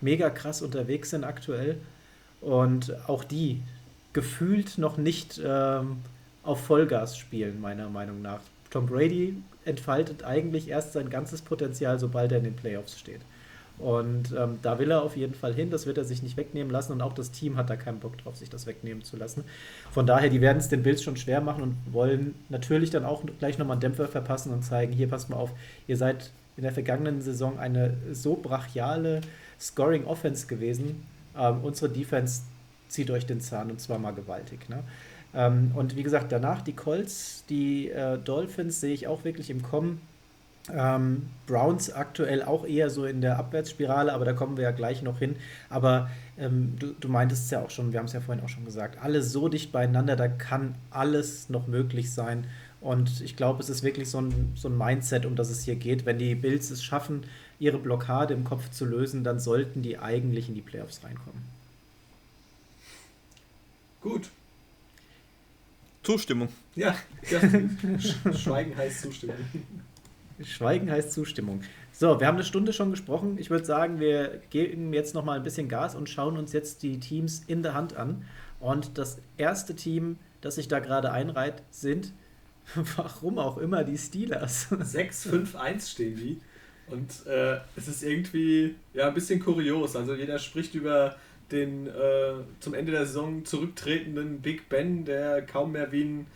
[0.00, 1.78] mega krass unterwegs sind aktuell.
[2.40, 3.62] Und auch die
[4.12, 5.98] gefühlt noch nicht ähm,
[6.42, 8.40] auf Vollgas spielen, meiner Meinung nach.
[8.70, 13.20] Tom Brady entfaltet eigentlich erst sein ganzes Potenzial, sobald er in den Playoffs steht.
[13.78, 16.72] Und ähm, da will er auf jeden Fall hin, das wird er sich nicht wegnehmen
[16.72, 19.44] lassen und auch das Team hat da keinen Bock drauf, sich das wegnehmen zu lassen.
[19.90, 23.22] Von daher, die werden es den Bills schon schwer machen und wollen natürlich dann auch
[23.38, 25.50] gleich nochmal einen Dämpfer verpassen und zeigen, hier passt mal auf,
[25.86, 29.20] ihr seid in der vergangenen Saison eine so brachiale
[29.60, 31.02] Scoring Offense gewesen.
[31.38, 32.42] Ähm, unsere Defense
[32.88, 34.68] zieht euch den Zahn und zwar mal gewaltig.
[34.68, 34.82] Ne?
[35.34, 39.62] Ähm, und wie gesagt, danach die Colts, die äh, Dolphins sehe ich auch wirklich im
[39.62, 40.00] Kommen
[40.72, 45.02] ähm, Browns aktuell auch eher so in der Abwärtsspirale, aber da kommen wir ja gleich
[45.02, 45.36] noch hin.
[45.68, 48.48] Aber ähm, du, du meintest es ja auch schon, wir haben es ja vorhin auch
[48.48, 52.46] schon gesagt, alle so dicht beieinander, da kann alles noch möglich sein.
[52.80, 55.76] Und ich glaube, es ist wirklich so ein, so ein Mindset, um das es hier
[55.76, 56.06] geht.
[56.06, 57.22] Wenn die Bills es schaffen,
[57.58, 61.42] ihre Blockade im Kopf zu lösen, dann sollten die eigentlich in die Playoffs reinkommen.
[64.00, 64.30] Gut.
[66.02, 66.48] Zustimmung.
[66.76, 66.94] Ja,
[67.30, 67.40] ja.
[68.32, 69.36] Schweigen heißt Zustimmung.
[70.44, 71.62] Schweigen heißt Zustimmung.
[71.92, 73.38] So, wir haben eine Stunde schon gesprochen.
[73.38, 76.82] Ich würde sagen, wir geben jetzt noch mal ein bisschen Gas und schauen uns jetzt
[76.82, 78.24] die Teams in der Hand an.
[78.60, 82.12] Und das erste Team, das sich da gerade einreiht, sind,
[82.96, 84.68] warum auch immer, die Steelers.
[84.70, 86.40] 6-5-1 stehen die.
[86.88, 89.96] Und äh, es ist irgendwie ja, ein bisschen kurios.
[89.96, 91.16] Also jeder spricht über
[91.50, 96.26] den äh, zum Ende der Saison zurücktretenden Big Ben, der kaum mehr wie ein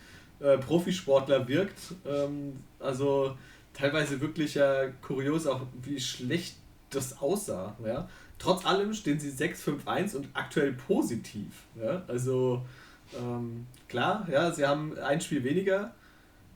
[0.40, 1.94] äh, Profisportler wirkt.
[2.06, 3.36] Ähm, also
[3.74, 6.56] teilweise wirklich ja kurios, auch wie schlecht
[6.90, 7.76] das aussah.
[7.84, 8.08] Ja?
[8.38, 11.66] Trotz allem stehen sie 6-5-1 und aktuell positiv.
[11.80, 12.02] Ja?
[12.08, 12.64] Also
[13.18, 15.92] ähm, klar, ja, sie haben ein Spiel weniger,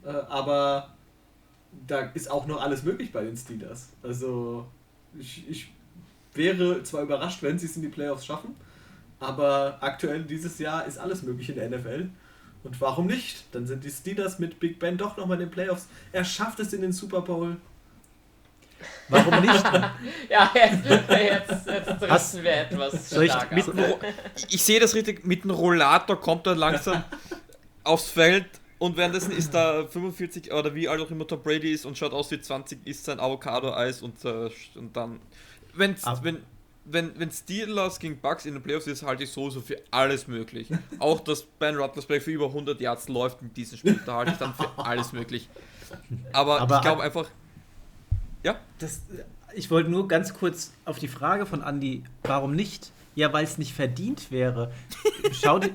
[0.04, 0.93] äh, aber
[1.86, 3.88] da ist auch noch alles möglich bei den Steelers.
[4.02, 4.66] Also
[5.18, 5.72] ich, ich
[6.34, 8.54] wäre zwar überrascht, wenn sie es in die Playoffs schaffen,
[9.20, 12.08] aber aktuell dieses Jahr ist alles möglich in der NFL.
[12.64, 13.44] Und warum nicht?
[13.52, 15.86] Dann sind die Steelers mit Big Ben doch nochmal in den Playoffs.
[16.12, 17.58] Er schafft es in den Super Bowl.
[19.08, 19.64] Warum nicht?
[20.30, 23.34] ja, jetzt, jetzt, jetzt wir etwas Soll ich,
[24.48, 27.04] ich sehe das richtig, mit dem Rollator kommt er langsam
[27.84, 28.46] aufs Feld
[28.78, 32.12] und währenddessen ist da 45 oder wie alt auch immer Tom Brady ist und schaut
[32.12, 35.20] aus wie 20, isst sein Avocado-Eis und, äh, und dann.
[35.74, 36.38] Wenn's, wenn,
[36.84, 40.68] wenn, wenn Steelers gegen Bucks in den Playoffs ist, halte ich sowieso für alles möglich.
[40.98, 44.38] Auch dass Ben Roethlisberger für über 100 Yards läuft in diesem Spiel, da halte ich
[44.38, 45.48] dann für alles möglich.
[46.32, 47.28] Aber, Aber ich glaube einfach.
[48.42, 48.56] Ja?
[48.78, 49.02] Das,
[49.54, 52.92] ich wollte nur ganz kurz auf die Frage von Andy, warum nicht?
[53.14, 54.72] Ja, weil es nicht verdient wäre.
[55.32, 55.70] Schau dir,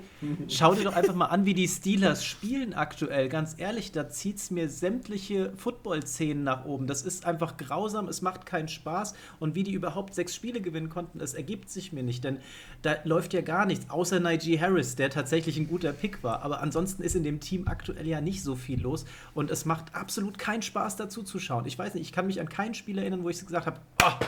[0.47, 3.29] schau dir doch einfach mal an, wie die Steelers spielen aktuell.
[3.29, 6.85] Ganz ehrlich, da zieht es mir sämtliche Football-Szenen nach oben.
[6.85, 9.15] Das ist einfach grausam, es macht keinen Spaß.
[9.39, 12.23] Und wie die überhaupt sechs Spiele gewinnen konnten, das ergibt sich mir nicht.
[12.23, 12.39] Denn
[12.81, 16.41] da läuft ja gar nichts, außer Najee Harris, der tatsächlich ein guter Pick war.
[16.41, 19.05] Aber ansonsten ist in dem Team aktuell ja nicht so viel los.
[19.33, 21.65] Und es macht absolut keinen Spaß, dazu zu schauen.
[21.65, 24.25] Ich weiß nicht, ich kann mich an kein Spiel erinnern, wo ich gesagt habe, oh,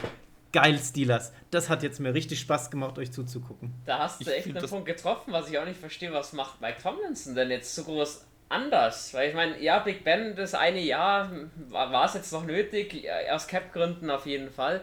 [0.52, 1.34] geil, Steelers.
[1.50, 3.74] Das hat jetzt mir richtig Spaß gemacht, euch zuzugucken.
[3.86, 6.14] Da hast du ich echt einen Punkt getroffen, was ich auch nicht verstehe.
[6.14, 9.14] Was macht Mike Tomlinson denn jetzt so groß anders?
[9.14, 11.32] Weil ich meine, ja, Big Ben, das eine Jahr
[11.70, 14.82] war es jetzt noch nötig, aus Cap-Gründen auf jeden Fall.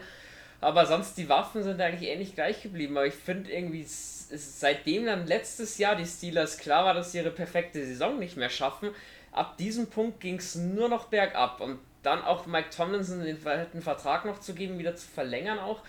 [0.61, 2.97] Aber sonst, die Waffen sind eigentlich ähnlich gleich geblieben.
[2.97, 7.31] Aber ich finde irgendwie, seitdem dann letztes Jahr die Steelers klar war, dass sie ihre
[7.31, 8.89] perfekte Saison nicht mehr schaffen,
[9.31, 11.61] ab diesem Punkt ging es nur noch bergab.
[11.61, 13.37] Und dann auch Mike Tomlinson den
[13.81, 15.81] Vertrag noch zu geben, wieder zu verlängern auch.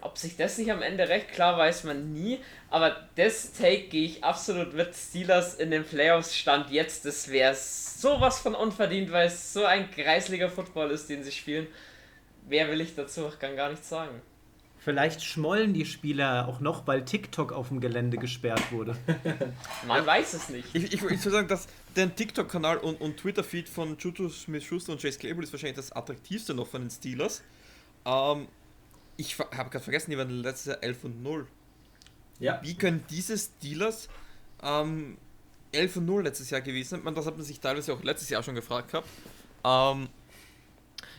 [0.00, 2.38] Ob sich das nicht am Ende recht klar weiß man nie,
[2.68, 7.06] aber das Take gehe ich absolut mit Steelers in den Playoffs stand jetzt.
[7.06, 11.66] Das wäre sowas von unverdient, weil es so ein kreisliger Football ist, den sie spielen.
[12.46, 13.28] Wer will ich dazu?
[13.28, 14.20] Ich kann gar nichts sagen.
[14.78, 18.94] Vielleicht schmollen die Spieler auch noch, weil TikTok auf dem Gelände gesperrt wurde.
[19.86, 20.68] Man weiß es nicht.
[20.74, 21.66] Ich, ich, ich würde sagen, dass
[21.96, 26.54] der TikTok-Kanal und, und Twitter-Feed von Juju Smith-Schuster und Chase Claypool ist wahrscheinlich das attraktivste
[26.54, 27.42] noch von den Steelers.
[28.04, 28.48] Ähm,
[29.16, 31.46] ich habe gerade vergessen, die waren letztes Jahr 11 und 0.
[32.40, 32.60] Ja.
[32.62, 34.08] Wie können diese Steelers
[34.62, 35.16] ähm,
[35.72, 37.14] 11 und 0 letztes Jahr gewesen sein?
[37.14, 39.08] Das hat man sich teilweise auch letztes Jahr schon gefragt gehabt.
[39.64, 40.08] Ähm,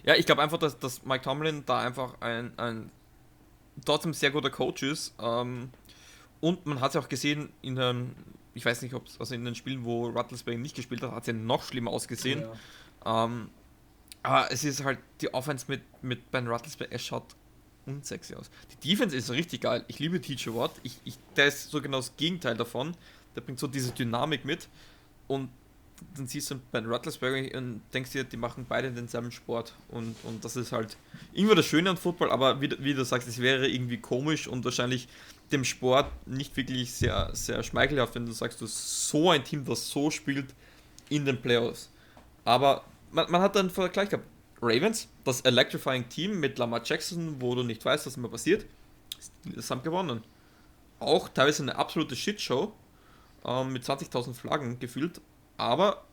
[0.03, 2.91] ja, ich glaube einfach, dass, dass Mike Tomlin da einfach ein, ein
[3.85, 5.13] trotzdem sehr guter Coach ist.
[5.19, 5.69] Ähm,
[6.41, 8.15] und man hat es auch gesehen in einem,
[8.55, 11.21] ich weiß nicht, ob es, also in den Spielen, wo Rattlesberg nicht gespielt hat, hat
[11.21, 12.45] es ja noch schlimmer ausgesehen.
[13.05, 13.25] Ja.
[13.25, 13.49] Ähm,
[14.23, 17.35] aber es ist halt die Offense mit, mit Ben Rattlesberg, er schaut
[17.85, 18.49] unsexy aus.
[18.71, 19.83] Die Defense ist richtig geil.
[19.87, 20.71] Ich liebe TJ Watt.
[20.81, 22.95] Ich, ich, der ist so genau das Gegenteil davon.
[23.35, 24.67] Der bringt so diese Dynamik mit.
[25.27, 25.49] Und
[26.15, 29.73] dann siehst du Ben Rattlesberger und denkst dir, die machen beide denselben Sport.
[29.89, 30.97] Und, und das ist halt
[31.33, 34.65] irgendwo das Schöne an Football, aber wie, wie du sagst, es wäre irgendwie komisch und
[34.65, 35.07] wahrscheinlich
[35.51, 39.89] dem Sport nicht wirklich sehr, sehr schmeichelhaft, wenn du sagst, du so ein Team, das
[39.89, 40.53] so spielt
[41.09, 41.89] in den Playoffs.
[42.43, 44.27] Aber man, man hat dann Vergleich gehabt.
[44.61, 48.65] Ravens, das Electrifying Team mit Lamar Jackson, wo du nicht weißt, was immer passiert,
[49.43, 50.23] das haben gewonnen.
[50.99, 52.73] Auch teilweise eine absolute Shitshow
[53.45, 55.21] ähm, mit 20.000 Flaggen gefühlt,
[55.57, 56.03] aber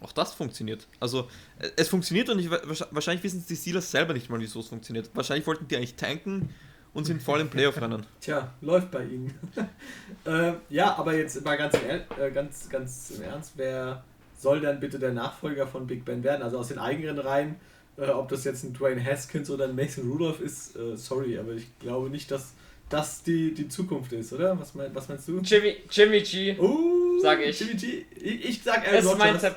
[0.00, 0.86] auch das funktioniert.
[1.00, 1.28] Also
[1.58, 5.10] äh, es funktioniert und ich, wahrscheinlich wissen die Steelers selber nicht mal, wieso es funktioniert.
[5.14, 6.54] Wahrscheinlich wollten die eigentlich tanken
[6.92, 8.06] und sind voll im Playoff-Rennen.
[8.20, 9.34] Tja, läuft bei ihnen.
[10.24, 14.04] äh, ja, aber jetzt mal ganz, äh, ganz, ganz im Ernst, wer
[14.38, 16.42] soll dann bitte der Nachfolger von Big Ben werden?
[16.42, 17.56] Also aus den eigenen Reihen,
[17.96, 21.52] äh, ob das jetzt ein Dwayne Haskins oder ein Mason Rudolph ist, äh, sorry, aber
[21.52, 22.52] ich glaube nicht, dass
[22.88, 24.58] das die, die Zukunft ist, oder?
[24.58, 25.40] Was, mein, was meinst du?
[25.40, 26.58] Jimmy, Jimmy G.
[26.58, 27.58] Uh, sag ich.
[27.58, 28.04] Jimmy G.
[28.14, 29.18] Ich, ich sag Aaron Rodgers.
[29.18, 29.56] Mein Tipp.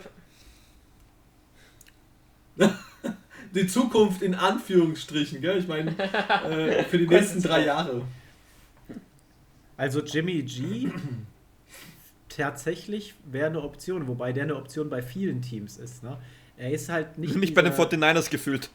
[3.54, 5.60] die Zukunft in Anführungsstrichen, gell?
[5.60, 8.02] Ich meine, äh, für die nächsten drei Jahre.
[9.78, 10.90] Also Jimmy G
[12.30, 16.04] tatsächlich wäre eine Option, wobei der eine Option bei vielen Teams ist.
[16.04, 16.18] Ne?
[16.58, 17.36] Er ist halt nicht.
[17.36, 18.70] Nicht bei den 49ers gefühlt.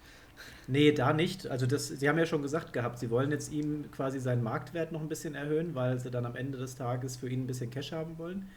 [0.66, 1.46] Nee, da nicht.
[1.46, 4.92] Also das, sie haben ja schon gesagt gehabt, sie wollen jetzt ihm quasi seinen Marktwert
[4.92, 7.70] noch ein bisschen erhöhen, weil sie dann am Ende des Tages für ihn ein bisschen
[7.70, 8.48] Cash haben wollen.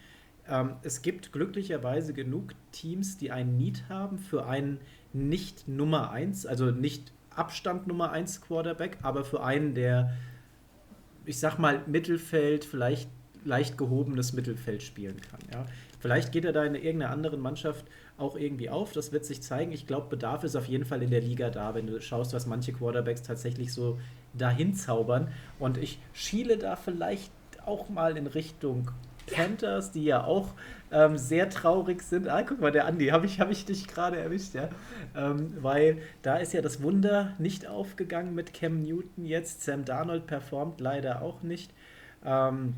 [0.49, 4.79] Ähm, es gibt glücklicherweise genug Teams, die einen Need haben für einen
[5.13, 10.13] nicht Nummer 1, also nicht Abstand Nummer 1 Quarterback, aber für einen, der,
[11.25, 13.09] ich sag mal, Mittelfeld, vielleicht
[13.43, 15.39] leicht gehobenes Mittelfeld spielen kann.
[15.51, 15.65] Ja.
[15.99, 17.85] Vielleicht geht er da in irgendeiner anderen Mannschaft
[18.17, 18.93] auch irgendwie auf.
[18.93, 19.71] Das wird sich zeigen.
[19.71, 22.47] Ich glaube, Bedarf ist auf jeden Fall in der Liga da, wenn du schaust, was
[22.47, 23.99] manche Quarterbacks tatsächlich so
[24.33, 25.29] dahin zaubern.
[25.59, 27.31] Und ich schiele da vielleicht
[27.65, 28.91] auch mal in Richtung
[29.27, 30.53] Panthers, die ja auch
[30.91, 32.27] ähm, sehr traurig sind.
[32.27, 34.69] Ah, guck mal, der Andi, habe ich, hab ich dich gerade erwischt, ja.
[35.15, 39.63] Ähm, weil da ist ja das Wunder nicht aufgegangen mit Cam Newton jetzt.
[39.63, 41.71] Sam Darnold performt leider auch nicht.
[42.25, 42.75] Ähm,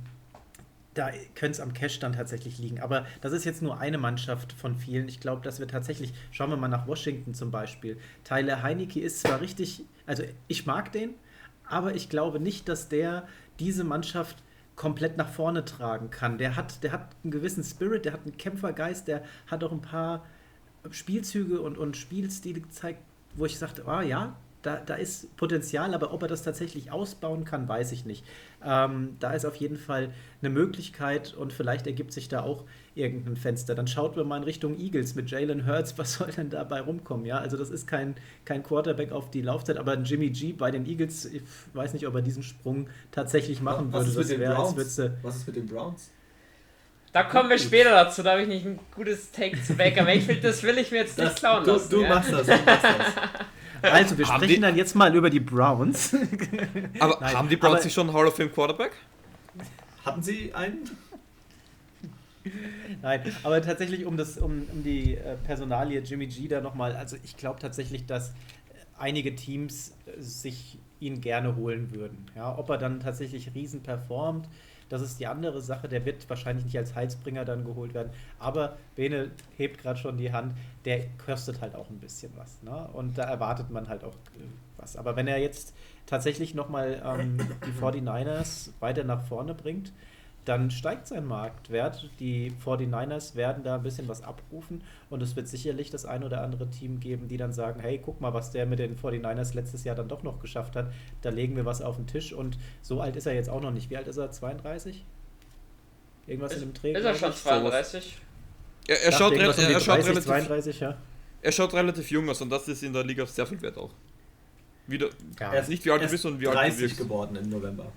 [0.93, 2.79] da könnte es am Cash dann tatsächlich liegen.
[2.79, 5.07] Aber das ist jetzt nur eine Mannschaft von vielen.
[5.07, 7.97] Ich glaube, dass wir tatsächlich, schauen wir mal nach Washington zum Beispiel.
[8.23, 11.13] Tyler Heinecke ist zwar richtig, also ich mag den,
[11.65, 13.27] aber ich glaube nicht, dass der
[13.59, 14.43] diese Mannschaft
[14.75, 16.37] komplett nach vorne tragen kann.
[16.37, 19.81] Der hat, der hat einen gewissen Spirit, der hat einen Kämpfergeist, der hat auch ein
[19.81, 20.25] paar
[20.89, 23.01] Spielzüge und, und Spielstile gezeigt,
[23.35, 27.45] wo ich sagte, ah ja, da, da ist Potenzial, aber ob er das tatsächlich ausbauen
[27.45, 28.25] kann, weiß ich nicht.
[28.63, 30.09] Ähm, da ist auf jeden Fall
[30.41, 33.73] eine Möglichkeit und vielleicht ergibt sich da auch irgendein Fenster.
[33.73, 37.25] Dann schaut man mal in Richtung Eagles mit Jalen Hurts, was soll denn dabei rumkommen?
[37.25, 40.71] Ja, also das ist kein, kein Quarterback auf die Laufzeit, aber ein Jimmy G bei
[40.71, 41.41] den Eagles, ich
[41.73, 44.21] weiß nicht, ob er diesen Sprung tatsächlich machen was würde.
[44.21, 44.99] Ist mit den wär, Browns?
[45.21, 46.11] was ist mit den Browns?
[47.11, 50.43] Da kommen wir später dazu, da habe ich nicht ein gutes Take zu Baker Mayfield,
[50.43, 51.89] das will ich mir jetzt nicht klauen du, lassen.
[51.89, 52.09] Du, ja?
[52.09, 52.93] machst das, du machst das.
[53.81, 56.13] Also, wir haben sprechen die, dann jetzt mal über die Browns.
[56.99, 58.91] aber Nein, haben die Browns nicht schon einen Hall of Fame Quarterback?
[60.05, 60.89] Hatten sie einen?
[63.01, 67.17] Nein, aber tatsächlich um, das, um, um die äh, Personalie Jimmy G da nochmal, also
[67.23, 68.33] ich glaube tatsächlich, dass
[68.97, 72.25] einige Teams äh, sich ihn gerne holen würden.
[72.35, 74.47] Ja, ob er dann tatsächlich riesen performt,
[74.89, 75.87] das ist die andere Sache.
[75.87, 78.11] Der wird wahrscheinlich nicht als Heilsbringer dann geholt werden.
[78.39, 80.53] Aber Bene hebt gerade schon die Hand.
[80.85, 82.61] Der kostet halt auch ein bisschen was.
[82.63, 82.89] Ne?
[82.93, 84.47] Und da erwartet man halt auch äh,
[84.77, 84.97] was.
[84.97, 85.73] Aber wenn er jetzt
[86.05, 89.93] tatsächlich nochmal ähm, die 49ers weiter nach vorne bringt,
[90.45, 92.09] dann steigt sein Marktwert.
[92.19, 96.41] Die 49ers werden da ein bisschen was abrufen und es wird sicherlich das ein oder
[96.41, 99.83] andere Team geben, die dann sagen, hey, guck mal, was der mit den 49ers letztes
[99.83, 100.91] Jahr dann doch noch geschafft hat.
[101.21, 103.71] Da legen wir was auf den Tisch und so alt ist er jetzt auch noch
[103.71, 103.89] nicht.
[103.89, 104.31] Wie alt ist er?
[104.31, 105.05] 32?
[106.25, 106.93] Irgendwas ist, in dem Dreh?
[106.93, 108.17] Ist er schon 32?
[108.87, 110.97] Er, er, schaut, er, er 30, schaut, relativ, 32, ja.
[111.41, 113.91] er schaut relativ jung aus und das ist in der Liga sehr viel wert auch.
[114.87, 115.09] Wieder,
[115.39, 115.53] ja.
[115.53, 116.97] Er ist nicht wie alt du bist und wie alt du bist.
[116.97, 117.91] geworden im November.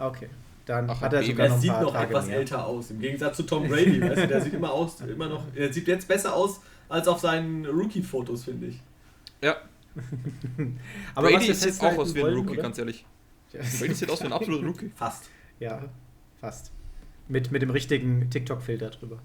[0.00, 0.30] Okay.
[0.66, 2.36] Dann Ach, hat er sogar noch ein paar sieht noch Tage etwas mehr.
[2.36, 2.90] älter aus.
[2.90, 5.86] Im Gegensatz zu Tom Brady, weißt du, der sieht immer aus, immer noch, er sieht
[5.86, 8.80] jetzt besser aus als auf seinen Rookie-Fotos, finde ich.
[9.40, 9.56] Ja.
[11.14, 12.62] Aber Brady sieht auch aus wie ein Rookie, oder?
[12.62, 13.06] ganz ehrlich.
[13.78, 14.90] Brady sieht aus wie ein absoluter Rookie.
[14.94, 15.30] Fast.
[15.60, 15.84] Ja,
[16.40, 16.72] fast.
[17.28, 19.20] Mit, mit dem richtigen TikTok-Filter drüber.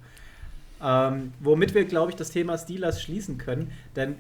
[0.84, 4.16] Ähm, womit wir, glaube ich, das Thema Steelers schließen können, denn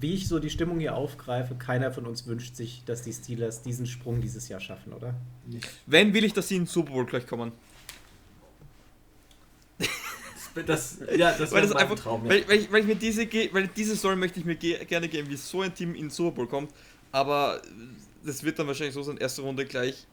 [0.00, 3.62] wie ich so die Stimmung hier aufgreife, keiner von uns wünscht sich, dass die Steelers
[3.62, 5.14] diesen Sprung dieses Jahr schaffen, oder?
[5.46, 5.68] Nicht.
[5.86, 7.52] Wenn will ich, dass sie in den Super Bowl gleich kommen.
[10.66, 12.30] Das, ja, das weil das einfach, Traum, ja.
[12.30, 15.08] weil, weil, ich, weil ich mir diese, weil diese Story möchte ich mir ge gerne
[15.08, 16.72] geben, wie so ein Team in den Super Bowl kommt.
[17.12, 17.62] Aber
[18.24, 20.06] das wird dann wahrscheinlich so sein, erste Runde gleich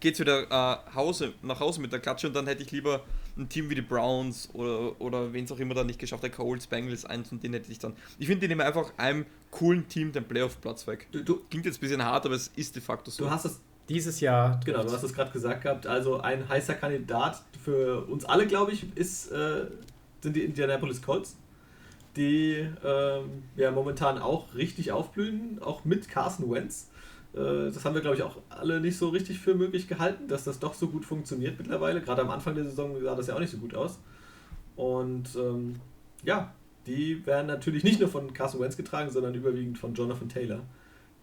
[0.00, 3.04] geht's wieder äh, Hause, nach Hause mit der Klatsche und dann hätte ich lieber
[3.36, 6.32] ein Team wie die Browns oder, oder wen es auch immer da nicht geschafft hat,
[6.32, 7.94] Colts, Bengals, eins und den hätte ich dann.
[8.18, 11.08] Ich finde, die nehmen einfach einem coolen Team den Playoff-Platz weg.
[11.12, 13.24] Du, du, Klingt jetzt ein bisschen hart, aber es ist de facto so.
[13.24, 14.60] Du hast es dieses Jahr.
[14.64, 15.86] Genau, du hast es gerade gesagt gehabt.
[15.86, 19.66] Also ein heißer Kandidat für uns alle, glaube ich, ist, äh,
[20.20, 21.36] sind die Indianapolis Colts,
[22.16, 26.90] die ähm, ja momentan auch richtig aufblühen, auch mit Carson Wentz.
[27.36, 30.44] Äh, das haben wir, glaube ich, auch alle nicht so richtig für möglich gehalten, dass
[30.44, 32.00] das doch so gut funktioniert mittlerweile.
[32.00, 33.98] Gerade am Anfang der Saison sah das ja auch nicht so gut aus.
[34.74, 35.76] Und ähm,
[36.24, 36.54] ja,
[36.86, 40.60] die werden natürlich nicht nur von Carson Wentz getragen, sondern überwiegend von Jonathan Taylor,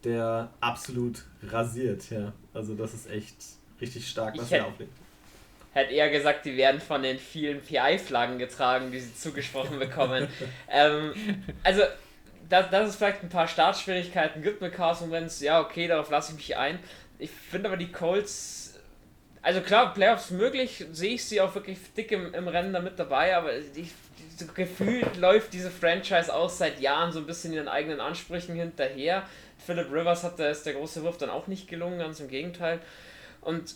[0.03, 2.10] der absolut rasiert.
[2.10, 3.38] Ja, also das ist echt
[3.81, 4.91] richtig stark, was er auflegt.
[5.73, 10.27] Hätte eher gesagt, die werden von den vielen PI-Flaggen getragen, die sie zugesprochen bekommen.
[10.69, 11.14] ähm,
[11.64, 11.81] also
[12.53, 16.34] dass, dass es vielleicht ein paar Startschwierigkeiten gibt mit Carson Wentz, ja, okay, darauf lasse
[16.34, 16.77] ich mich ein.
[17.17, 18.80] Ich finde aber die Colts,
[19.41, 23.35] also klar, Playoffs möglich, sehe ich sie auch wirklich dick im, im Rennen damit dabei,
[23.35, 23.93] aber ich,
[24.38, 29.23] so gefühlt läuft diese Franchise aus seit Jahren so ein bisschen ihren eigenen Ansprüchen hinterher.
[29.65, 32.81] Philip Rivers hat da ist der große Wurf dann auch nicht gelungen, ganz im Gegenteil.
[33.41, 33.73] Und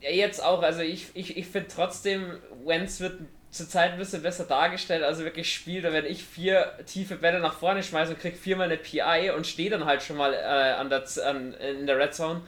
[0.00, 3.20] jetzt auch, also ich, ich, ich finde trotzdem, Wentz wird
[3.54, 7.84] zurzeit ein bisschen besser dargestellt, also wirklich spielt, wenn ich vier tiefe Bälle nach vorne
[7.84, 11.04] schmeiße und kriege viermal eine PI und stehe dann halt schon mal äh, an der,
[11.24, 12.40] an, in der Red Zone,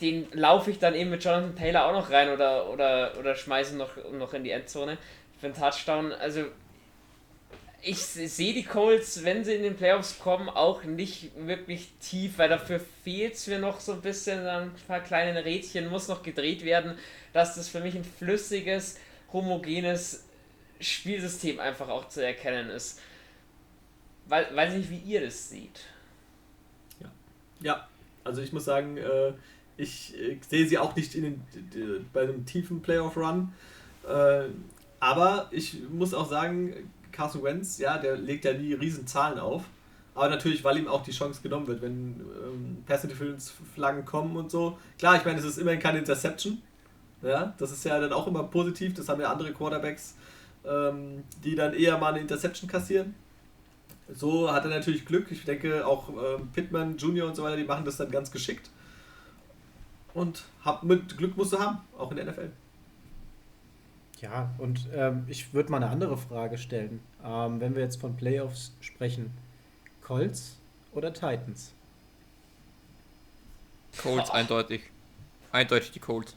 [0.00, 3.76] den laufe ich dann eben mit Jonathan Taylor auch noch rein oder, oder, oder schmeiße
[3.76, 4.98] noch, noch in die Endzone
[5.40, 6.12] für einen Touchdown.
[6.12, 6.44] Also
[7.82, 12.48] ich sehe die Colts, wenn sie in den Playoffs kommen, auch nicht wirklich tief, weil
[12.48, 16.64] dafür fehlt es mir noch so ein bisschen, ein paar kleine Rädchen muss noch gedreht
[16.64, 16.96] werden,
[17.32, 18.96] dass das für mich ein flüssiges,
[19.32, 20.24] homogenes
[20.80, 23.00] Spielsystem einfach auch zu erkennen ist.
[24.26, 25.80] Weil, weiß nicht, wie ihr das seht.
[27.00, 27.10] Ja,
[27.60, 27.88] ja.
[28.24, 29.32] also ich muss sagen, äh,
[29.76, 31.42] ich, ich sehe sie auch nicht in
[31.72, 33.52] den, bei einem tiefen Playoff-Run.
[34.06, 34.44] Äh,
[35.00, 39.64] aber ich muss auch sagen, Carson Wentz, ja, der legt ja nie riesen Zahlen auf.
[40.14, 44.36] Aber natürlich, weil ihm auch die Chance genommen wird, wenn ähm, Pass Interference Flaggen kommen
[44.36, 44.76] und so.
[44.98, 46.60] Klar, ich meine, es ist immerhin keine Interception.
[47.22, 48.94] Ja, das ist ja dann auch immer positiv.
[48.94, 50.14] Das haben ja andere Quarterbacks,
[50.64, 53.14] ähm, die dann eher mal eine Interception kassieren.
[54.12, 55.30] So hat er natürlich Glück.
[55.30, 57.26] Ich denke, auch ähm, Pittman Jr.
[57.26, 58.70] und so weiter, die machen das dann ganz geschickt.
[60.14, 62.50] Und hab, mit Glück musst du haben, auch in der NFL.
[64.20, 67.00] Ja, und ähm, ich würde mal eine andere Frage stellen.
[67.24, 69.32] Ähm, wenn wir jetzt von Playoffs sprechen,
[70.02, 70.56] Colts
[70.92, 71.72] oder Titans?
[74.00, 74.82] Colts, eindeutig.
[75.52, 76.36] Eindeutig die Colts.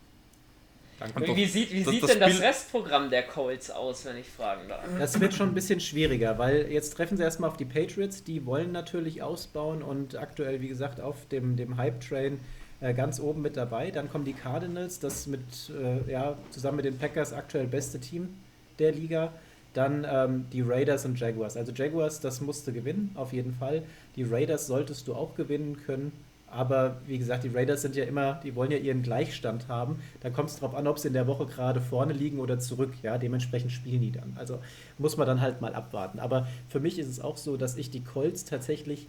[1.02, 1.36] Danke.
[1.36, 4.70] Wie sieht, wie das, sieht das denn das Restprogramm der Colts aus, wenn ich fragen
[4.70, 4.84] darf?
[5.00, 8.46] Das wird schon ein bisschen schwieriger, weil jetzt treffen sie erstmal auf die Patriots, die
[8.46, 12.40] wollen natürlich ausbauen und aktuell, wie gesagt, auf dem, dem Hype-Train
[12.82, 13.90] äh, ganz oben mit dabei.
[13.90, 18.38] Dann kommen die Cardinals, das mit, äh, ja, zusammen mit den Packers aktuell beste Team
[18.78, 19.34] der Liga.
[19.74, 21.58] Dann ähm, die Raiders und Jaguars.
[21.58, 23.84] Also Jaguars, das musste gewinnen, auf jeden Fall.
[24.16, 26.12] Die Raiders solltest du auch gewinnen können.
[26.52, 30.00] Aber wie gesagt, die Raiders sind ja immer, die wollen ja ihren Gleichstand haben.
[30.20, 32.94] Da kommt es darauf an, ob sie in der Woche gerade vorne liegen oder zurück.
[33.04, 34.34] Ja, dementsprechend spielen die dann.
[34.36, 34.60] Also
[34.98, 36.20] muss man dann halt mal abwarten.
[36.20, 39.08] Aber für mich ist es auch so, dass ich die Colts tatsächlich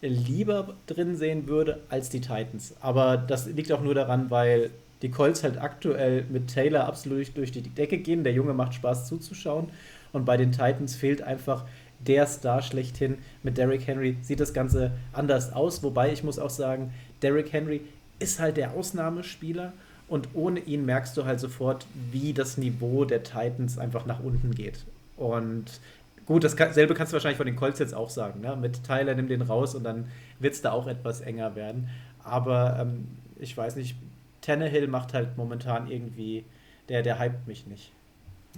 [0.00, 2.74] lieber drin sehen würde als die Titans.
[2.80, 4.70] Aber das liegt auch nur daran, weil
[5.02, 8.24] die Colts halt aktuell mit Taylor absolut durch die Decke gehen.
[8.24, 9.68] Der Junge macht Spaß zuzuschauen.
[10.12, 11.64] Und bei den Titans fehlt einfach
[12.00, 13.18] der Star schlechthin.
[13.42, 15.82] Mit Derrick Henry sieht das Ganze anders aus.
[15.82, 16.92] Wobei ich muss auch sagen,
[17.22, 17.82] Derrick Henry
[18.18, 19.72] ist halt der Ausnahmespieler.
[20.08, 24.54] Und ohne ihn merkst du halt sofort, wie das Niveau der Titans einfach nach unten
[24.54, 24.84] geht.
[25.16, 25.80] Und
[26.26, 28.40] Gut, dasselbe kannst du wahrscheinlich von den Colts jetzt auch sagen.
[28.40, 28.56] Ne?
[28.56, 30.08] Mit Tyler nimm den raus und dann
[30.40, 31.88] wird es da auch etwas enger werden.
[32.24, 33.06] Aber ähm,
[33.38, 33.96] ich weiß nicht,
[34.40, 36.44] Tannehill macht halt momentan irgendwie,
[36.88, 37.92] der, der hypt mich nicht.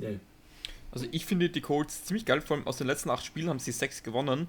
[0.00, 0.18] Nee.
[0.90, 3.58] Also ich finde die Colts ziemlich geil, vor allem aus den letzten acht Spielen haben
[3.58, 4.48] sie sechs gewonnen.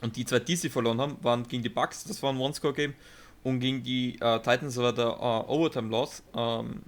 [0.00, 2.94] Und die zwei, die sie verloren haben, waren gegen die Bucks, das war ein One-Score-Game,
[3.42, 6.22] und gegen die äh, Titans war der äh, Overtime-Loss.
[6.34, 6.82] Ähm,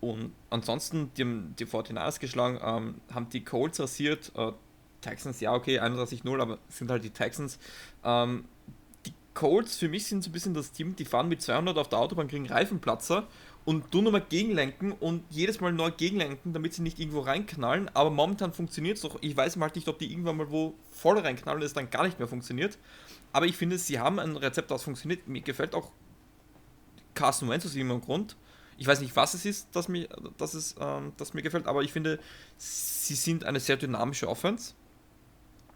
[0.00, 4.52] und ansonsten, die haben die 49ers geschlagen, ähm, haben die Colts rasiert, äh,
[5.00, 7.58] Texans, ja, okay, 31-0, aber sind halt die Texans.
[8.04, 8.44] Ähm,
[9.06, 11.88] die Colts für mich sind so ein bisschen das Team, die fahren mit 200 auf
[11.88, 13.26] der Autobahn, kriegen Reifenplatzer
[13.68, 17.90] und tun nochmal gegenlenken und jedes Mal neu gegenlenken, damit sie nicht irgendwo reinknallen.
[17.92, 19.18] Aber momentan funktioniert es doch.
[19.20, 21.90] Ich weiß mal halt nicht, ob die irgendwann mal wo voll reinknallen und es dann
[21.90, 22.78] gar nicht mehr funktioniert.
[23.30, 25.28] Aber ich finde, sie haben ein Rezept, das funktioniert.
[25.28, 25.90] Mir gefällt auch
[27.12, 28.36] Carson Wentz aus irgendeinem Grund.
[28.78, 30.08] Ich weiß nicht, was es ist, das mir,
[30.38, 32.18] das ist, ähm, das mir gefällt, aber ich finde,
[32.56, 34.72] sie sind eine sehr dynamische Offense.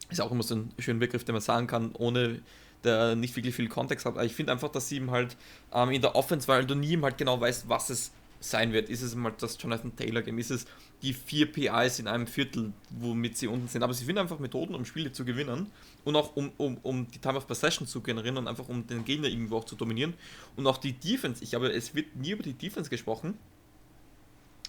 [0.08, 2.40] Ist auch immer so ein schöner Begriff, den man sagen kann, ohne
[2.84, 4.14] der nicht wirklich viel Kontext hat.
[4.14, 5.36] Aber ich finde einfach, dass sie ihm halt
[5.72, 8.88] ähm, in der Offense, weil du nie halt genau weißt, was es sein wird.
[8.88, 10.38] Ist es mal das Jonathan Taylor Game?
[10.38, 10.66] Ist es
[11.00, 13.82] die vier PIs in einem Viertel, womit sie unten sind?
[13.82, 15.70] Aber sie finden einfach Methoden, um Spiele zu gewinnen
[16.04, 19.04] und auch um, um, um die Time of Possession zu generieren und einfach um den
[19.04, 20.14] Gegner irgendwo auch zu dominieren.
[20.56, 21.42] Und auch die Defense.
[21.42, 23.38] Ich glaube, es wird nie über die Defense gesprochen.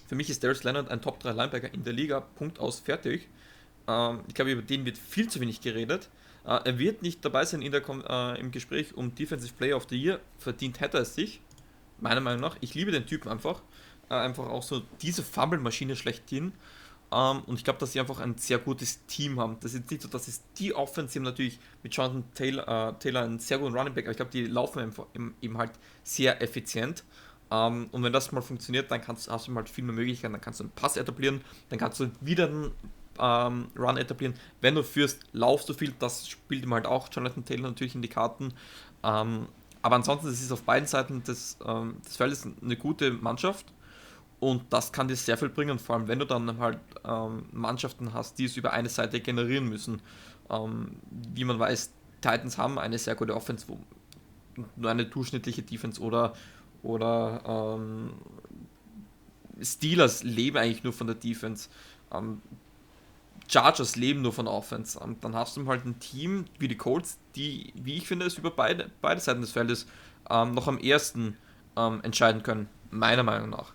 [0.06, 2.20] Für mich ist Darius Leonard ein Top 3 Linebacker in der Liga.
[2.20, 3.28] Punkt aus, fertig.
[3.88, 6.08] Ähm, ich glaube, über den wird viel zu wenig geredet.
[6.44, 9.86] Äh, er wird nicht dabei sein in der, äh, im Gespräch um Defensive Player of
[9.88, 10.20] the Year.
[10.38, 11.40] Verdient hätte er es sich.
[12.00, 12.56] Meiner Meinung nach.
[12.60, 13.62] Ich liebe den Typen einfach.
[14.10, 16.52] Äh, einfach auch so diese Fumble-Maschine schlechthin.
[17.12, 19.56] Ähm, und ich glaube, dass sie einfach ein sehr gutes Team haben.
[19.60, 23.22] Das ist nicht so, dass es die Offense haben natürlich mit Jonathan Taylor, äh, Taylor
[23.22, 24.92] einen sehr guten Running Back, aber ich glaube, die laufen
[25.40, 25.72] eben halt
[26.02, 27.04] sehr effizient.
[27.50, 30.32] Um, ähm, und wenn das mal funktioniert, dann kannst, hast du halt viel mehr Möglichkeiten.
[30.32, 32.72] Dann kannst du einen Pass etablieren, dann kannst du wieder einen
[33.18, 34.34] ähm, Run etablieren.
[34.60, 38.02] Wenn du führst, laufst du viel, das spielt ihm halt auch Jonathan Taylor natürlich in
[38.02, 38.52] die Karten.
[39.02, 39.46] Ähm,
[39.82, 43.66] aber ansonsten es ist auf beiden Seiten des, ähm, des Feldes eine gute Mannschaft
[44.40, 48.12] und das kann dir sehr viel bringen, vor allem wenn du dann halt ähm, Mannschaften
[48.12, 50.00] hast, die es über eine Seite generieren müssen.
[50.50, 50.96] Ähm,
[51.34, 53.66] wie man weiß, Titans haben eine sehr gute Offense,
[54.76, 56.34] nur eine durchschnittliche Defense oder,
[56.82, 58.12] oder ähm,
[59.60, 61.68] Steelers leben eigentlich nur von der Defense.
[63.48, 64.98] Chargers leben nur von Offense.
[64.98, 68.38] Und dann hast du halt ein Team wie die Colts, die, wie ich finde, es
[68.38, 69.86] über beide, beide Seiten des Feldes
[70.30, 71.36] ähm, noch am ersten
[71.76, 73.72] ähm, entscheiden können, meiner Meinung nach.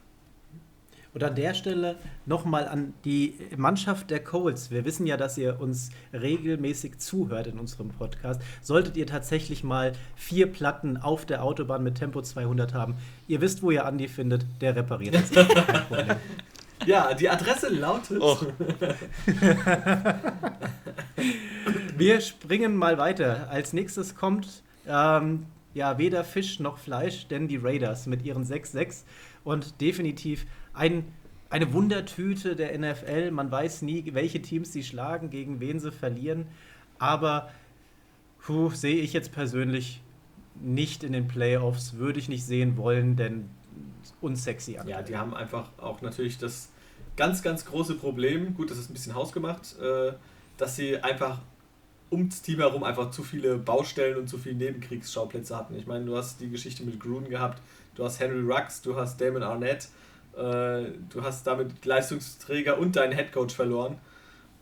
[1.11, 1.95] Und an der Stelle
[2.27, 4.69] nochmal an die Mannschaft der Colts.
[4.69, 8.41] Wir wissen ja, dass ihr uns regelmäßig zuhört in unserem Podcast.
[8.61, 12.95] Solltet ihr tatsächlich mal vier Platten auf der Autobahn mit Tempo 200 haben,
[13.27, 15.31] ihr wisst, wo ihr Andi findet, der repariert das.
[16.89, 18.19] Ja, die Adresse lautet.
[18.19, 18.35] Oh.
[21.95, 23.47] Wir springen mal weiter.
[23.51, 25.45] Als nächstes kommt ähm,
[25.75, 29.03] ja weder Fisch noch Fleisch, denn die Raiders mit ihren 6-6
[29.43, 31.05] und definitiv ein,
[31.51, 33.29] eine Wundertüte der NFL.
[33.29, 36.47] Man weiß nie, welche Teams sie schlagen, gegen wen sie verlieren.
[36.97, 37.51] Aber
[38.41, 40.01] puh, sehe ich jetzt persönlich
[40.59, 43.51] nicht in den Playoffs, würde ich nicht sehen wollen, denn
[44.21, 44.87] unsexy an.
[44.87, 46.71] Ja, die haben einfach auch natürlich das
[47.19, 50.13] ganz, ganz große Problem, gut, das ist ein bisschen hausgemacht, äh,
[50.57, 51.39] dass sie einfach
[52.09, 55.75] ums Team herum einfach zu viele Baustellen und zu viele Nebenkriegsschauplätze hatten.
[55.75, 57.61] Ich meine, du hast die Geschichte mit Gruden gehabt,
[57.95, 59.89] du hast Henry Rux, du hast Damon Arnett,
[60.33, 63.97] äh, du hast damit Leistungsträger und deinen Headcoach verloren.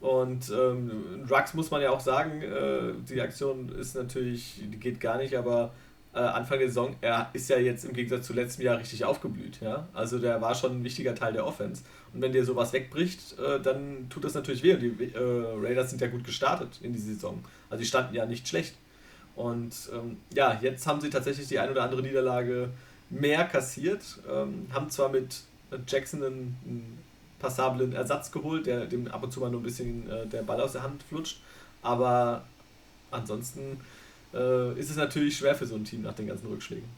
[0.01, 4.99] Und ähm, Rux muss man ja auch sagen, äh, die Aktion ist natürlich, die geht
[4.99, 5.73] gar nicht, aber
[6.17, 9.61] äh, Anfang der Saison, er ist ja jetzt im Gegensatz zu letztem Jahr richtig aufgeblüht.
[9.61, 9.87] Ja?
[9.93, 11.83] Also der war schon ein wichtiger Teil der Offense.
[12.17, 14.73] Und wenn dir sowas wegbricht, äh, dann tut das natürlich weh.
[14.73, 15.19] Und die äh,
[15.61, 17.43] Raiders sind ja gut gestartet in die Saison.
[17.69, 18.73] Also die standen ja nicht schlecht.
[19.35, 22.71] Und ähm, ja, jetzt haben sie tatsächlich die ein oder andere Niederlage
[23.11, 24.01] mehr kassiert.
[24.27, 25.41] Ähm, haben zwar mit
[25.87, 27.03] Jackson einen, einen,
[27.37, 30.59] passablen Ersatz geholt, der dem ab und zu mal nur ein bisschen äh, der Ball
[30.59, 31.39] aus der Hand flutscht.
[31.83, 32.43] Aber
[33.11, 33.79] ansonsten
[34.33, 36.89] äh, ist es natürlich schwer für so ein Team nach den ganzen Rückschlägen.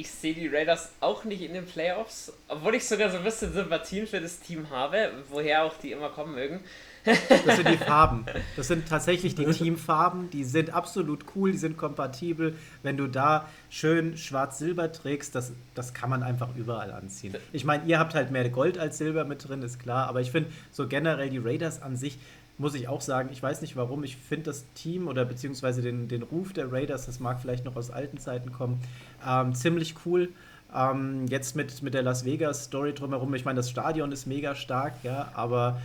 [0.00, 3.52] Ich sehe die Raiders auch nicht in den Playoffs, obwohl ich sogar so ein bisschen
[3.52, 6.60] Sympathien für das Team habe, woher auch die immer kommen mögen.
[7.04, 8.24] Das sind die Farben.
[8.56, 10.30] Das sind tatsächlich die Teamfarben.
[10.30, 12.56] Die sind absolut cool, die sind kompatibel.
[12.82, 17.34] Wenn du da schön schwarz-silber trägst, das, das kann man einfach überall anziehen.
[17.52, 20.08] Ich meine, ihr habt halt mehr Gold als Silber mit drin, ist klar.
[20.08, 22.18] Aber ich finde so generell die Raiders an sich,
[22.60, 26.08] muss ich auch sagen, ich weiß nicht warum, ich finde das Team oder beziehungsweise den,
[26.08, 28.80] den Ruf der Raiders, das mag vielleicht noch aus alten Zeiten kommen,
[29.26, 30.28] ähm, ziemlich cool.
[30.74, 34.92] Ähm, jetzt mit, mit der Las Vegas-Story drumherum, ich meine, das Stadion ist mega stark,
[35.02, 35.80] ja, aber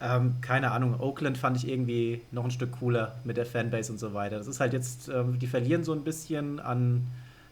[0.00, 3.98] ähm, keine Ahnung, Oakland fand ich irgendwie noch ein Stück cooler mit der Fanbase und
[3.98, 4.36] so weiter.
[4.36, 7.06] Das ist halt jetzt, ähm, die verlieren so ein bisschen an,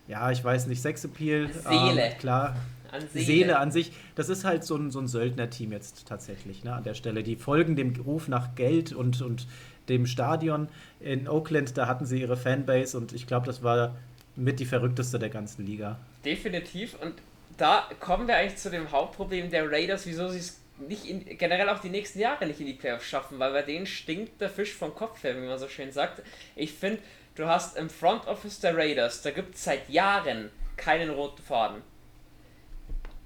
[0.09, 1.49] ja, ich weiß nicht, Sexappeal.
[1.53, 2.09] Seele.
[2.09, 2.57] Ähm, klar.
[2.95, 3.25] An Seele.
[3.25, 3.59] Seele.
[3.59, 3.93] an sich.
[4.15, 7.25] Das ist halt so ein, so ein Söldner-Team jetzt tatsächlich, ne, an der Stelle.
[7.25, 9.49] Die folgen dem Ruf nach Geld und, und
[9.89, 10.69] dem Stadion.
[11.01, 13.97] In Oakland, da hatten sie ihre Fanbase und ich glaube, das war
[14.37, 15.99] mit die verrückteste der ganzen Liga.
[16.25, 16.97] Definitiv.
[17.03, 17.15] Und
[17.57, 21.69] da kommen wir eigentlich zu dem Hauptproblem der Raiders, wieso sie es nicht in, generell
[21.69, 24.73] auch die nächsten Jahre nicht in die Playoffs schaffen, weil bei denen stinkt der Fisch
[24.73, 26.23] vom Kopf her, wie man so schön sagt.
[26.55, 27.01] Ich finde,
[27.35, 31.83] du hast im Front Office der Raiders, da gibt es seit Jahren keinen roten Faden.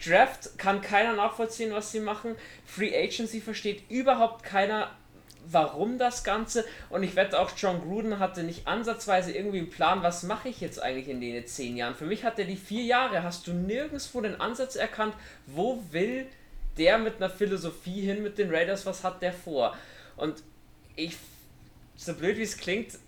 [0.04, 2.36] Draft kann keiner nachvollziehen, was sie machen.
[2.64, 4.90] Free Agency versteht überhaupt keiner,
[5.50, 6.64] warum das Ganze.
[6.90, 10.60] Und ich wette auch, John Gruden hatte nicht ansatzweise irgendwie einen Plan, was mache ich
[10.60, 11.94] jetzt eigentlich in den zehn Jahren.
[11.94, 15.14] Für mich hat er die vier Jahre, hast du nirgendwo den Ansatz erkannt,
[15.46, 16.26] wo will
[16.76, 19.76] der mit einer Philosophie hin mit den Raiders, was hat der vor?
[20.16, 20.42] Und
[20.94, 21.16] ich,
[21.96, 22.98] so blöd wie es klingt,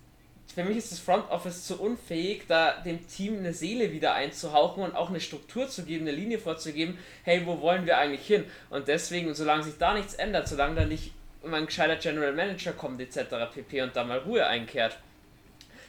[0.54, 4.82] für mich ist das Front Office zu unfähig, da dem Team eine Seele wieder einzuhauchen
[4.82, 8.44] und auch eine Struktur zu geben, eine Linie vorzugeben, hey, wo wollen wir eigentlich hin?
[8.70, 11.12] Und deswegen, solange sich da nichts ändert, solange da nicht
[11.44, 13.52] ein gescheiter General Manager kommt, etc.
[13.54, 13.82] pp.
[13.82, 14.98] und da mal Ruhe einkehrt,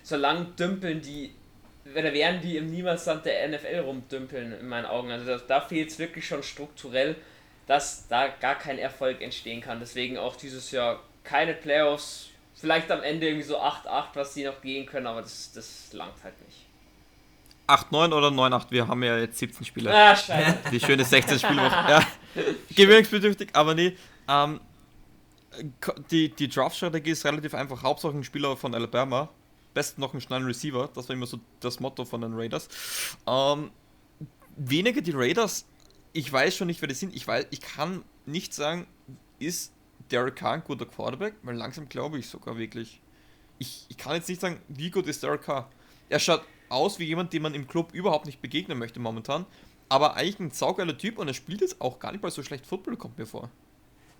[0.03, 1.31] solange dümpeln die,
[1.93, 5.11] oder werden die im Niemandsland der NFL rumdümpeln, in meinen Augen.
[5.11, 7.15] Also da, da fehlt es wirklich schon strukturell
[7.71, 9.79] dass da gar kein Erfolg entstehen kann.
[9.79, 12.30] Deswegen auch dieses Jahr keine Playoffs.
[12.61, 16.23] Vielleicht am Ende irgendwie so 8-8, was sie noch gehen können, aber das, das langt
[16.23, 16.65] halt nicht.
[17.67, 18.67] 8-9 oder 9-8?
[18.69, 19.93] Wir haben ja jetzt 17 Spiele.
[19.93, 20.59] Ah, scheiße.
[20.71, 21.61] Die schöne 16 Spiele.
[21.63, 22.03] ja.
[22.75, 23.97] Gewöhnungsbedürftig, aber nee.
[24.27, 24.61] Ähm,
[26.09, 27.83] die, die Draft-Strategie ist relativ einfach.
[27.83, 29.29] Hauptsache ein Spieler von Alabama.
[29.73, 30.89] Besten noch einen schnellen Receiver.
[30.93, 32.67] Das war immer so das Motto von den Raiders.
[33.25, 33.71] Ähm,
[34.57, 35.65] weniger die Raiders
[36.13, 37.15] ich weiß schon nicht, wer das sind.
[37.15, 38.88] Ich, weiß, ich kann nicht sagen,
[39.39, 39.73] ist
[40.11, 41.35] Derek Carr ein guter Quarterback?
[41.43, 43.01] Weil langsam glaube ich sogar wirklich.
[43.59, 45.69] Ich, ich kann jetzt nicht sagen, wie gut ist Derek Carr.
[46.09, 49.45] Er schaut aus wie jemand, dem man im Club überhaupt nicht begegnen möchte momentan.
[49.89, 52.65] Aber eigentlich ein saugeiler Typ und er spielt jetzt auch gar nicht mal so schlecht
[52.65, 53.49] Football, kommt mir vor.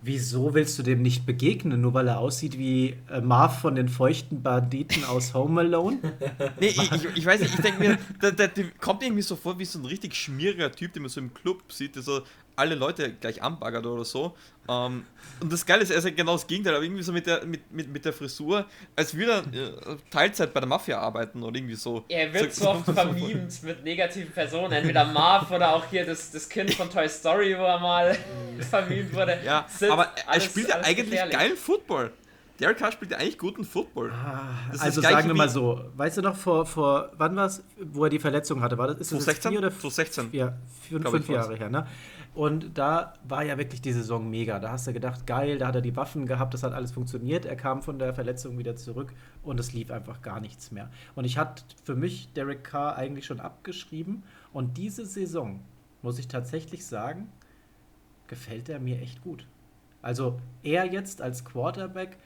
[0.04, 3.88] Wieso willst du dem nicht begegnen, nur weil er aussieht wie äh, Marv von den
[3.88, 5.98] feuchten Banditen aus Home Alone?
[6.60, 9.36] nee, ich, ich, ich, weiß nicht, ich denke mir, der, der, der, kommt irgendwie so
[9.36, 12.22] vor wie so ein richtig schmieriger Typ, den man so im Club sieht, der so
[12.62, 14.36] alle Leute gleich anbaggert oder so.
[14.68, 15.04] Ähm,
[15.40, 17.44] und das Geile ist, er ist ja genau das Gegenteil, aber irgendwie so mit der,
[17.44, 18.64] mit, mit, mit der Frisur,
[18.94, 22.04] als würde er äh, Teilzeit bei der Mafia arbeiten oder irgendwie so.
[22.08, 26.30] Er wird so, so oft vermiemt mit negativen Personen, entweder Marv oder auch hier das,
[26.30, 28.16] das Kind von Toy Story, wo er mal
[28.70, 29.40] vermiemt wurde.
[29.44, 31.36] Ja, aber er alles, spielt ja eigentlich gefährlich.
[31.36, 32.12] geilen Football.
[32.60, 34.12] Derek Carr spielt ja eigentlich guten Football.
[34.12, 38.04] Ah, also sagen wir mal so, weißt du noch, vor, vor wann war es, wo
[38.04, 38.78] er die Verletzung hatte?
[38.78, 39.58] War das, ist 2016?
[39.58, 40.28] oder 2016?
[40.30, 40.52] Ja,
[40.88, 41.88] fünf, fünf Jahre her, ne?
[42.34, 44.58] Und da war ja wirklich die Saison mega.
[44.58, 47.44] Da hast du gedacht, geil, da hat er die Waffen gehabt, das hat alles funktioniert.
[47.44, 50.90] Er kam von der Verletzung wieder zurück und es lief einfach gar nichts mehr.
[51.14, 54.22] Und ich hatte für mich Derek Carr eigentlich schon abgeschrieben.
[54.52, 55.60] Und diese Saison,
[56.00, 57.30] muss ich tatsächlich sagen,
[58.28, 59.46] gefällt er mir echt gut.
[60.00, 62.16] Also er jetzt als Quarterback,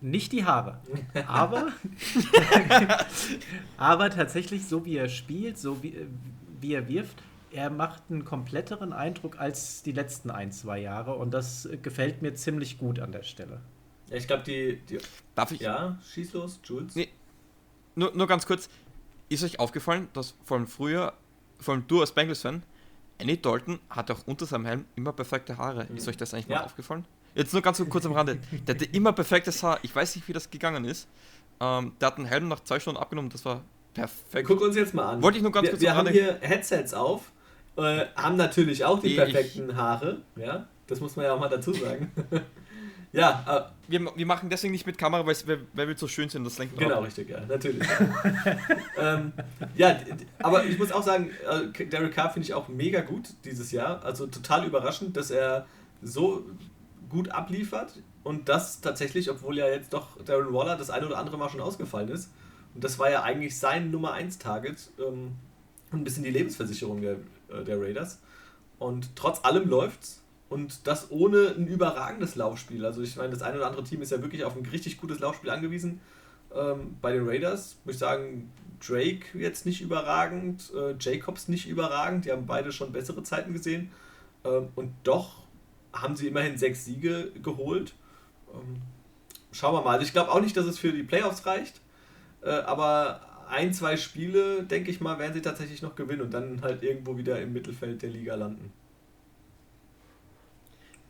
[0.00, 0.78] nicht die Haare,
[1.26, 1.68] aber,
[3.78, 6.06] aber tatsächlich so wie er spielt, so wie,
[6.60, 11.32] wie er wirft, er macht einen kompletteren Eindruck als die letzten ein, zwei Jahre und
[11.32, 13.60] das gefällt mir ziemlich gut an der Stelle.
[14.08, 14.98] Ja, ich glaube, die, die,
[15.34, 15.60] Darf ich?
[15.60, 16.94] Ja, schieß los, Jules.
[16.94, 17.08] Nee,
[17.94, 18.68] nur, nur ganz kurz.
[19.28, 21.12] Ist euch aufgefallen, dass vor allem früher,
[21.58, 22.62] vor allem du als Bengals-Fan,
[23.20, 25.86] Annie Dalton hat auch unter seinem Helm immer perfekte Haare.
[25.88, 25.96] Mhm.
[25.96, 26.58] Ist euch das eigentlich ja.
[26.58, 27.04] mal aufgefallen?
[27.34, 28.38] Jetzt nur ganz kurz am Rande.
[28.66, 29.78] Der hatte immer perfektes Haar.
[29.82, 31.08] Ich weiß nicht, wie das gegangen ist.
[31.60, 33.30] Ähm, der hat einen Helm nach zwei Stunden abgenommen.
[33.30, 33.62] Das war
[33.92, 34.46] perfekt.
[34.46, 35.22] Guck uns jetzt mal an.
[35.22, 37.32] Wollte ich nur ganz wir, kurz Wir haben hier Headsets auf
[37.76, 40.18] äh, haben natürlich auch die perfekten ich, Haare.
[40.36, 42.10] Ja, das muss man ja auch mal dazu sagen.
[43.12, 43.70] ja.
[43.70, 45.36] Äh, wir, wir machen deswegen nicht mit Kamera, weil,
[45.74, 46.44] weil wir so schön sind.
[46.44, 47.04] Das lenkt Genau, ab.
[47.04, 47.86] richtig, ja, natürlich.
[48.98, 49.32] ähm,
[49.76, 49.96] ja,
[50.38, 54.04] aber ich muss auch sagen, äh, Derek Carr finde ich auch mega gut dieses Jahr.
[54.04, 55.66] Also total überraschend, dass er
[56.02, 56.44] so
[57.08, 61.38] gut abliefert und das tatsächlich, obwohl ja jetzt doch Darren Waller das eine oder andere
[61.38, 62.32] Mal schon ausgefallen ist.
[62.74, 64.90] Und das war ja eigentlich sein Nummer 1 Target.
[64.98, 65.36] Ähm,
[65.92, 67.16] ein bisschen die Lebensversicherung der,
[67.48, 68.20] äh, der Raiders.
[68.78, 70.22] Und trotz allem läuft's.
[70.48, 72.84] Und das ohne ein überragendes Laufspiel.
[72.84, 75.18] Also ich meine, das eine oder andere Team ist ja wirklich auf ein richtig gutes
[75.18, 76.00] Laufspiel angewiesen.
[76.54, 78.52] Ähm, bei den Raiders muss ich sagen,
[78.86, 82.26] Drake jetzt nicht überragend, äh, Jacobs nicht überragend.
[82.26, 83.90] Die haben beide schon bessere Zeiten gesehen.
[84.44, 85.46] Ähm, und doch
[85.92, 87.94] haben sie immerhin sechs Siege geholt.
[88.52, 88.82] Ähm,
[89.50, 89.94] schauen wir mal.
[89.94, 91.80] Also ich glaube auch nicht, dass es für die Playoffs reicht.
[92.42, 96.62] Äh, aber ein, zwei Spiele, denke ich mal, werden sie tatsächlich noch gewinnen und dann
[96.62, 98.72] halt irgendwo wieder im Mittelfeld der Liga landen.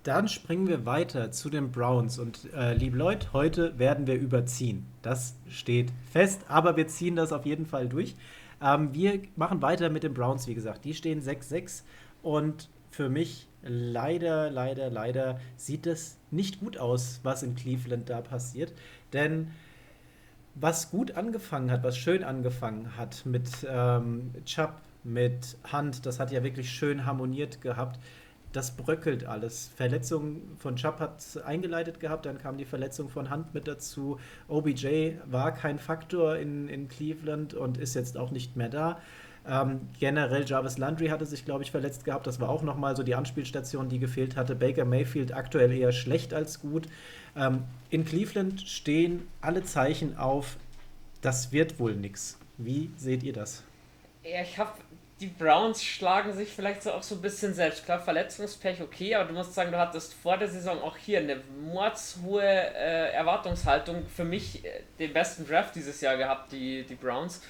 [0.03, 2.21] Dann springen wir weiter zu den Browns.
[2.21, 4.87] Und äh, liebe Leute, heute werden wir überziehen.
[5.03, 8.15] Das steht fest, aber wir ziehen das auf jeden Fall durch.
[8.63, 10.85] Ähm, wir machen weiter mit den Browns, wie gesagt.
[10.85, 11.83] Die stehen 6-6
[12.23, 18.21] und für mich leider, leider, leider sieht es nicht gut aus, was in Cleveland da
[18.21, 18.73] passiert.
[19.13, 19.49] Denn
[20.59, 24.73] was gut angefangen hat, was schön angefangen hat mit ähm, Chubb,
[25.05, 28.01] mit Hunt, das hat ja wirklich schön harmoniert gehabt.
[28.53, 29.71] Das bröckelt alles.
[29.77, 34.19] Verletzung von Chubb hat eingeleitet gehabt, dann kam die Verletzung von Hunt mit dazu.
[34.49, 38.99] OBJ war kein Faktor in, in Cleveland und ist jetzt auch nicht mehr da.
[39.49, 42.27] Ähm, generell Jarvis Landry hatte sich, glaube ich, verletzt gehabt.
[42.27, 44.57] Das war auch nochmal so die Anspielstation, die gefehlt hatte.
[44.57, 46.89] Baker Mayfield aktuell eher schlecht als gut.
[47.37, 50.57] Ähm, in Cleveland stehen alle Zeichen auf,
[51.21, 52.39] das wird wohl nichts.
[52.59, 53.63] Wie seht ihr das?
[54.23, 54.73] Ja, ich habe
[55.21, 57.85] die Browns schlagen sich vielleicht so auch so ein bisschen selbst.
[57.87, 61.41] Klar, Verletzungspech okay, aber du musst sagen, du hattest vor der Saison auch hier eine
[61.73, 64.07] mordshohe äh, Erwartungshaltung.
[64.15, 67.41] Für mich äh, den besten Draft dieses Jahr gehabt, die, die Browns.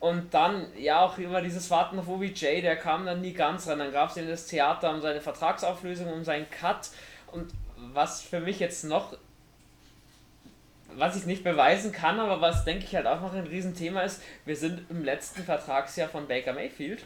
[0.00, 3.78] Und dann, ja, auch immer dieses Warten auf OBJ, der kam dann nie ganz rein.
[3.78, 6.90] Dann gab es in das Theater um seine Vertragsauflösung, um seinen Cut.
[7.30, 7.52] Und
[7.92, 9.16] was für mich jetzt noch,
[10.94, 14.22] was ich nicht beweisen kann, aber was denke ich halt auch noch ein Riesenthema ist,
[14.44, 17.04] wir sind im letzten Vertragsjahr von Baker Mayfield.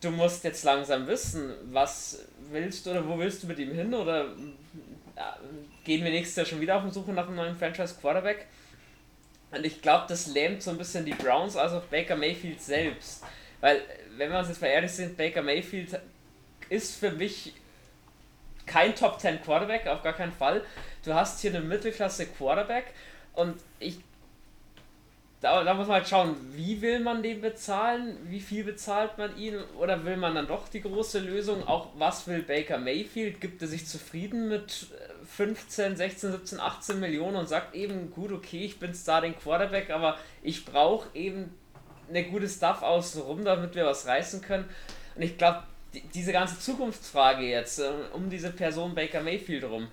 [0.00, 3.92] Du musst jetzt langsam wissen, was willst du oder wo willst du mit ihm hin
[3.92, 4.26] oder
[5.84, 8.46] gehen wir nächstes Jahr schon wieder auf die Suche nach einem neuen Franchise Quarterback?
[9.50, 13.24] Und ich glaube, das lähmt so ein bisschen die Browns, also auch Baker Mayfield selbst.
[13.60, 13.80] Weil,
[14.16, 15.98] wenn wir uns jetzt mal ehrlich sind, Baker Mayfield
[16.68, 17.54] ist für mich
[18.68, 20.62] kein Top 10 Quarterback, auf gar keinen Fall.
[21.04, 22.86] Du hast hier eine Mittelklasse Quarterback
[23.34, 23.98] und ich.
[25.40, 29.38] Da, da muss man halt schauen, wie will man den bezahlen, wie viel bezahlt man
[29.38, 31.66] ihn oder will man dann doch die große Lösung?
[31.68, 33.40] Auch was will Baker Mayfield?
[33.40, 34.88] Gibt er sich zufrieden mit
[35.36, 40.18] 15, 16, 17, 18 Millionen und sagt eben, gut, okay, ich bin Starting Quarterback, aber
[40.42, 41.54] ich brauche eben
[42.08, 44.68] eine gute Stuff außenrum, damit wir was reißen können.
[45.14, 45.62] Und ich glaube,
[46.14, 49.88] diese ganze Zukunftsfrage jetzt äh, um diese Person Baker Mayfield rum,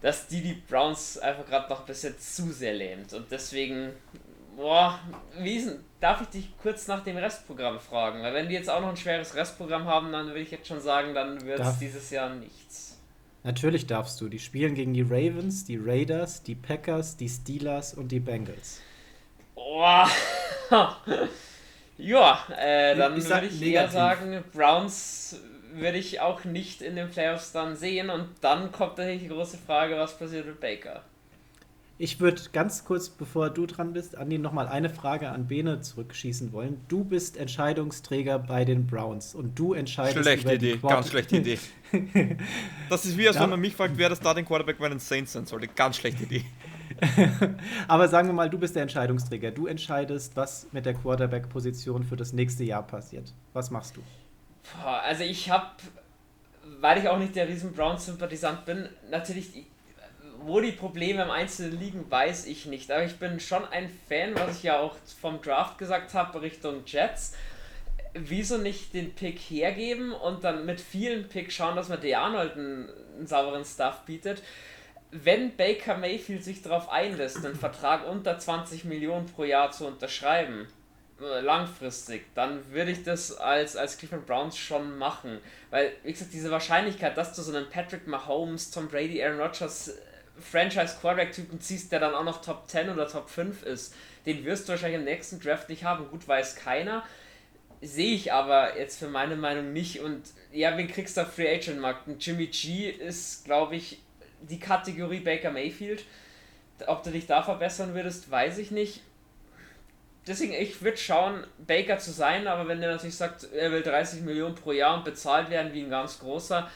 [0.00, 3.12] dass die die Browns einfach gerade noch ein bisschen zu sehr lähmt.
[3.12, 3.92] Und deswegen
[4.58, 4.98] Boah,
[5.38, 8.22] Wiesen, darf ich dich kurz nach dem Restprogramm fragen?
[8.22, 10.80] Weil wenn die jetzt auch noch ein schweres Restprogramm haben, dann würde ich jetzt schon
[10.80, 12.98] sagen, dann wird es dieses Jahr nichts.
[13.44, 14.28] Natürlich darfst du.
[14.28, 18.80] Die spielen gegen die Ravens, die Raiders, die Packers, die Steelers und die Bengals.
[19.54, 20.10] Boah.
[21.98, 23.74] ja, äh, dann ich würde ich negativ.
[23.74, 25.40] eher sagen, Browns
[25.74, 29.58] würde ich auch nicht in den Playoffs dann sehen und dann kommt natürlich die große
[29.58, 31.02] Frage, was passiert mit Baker?
[32.00, 36.52] Ich würde ganz kurz, bevor du dran bist, Andi, nochmal eine Frage an Bene zurückschießen
[36.52, 36.80] wollen.
[36.86, 41.58] Du bist Entscheidungsträger bei den Browns und du entscheidest Schlechte Idee, ganz schlechte Idee.
[42.88, 45.32] das ist wie, als wenn man mich fragt, wer das Starting Quarterback bei den Saints
[45.32, 45.66] sein sollte.
[45.66, 46.44] Ganz schlechte Idee.
[47.88, 49.50] Aber sagen wir mal, du bist der Entscheidungsträger.
[49.50, 53.32] Du entscheidest, was mit der Quarterback-Position für das nächste Jahr passiert.
[53.52, 54.02] Was machst du?
[54.82, 55.66] Also ich habe,
[56.80, 59.66] weil ich auch nicht der riesen Browns-Sympathisant bin, natürlich
[60.40, 62.90] wo die Probleme im Einzelnen liegen, weiß ich nicht.
[62.90, 66.82] Aber ich bin schon ein Fan, was ich ja auch vom Draft gesagt habe, Richtung
[66.86, 67.34] Jets.
[68.14, 72.54] Wieso nicht den Pick hergeben und dann mit vielen Picks schauen, dass man der Arnold
[72.54, 74.42] einen, einen sauberen Stuff bietet?
[75.10, 80.66] Wenn Baker Mayfield sich darauf einlässt, einen Vertrag unter 20 Millionen pro Jahr zu unterschreiben,
[81.20, 85.40] äh, langfristig, dann würde ich das als, als Cleveland Browns schon machen.
[85.70, 89.94] Weil, wie gesagt, diese Wahrscheinlichkeit, dass du so einen Patrick Mahomes, Tom Brady, Aaron Rodgers
[90.40, 93.94] Franchise-Quarterback-Typen ziehst, der dann auch noch Top 10 oder Top 5 ist,
[94.26, 96.08] den wirst du wahrscheinlich im nächsten Draft nicht haben.
[96.08, 97.02] Gut, weiß keiner.
[97.80, 100.00] Sehe ich aber jetzt für meine Meinung nicht.
[100.00, 100.22] Und
[100.52, 102.06] ja, wen kriegst du auf Free Agent Markt?
[102.06, 104.02] Ein Jimmy G ist, glaube ich,
[104.42, 106.04] die Kategorie Baker Mayfield.
[106.86, 109.02] Ob du dich da verbessern würdest, weiß ich nicht.
[110.26, 114.20] Deswegen, ich würde schauen, Baker zu sein, aber wenn der natürlich sagt, er will 30
[114.22, 116.70] Millionen pro Jahr und bezahlt werden wie ein ganz großer,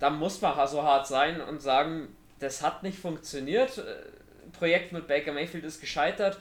[0.00, 2.08] dann muss man so hart sein und sagen,
[2.40, 3.82] das hat nicht funktioniert.
[4.52, 6.38] Projekt mit Baker Mayfield ist gescheitert.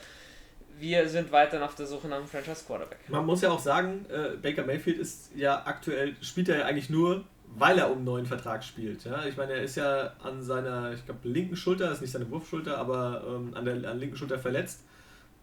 [0.77, 2.97] Wir sind weiterhin auf der Suche nach einem Franchise Quarterback.
[3.07, 6.89] Man muss ja auch sagen, äh, Baker Mayfield ist ja aktuell, spielt er ja eigentlich
[6.89, 7.23] nur,
[7.57, 9.05] weil er um einen neuen Vertrag spielt.
[9.05, 9.25] Ja?
[9.25, 12.29] Ich meine, er ist ja an seiner, ich glaube, linken Schulter, das ist nicht seine
[12.29, 14.83] Wurfschulter, aber ähm, an der an linken Schulter verletzt.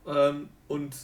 [0.07, 0.95] Ähm, und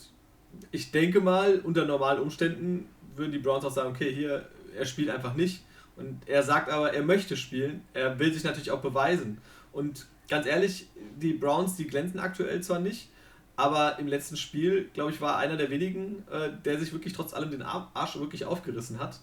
[0.71, 5.11] ich denke mal, unter normalen Umständen würden die Browns auch sagen, okay, hier, er spielt
[5.11, 5.63] einfach nicht.
[5.97, 7.83] Und er sagt aber, er möchte spielen.
[7.93, 9.39] Er will sich natürlich auch beweisen.
[9.73, 10.89] Und ganz ehrlich,
[11.21, 13.09] die Browns, die glänzen aktuell zwar nicht,
[13.57, 17.35] aber im letzten Spiel, glaube ich, war einer der wenigen, äh, der sich wirklich trotz
[17.35, 19.19] allem den Arsch wirklich aufgerissen hat.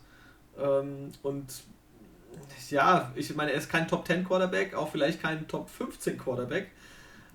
[0.59, 1.45] Ähm, und
[2.69, 6.71] ja, ich meine, er ist kein Top 10 Quarterback, auch vielleicht kein Top 15 Quarterback.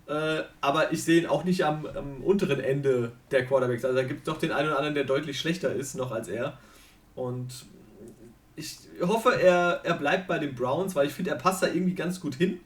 [0.06, 3.85] Äh, aber ich sehe ihn auch nicht am, am unteren Ende der Quarterbacks.
[3.85, 6.28] Also da gibt es doch den einen oder anderen, der deutlich schlechter ist noch als
[6.28, 6.59] er.
[7.14, 7.66] Und
[8.56, 11.94] ich hoffe, er, er bleibt bei den Browns, weil ich finde, er passt da irgendwie
[11.94, 12.60] ganz gut hin.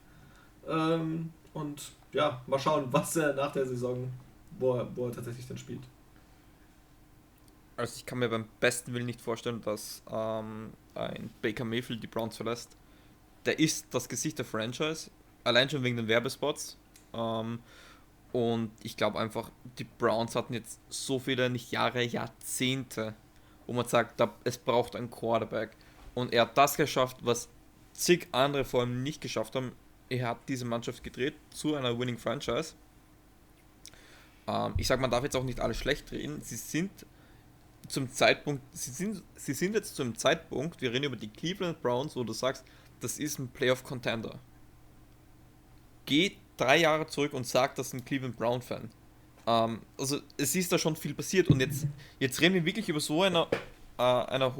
[0.66, 4.10] Ähm, und ja, mal schauen, was er nach der Saison,
[4.58, 5.80] wo er, wo er tatsächlich dann spielt.
[7.76, 12.06] Also ich kann mir beim besten Willen nicht vorstellen, dass ähm, ein Baker Mayfield die
[12.06, 12.76] Browns verlässt.
[13.46, 15.10] Der ist das Gesicht der Franchise,
[15.42, 16.76] allein schon wegen den Werbespots.
[17.12, 17.58] Ähm,
[18.32, 23.14] und ich glaube einfach, die Browns hatten jetzt so viele, nicht Jahre, Jahrzehnte,
[23.66, 25.70] wo man sagt, es braucht einen Quarterback.
[26.14, 27.48] Und er hat das geschafft, was
[27.92, 29.72] zig andere vor ihm nicht geschafft haben.
[30.08, 32.74] Er hat diese Mannschaft gedreht zu einer Winning Franchise.
[34.46, 36.40] Ähm, ich sage, man darf jetzt auch nicht alles schlecht reden.
[36.42, 36.90] Sie sind
[37.88, 42.16] zum Zeitpunkt, sie sind, sie sind jetzt zum Zeitpunkt, wir reden über die Cleveland Browns,
[42.16, 42.64] wo du sagst,
[43.00, 44.38] das ist ein Playoff-Contender.
[46.06, 48.90] Geh drei Jahre zurück und sag das ein Cleveland Brown-Fan.
[49.46, 51.86] Ähm, also es ist da schon viel passiert und jetzt,
[52.18, 53.48] jetzt reden wir wirklich über so einer
[53.98, 54.54] äh, einer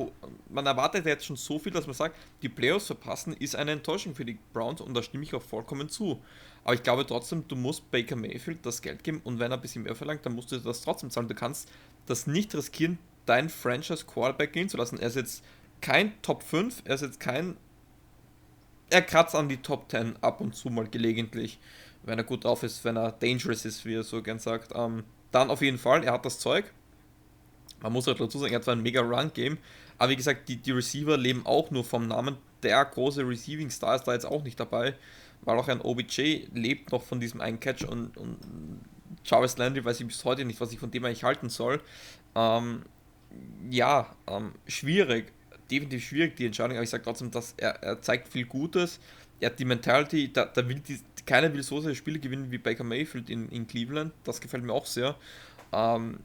[0.48, 4.14] man erwartet jetzt schon so viel, dass man sagt, die Playoffs verpassen ist eine Enttäuschung
[4.14, 6.20] für die Browns und da stimme ich auch vollkommen zu.
[6.62, 9.60] Aber ich glaube trotzdem, du musst Baker Mayfield das Geld geben und wenn er ein
[9.60, 11.28] bisschen mehr verlangt, dann musst du das trotzdem zahlen.
[11.28, 11.68] Du kannst
[12.06, 14.98] das nicht riskieren, dein Franchise Quarterback gehen zu lassen.
[14.98, 15.44] Er ist jetzt
[15.80, 17.56] kein Top 5, er ist jetzt kein.
[18.90, 21.59] Er kratzt an die Top 10 ab und zu mal gelegentlich,
[22.05, 24.72] wenn er gut drauf ist, wenn er dangerous ist, wie er so gern sagt.
[24.74, 26.72] Ähm, dann auf jeden Fall, er hat das Zeug
[27.84, 29.59] man muss halt dazu sagen, er hat zwar ein mega Run-Game,
[29.98, 32.38] aber wie gesagt, die, die Receiver leben auch nur vom Namen.
[32.62, 34.94] Der große Receiving Star ist da jetzt auch nicht dabei,
[35.42, 38.38] weil auch ein OBJ lebt noch von diesem einen Catch und, und
[39.22, 41.82] Jarvis Landry weiß ich bis heute nicht, was ich von dem eigentlich halten soll.
[42.34, 42.84] Ähm,
[43.70, 45.32] ja, ähm, schwierig,
[45.70, 49.01] definitiv schwierig die Entscheidung, aber ich sage trotzdem, dass er, er zeigt viel Gutes.
[49.40, 52.59] Er hat die Mentality, da, da will die, keiner will so sehr Spiele gewinnen wie
[52.59, 55.16] Baker Mayfield in, in Cleveland, das gefällt mir auch sehr.
[55.73, 56.19] Ähm,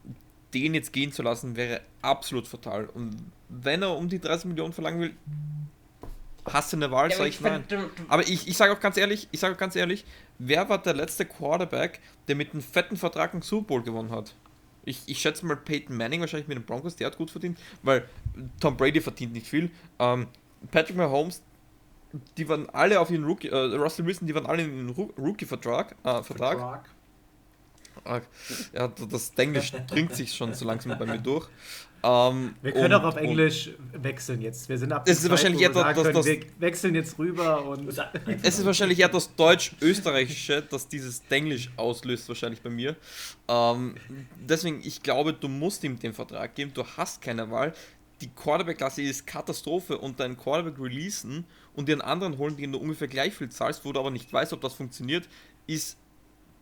[0.54, 2.86] den jetzt gehen zu lassen, wäre absolut fatal.
[2.86, 3.16] Und
[3.50, 5.14] wenn er um die 30 Millionen verlangen will,
[6.46, 7.10] hast du eine Wahl?
[7.10, 7.64] Ja, sag aber ich ich nein.
[8.08, 10.06] Aber ich, ich sage auch ganz ehrlich, ich sage auch ganz ehrlich,
[10.40, 14.36] wer war der letzte Quarterback, der mit einem fetten Vertrag einen Super Bowl gewonnen hat?
[14.84, 18.08] Ich, ich schätze mal Peyton Manning wahrscheinlich mit den Broncos, der hat gut verdient, weil
[18.60, 19.70] Tom Brady verdient nicht viel.
[20.00, 20.28] Ähm,
[20.72, 21.42] Patrick Mahomes,
[22.38, 25.96] die waren alle auf ihren Rookie, äh, Russell Wilson, die waren alle in den Rookie-Vertrag.
[26.04, 26.58] Äh, Vertrag.
[26.58, 26.90] Vertrag.
[28.74, 31.48] Ja, das Englisch bringt sich schon so langsam bei mir durch.
[32.02, 34.70] Ähm, Wir können und- auch auf Englisch wechseln jetzt.
[34.70, 37.66] Wir sind ab Es ist wahrscheinlich eher das- das- können, das- wir wechseln jetzt rüber
[37.66, 37.90] und
[38.42, 42.96] Es ist wahrscheinlich eher das Deutsch-Österreichische, das dieses Denglisch auslöst, wahrscheinlich bei mir.
[43.48, 43.96] Ähm,
[44.40, 47.74] deswegen, ich glaube, du musst ihm den Vertrag geben, du hast keine Wahl.
[48.22, 52.78] Die Quarterback-Klasse ist Katastrophe und deinen Quarterback releasen und dir einen anderen holen, den du
[52.78, 55.28] ungefähr gleich viel zahlst, wo du aber nicht weißt, ob das funktioniert,
[55.68, 55.98] ist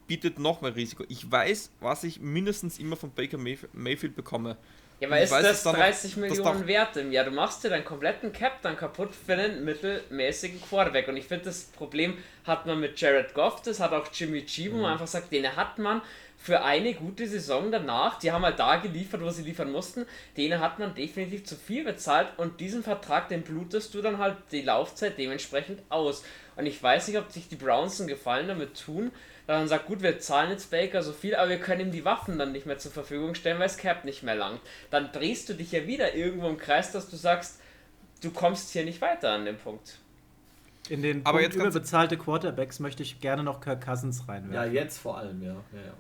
[0.08, 1.04] bietet noch mehr Risiko.
[1.10, 4.56] Ich weiß, was ich mindestens immer von Baker Mayf Mayfield bekomme.
[5.00, 7.26] Ja, aber ist weiß, das dass da noch- 30 dass Millionen da- wert im Jahr?
[7.26, 11.08] Du machst dir deinen kompletten Cap dann kaputt für einen mittelmäßigen Quarterback.
[11.08, 14.70] Und ich finde, das Problem hat man mit Jared Goff, das hat auch Jimmy G,
[14.70, 14.74] Mhm.
[14.74, 16.02] wo man einfach sagt, den hat man
[16.40, 20.06] für eine gute Saison danach, die haben halt da geliefert, wo sie liefern mussten,
[20.36, 24.38] denen hat man definitiv zu viel bezahlt und diesen Vertrag, den blutest du dann halt
[24.52, 26.24] die Laufzeit dementsprechend aus.
[26.56, 29.12] Und ich weiß nicht, ob sich die Browns einen Gefallen damit tun,
[29.48, 32.38] man sagt, gut, wir zahlen jetzt Baker so viel, aber wir können ihm die Waffen
[32.38, 34.60] dann nicht mehr zur Verfügung stellen, weil das Cap nicht mehr langt.
[34.92, 37.60] Dann drehst du dich ja wieder irgendwo im Kreis, dass du sagst,
[38.22, 40.00] du kommst hier nicht weiter an dem Punkt.
[40.90, 44.74] in den Aber Punkt jetzt überbezahlte Quarterbacks möchte ich gerne noch Kirk Cousins Ja, reinwerfen.
[44.74, 45.54] jetzt vor allem, ja.
[45.74, 45.94] Ja, ja.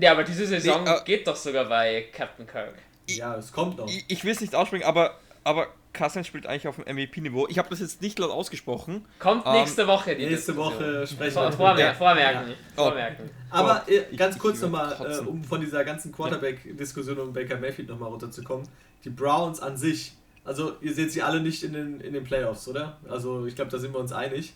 [0.00, 2.74] Ja, aber diese Saison Nee, äh, geht doch sogar bei Captain Kirk.
[3.08, 3.88] ja es kommt noch.
[3.88, 7.48] Ich, ich will es nicht aussprechen, aber, aber Cousins spielt eigentlich auf dem MVP-Niveau.
[7.48, 9.04] Ich habe das jetzt nicht laut ausgesprochen.
[9.18, 10.56] Kommt Ähm, nächste Woche die Nächste.
[10.56, 11.94] Woche sprechen wir vormer Ja.
[11.94, 12.54] vormerken.
[12.76, 12.82] Oh.
[12.84, 13.30] vormerken.
[13.50, 17.88] Aber äh, ganz ich kurz nochmal, äh, um von dieser ganzen Quarterback-Diskussion um Baker Mayfield
[17.88, 18.68] nochmal runterzukommen.
[19.04, 20.12] Die Browns an sich,
[20.44, 22.98] also ihr seht sie alle nicht in den, in den Playoffs, oder?
[23.08, 24.52] Also ich glaube, da sind wir uns einig.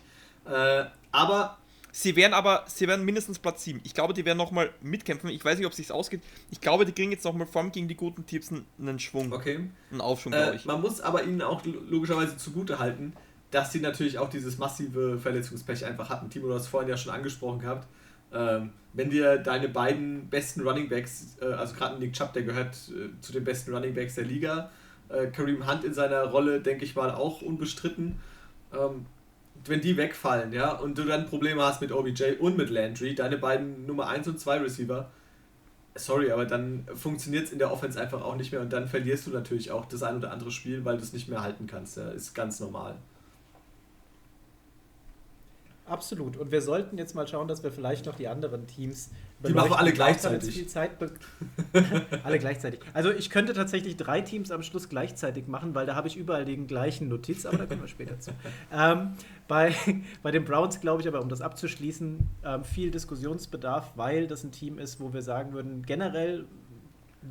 [0.49, 1.57] Äh, aber
[1.97, 3.81] Sie werden aber, sie werden mindestens Platz 7.
[3.85, 5.31] Ich glaube, die werden nochmal mitkämpfen.
[5.31, 6.23] Ich weiß nicht, ob es sich ausgeht.
[6.51, 8.51] Ich glaube, die kriegen jetzt nochmal vor allem gegen die guten Teams
[8.81, 9.61] einen, Schwung, okay.
[9.93, 10.65] einen Aufschwung, glaube Äh, ich.
[10.65, 13.13] man muss aber ihnen auch lo- logischerweise zugute halten,
[13.53, 16.29] dass sie natürlich auch dieses massive Verletzungspech einfach hatten.
[16.31, 17.87] Timo, du hast vorhin ja schon angesprochen gehabt.
[18.33, 22.75] Ähm, wenn dir deine beiden besten Running Backs, äh, also gerade Nick Chubb, der gehört
[22.89, 24.73] äh, zu den besten Running Backs der Liga,
[25.11, 28.19] äh, Kareem Hunt in seiner Rolle, denke ich mal, auch unbestritten.
[28.77, 29.07] Ähm,
[29.69, 33.39] wenn die wegfallen, ja, und du dann Probleme hast mit OBJ und mit Landry, deine
[33.39, 35.11] beiden Nummer 1 und 2 Receiver,
[35.95, 39.27] sorry, aber dann funktioniert es in der Offense einfach auch nicht mehr und dann verlierst
[39.27, 41.97] du natürlich auch das ein oder andere Spiel, weil du es nicht mehr halten kannst.
[41.97, 42.97] Ja, ist ganz normal.
[45.87, 46.39] Absolut.
[46.39, 49.11] Und wir sollten jetzt mal schauen, dass wir vielleicht noch die anderen Teams.
[49.47, 50.67] Die machen alle gleichzeitig.
[52.25, 52.81] alle gleichzeitig.
[52.95, 56.47] Also ich könnte tatsächlich drei Teams am Schluss gleichzeitig machen, weil da habe ich überall
[56.47, 58.31] den gleichen Notiz, aber da kommen wir später zu.
[58.73, 59.13] Ähm,
[59.47, 59.75] bei,
[60.23, 64.53] bei den Browns glaube ich aber, um das abzuschließen, ähm, viel Diskussionsbedarf, weil das ein
[64.53, 66.47] Team ist, wo wir sagen würden, generell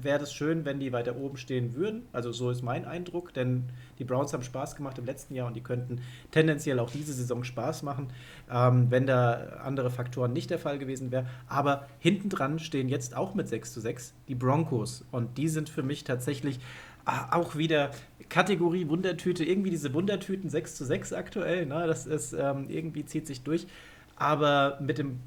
[0.01, 2.03] wäre das schön, wenn die weiter oben stehen würden.
[2.11, 3.65] Also so ist mein Eindruck, denn
[3.99, 6.01] die Browns haben Spaß gemacht im letzten Jahr und die könnten
[6.31, 8.07] tendenziell auch diese Saison Spaß machen,
[8.51, 11.27] ähm, wenn da andere Faktoren nicht der Fall gewesen wäre.
[11.47, 15.69] Aber hinten dran stehen jetzt auch mit 6 zu 6 die Broncos und die sind
[15.69, 16.59] für mich tatsächlich
[17.05, 17.91] ah, auch wieder
[18.29, 21.85] Kategorie Wundertüte, irgendwie diese Wundertüten 6 zu 6 aktuell, ne?
[21.85, 23.67] das ist ähm, irgendwie zieht sich durch.
[24.15, 25.19] Aber mit dem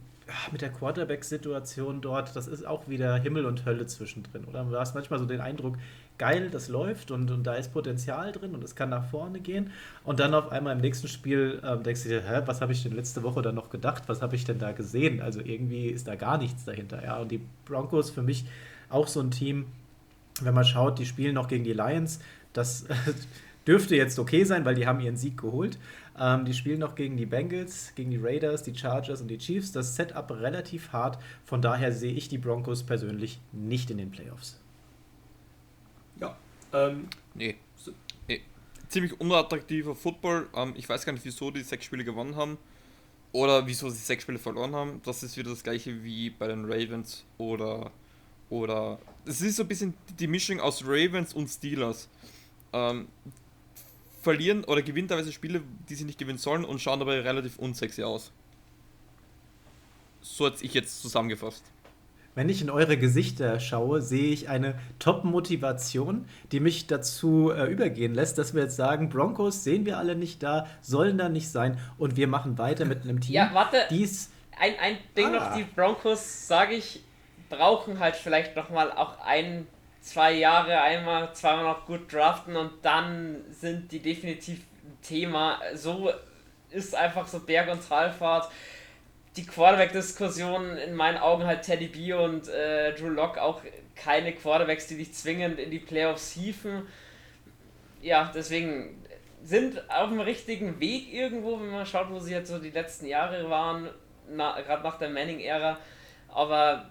[0.50, 4.64] mit der Quarterback-Situation dort, das ist auch wieder Himmel und Hölle zwischendrin, oder?
[4.64, 5.76] Du hast manchmal so den Eindruck,
[6.18, 9.70] geil, das läuft und, und da ist Potenzial drin und es kann nach vorne gehen.
[10.04, 12.82] Und dann auf einmal im nächsten Spiel ähm, denkst du dir, hä, was habe ich
[12.82, 14.04] denn letzte Woche dann noch gedacht?
[14.08, 15.20] Was habe ich denn da gesehen?
[15.20, 17.04] Also irgendwie ist da gar nichts dahinter.
[17.04, 18.46] Ja, und die Broncos für mich
[18.88, 19.66] auch so ein Team,
[20.40, 22.20] wenn man schaut, die spielen noch gegen die Lions.
[22.52, 22.86] Das
[23.66, 25.78] dürfte jetzt okay sein, weil die haben ihren Sieg geholt.
[26.18, 29.72] Ähm, die spielen noch gegen die Bengals, gegen die Raiders, die Chargers und die Chiefs.
[29.72, 31.18] Das Setup relativ hart.
[31.44, 34.58] Von daher sehe ich die Broncos persönlich nicht in den Playoffs.
[36.20, 36.36] Ja.
[36.72, 37.56] Ähm, Nee.
[38.28, 38.40] nee.
[38.88, 40.48] Ziemlich unattraktiver Football.
[40.54, 42.56] Ähm, ich weiß gar nicht, wieso die sechs Spiele gewonnen haben.
[43.32, 45.02] Oder wieso sie sechs Spiele verloren haben.
[45.04, 47.90] Das ist wieder das gleiche wie bei den Ravens oder.
[48.48, 48.98] Oder.
[49.26, 52.08] Es ist so ein bisschen die Mischung aus Ravens und Steelers.
[52.72, 53.08] Ähm,
[54.26, 58.02] verlieren oder gewinnen teilweise Spiele, die sie nicht gewinnen sollen und schauen dabei relativ unsexy
[58.02, 58.32] aus.
[60.20, 61.64] So hätte ich jetzt zusammengefasst.
[62.34, 68.14] Wenn ich in eure Gesichter schaue, sehe ich eine Top-Motivation, die mich dazu äh, übergehen
[68.14, 71.78] lässt, dass wir jetzt sagen, Broncos sehen wir alle nicht da, sollen da nicht sein
[71.96, 73.34] und wir machen weiter mit einem Team.
[73.36, 73.78] Ja, warte.
[73.90, 75.50] Dies, Ein, ein Ding Ah.
[75.50, 77.00] noch, die Broncos, sage ich,
[77.48, 79.66] brauchen halt vielleicht nochmal auch ein,
[80.06, 85.60] zwei Jahre einmal, zweimal noch gut draften und dann sind die definitiv ein Thema.
[85.74, 86.10] So
[86.70, 88.48] ist einfach so Berg- und Talfahrt.
[89.36, 93.62] Die Quarterback-Diskussion in meinen Augen halt Teddy B und äh, Drew Lock auch
[93.96, 96.86] keine Quarterbacks, die dich zwingend in die Playoffs hieven.
[98.00, 99.04] Ja, deswegen
[99.42, 103.06] sind auf dem richtigen Weg irgendwo, wenn man schaut, wo sie jetzt so die letzten
[103.06, 103.90] Jahre waren,
[104.28, 105.78] na, gerade nach der Manning-Ära,
[106.28, 106.90] aber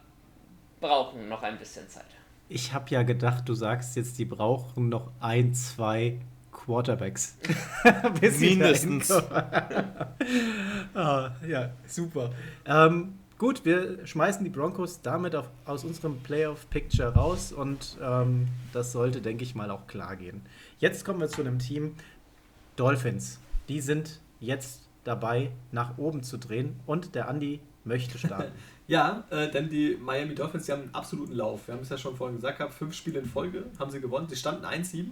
[0.82, 2.15] brauchen noch ein bisschen Zeit.
[2.48, 6.20] Ich habe ja gedacht, du sagst jetzt, die brauchen noch ein, zwei
[6.52, 7.38] Quarterbacks.
[8.40, 9.12] Mindestens.
[10.94, 12.32] ah, ja, super.
[12.66, 18.92] Ähm, gut, wir schmeißen die Broncos damit auf, aus unserem Playoff-Picture raus und ähm, das
[18.92, 20.42] sollte, denke ich mal, auch klar gehen.
[20.78, 21.96] Jetzt kommen wir zu einem Team,
[22.76, 23.40] Dolphins.
[23.70, 28.52] Die sind jetzt dabei, nach oben zu drehen und der Andi möchte starten.
[28.88, 31.68] ja, äh, denn die Miami Dolphins, die haben einen absoluten Lauf.
[31.68, 34.28] Wir haben es ja schon vorhin gesagt, gehabt, fünf Spiele in Folge haben sie gewonnen.
[34.30, 35.12] Sie standen 1-7,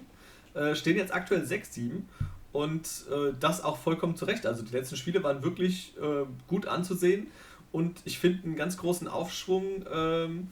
[0.54, 2.04] äh, stehen jetzt aktuell 6-7
[2.52, 4.46] und äh, das auch vollkommen zurecht.
[4.46, 7.28] Also die letzten Spiele waren wirklich äh, gut anzusehen
[7.72, 10.50] und ich finde einen ganz großen Aufschwung, ähm,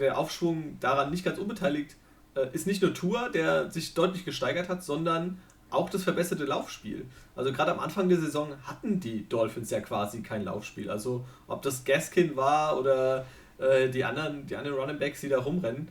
[0.00, 1.96] der Aufschwung daran nicht ganz unbeteiligt
[2.34, 5.38] äh, ist nicht nur Tour, der sich deutlich gesteigert hat, sondern
[5.74, 7.06] auch das verbesserte Laufspiel.
[7.36, 10.90] Also gerade am Anfang der Saison hatten die Dolphins ja quasi kein Laufspiel.
[10.90, 13.26] Also ob das Gaskin war oder
[13.58, 15.88] äh, die anderen, die anderen Running Backs, die da rumrennen,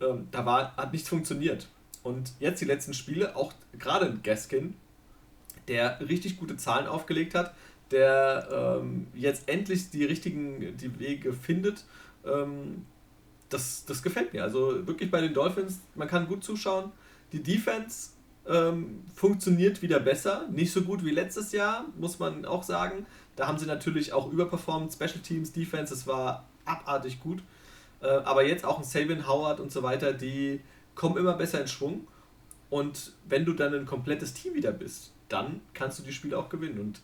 [0.00, 1.68] ähm, da war, hat nichts funktioniert.
[2.02, 4.74] Und jetzt die letzten Spiele, auch gerade Gaskin,
[5.68, 7.54] der richtig gute Zahlen aufgelegt hat,
[7.90, 11.84] der ähm, jetzt endlich die richtigen die Wege findet.
[12.26, 12.84] Ähm,
[13.48, 14.42] das, das gefällt mir.
[14.42, 16.92] Also wirklich bei den Dolphins, man kann gut zuschauen.
[17.32, 18.10] Die Defense
[18.48, 20.48] ähm, funktioniert wieder besser.
[20.50, 23.06] Nicht so gut wie letztes Jahr, muss man auch sagen.
[23.36, 24.92] Da haben sie natürlich auch überperformt.
[24.92, 27.42] Special Teams, Defense, es war abartig gut.
[28.00, 30.60] Äh, aber jetzt auch ein Sabian Howard und so weiter, die
[30.94, 32.06] kommen immer besser in Schwung.
[32.70, 36.48] Und wenn du dann ein komplettes Team wieder bist, dann kannst du die Spiele auch
[36.48, 36.78] gewinnen.
[36.78, 37.00] Und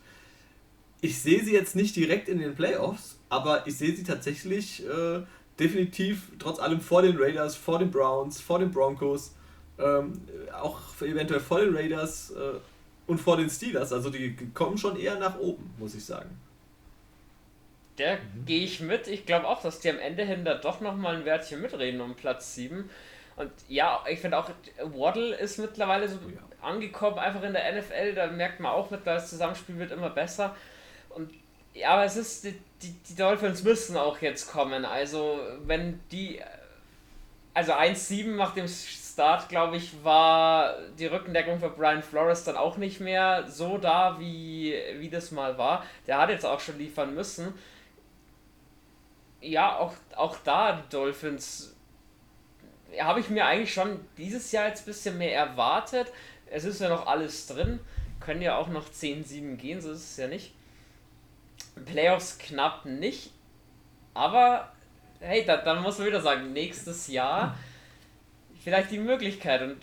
[1.01, 5.21] ich sehe sie jetzt nicht direkt in den Playoffs, aber ich sehe sie tatsächlich äh,
[5.59, 9.33] definitiv trotz allem vor den Raiders, vor den Browns, vor den Broncos
[9.83, 10.21] ähm,
[10.53, 12.59] auch eventuell vor den Raiders äh,
[13.07, 13.91] und vor den Steelers.
[13.93, 16.29] Also die kommen schon eher nach oben, muss ich sagen.
[17.97, 18.45] Der mhm.
[18.45, 19.07] gehe ich mit.
[19.07, 22.15] Ich glaube auch, dass die am Ende hin da doch nochmal ein Wertchen mitreden um
[22.15, 22.89] Platz 7.
[23.35, 24.49] Und ja, ich finde auch,
[24.83, 26.67] Waddle ist mittlerweile so ja.
[26.67, 28.13] angekommen, einfach in der NFL.
[28.15, 30.55] Da merkt man auch mit, das Zusammenspiel wird immer besser.
[31.09, 31.31] Und
[31.73, 34.85] ja, aber es ist, die, die, die Dolphins müssen auch jetzt kommen.
[34.85, 36.41] Also, wenn die,
[37.53, 38.67] also 1-7 nach dem
[39.13, 44.19] Start, glaube ich, war die Rückendeckung für Brian Flores dann auch nicht mehr so da,
[44.19, 45.85] wie, wie das mal war.
[46.07, 47.53] Der hat jetzt auch schon liefern müssen.
[49.41, 51.75] Ja, auch, auch da die Dolphins
[52.99, 56.11] habe ich mir eigentlich schon dieses Jahr jetzt ein bisschen mehr erwartet.
[56.49, 57.79] Es ist ja noch alles drin.
[58.19, 60.53] Können ja auch noch 10-7 gehen, so ist es ja nicht.
[61.85, 63.31] Playoffs knapp nicht.
[64.13, 64.71] Aber
[65.19, 67.57] hey, da, dann muss man wieder sagen, nächstes Jahr
[68.63, 69.77] vielleicht die Möglichkeit und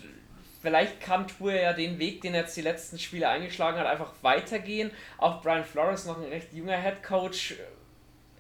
[0.63, 4.13] vielleicht kann Tour ja den Weg, den er jetzt die letzten Spiele eingeschlagen hat, einfach
[4.23, 4.91] weitergehen.
[5.19, 7.57] Auch Brian Flores, noch ein recht junger Head Coach,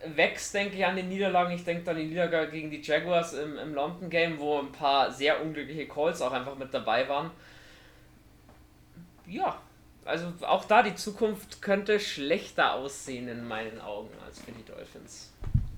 [0.04, 1.52] wächst, denke ich, an den Niederlagen.
[1.52, 5.10] Ich denke an die Niederlage gegen die Jaguars im, im London Game, wo ein paar
[5.10, 7.30] sehr unglückliche Calls auch einfach mit dabei waren.
[9.26, 9.60] Ja,
[10.04, 15.27] also auch da die Zukunft könnte schlechter aussehen in meinen Augen als für die Dolphins.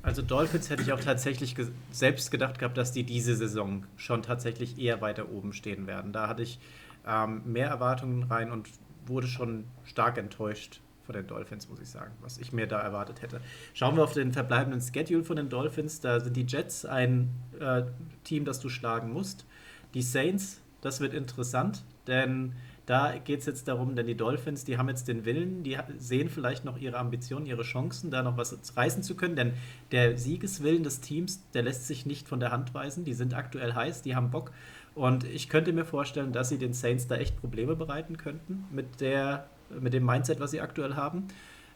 [0.02, 4.22] Also Dolphins hätte ich auch tatsächlich ge selbst gedacht gehabt, dass die diese Saison schon
[4.22, 6.12] tatsächlich eher weiter oben stehen werden.
[6.12, 6.58] Da hatte ich
[7.06, 8.68] ähm, mehr Erwartungen rein und
[9.06, 13.20] wurde schon stark enttäuscht von den Dolphins, muss ich sagen, was ich mir da erwartet
[13.20, 13.40] hätte.
[13.74, 16.00] Schauen wir auf den verbleibenden Schedule von den Dolphins.
[16.00, 17.82] Da sind die Jets ein äh,
[18.24, 19.44] Team, das du schlagen musst.
[19.92, 22.54] Die Saints, das wird interessant, denn
[22.90, 26.28] da geht es jetzt darum, denn die Dolphins, die haben jetzt den Willen, die sehen
[26.28, 29.52] vielleicht noch ihre Ambitionen, ihre Chancen, da noch was reißen zu können, denn
[29.92, 33.04] der Siegeswillen des Teams, der lässt sich nicht von der Hand weisen.
[33.04, 34.50] Die sind aktuell heiß, die haben Bock.
[34.96, 39.00] Und ich könnte mir vorstellen, dass sie den Saints da echt Probleme bereiten könnten mit,
[39.00, 39.46] der,
[39.78, 41.28] mit dem Mindset, was sie aktuell haben.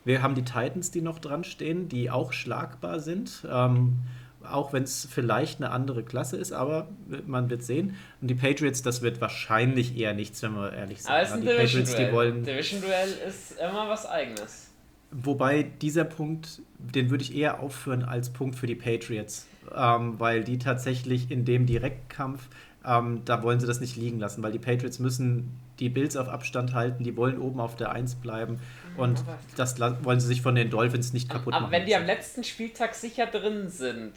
[0.05, 3.47] Wir haben die Titans, die noch dran stehen, die auch schlagbar sind.
[3.49, 4.01] Ähm,
[4.51, 6.89] auch wenn es vielleicht eine andere Klasse ist, aber
[7.27, 7.97] man wird sehen.
[8.21, 11.11] Und die Patriots, das wird wahrscheinlich eher nichts, wenn wir ehrlich sind.
[11.11, 12.45] Aber es ist ein die Patriots, die wollen.
[12.45, 14.71] Division-Duell ist immer was Eigenes.
[15.11, 20.43] Wobei dieser Punkt, den würde ich eher aufführen als Punkt für die Patriots, ähm, weil
[20.43, 22.49] die tatsächlich in dem Direktkampf,
[22.85, 26.29] ähm, da wollen sie das nicht liegen lassen, weil die Patriots müssen die Bills auf
[26.29, 28.59] Abstand halten, die wollen oben auf der Eins bleiben
[28.97, 29.25] und
[29.57, 31.65] das wollen sie sich von den Dolphins nicht kaputt machen.
[31.65, 34.13] Aber wenn die am letzten Spieltag sicher drin sind,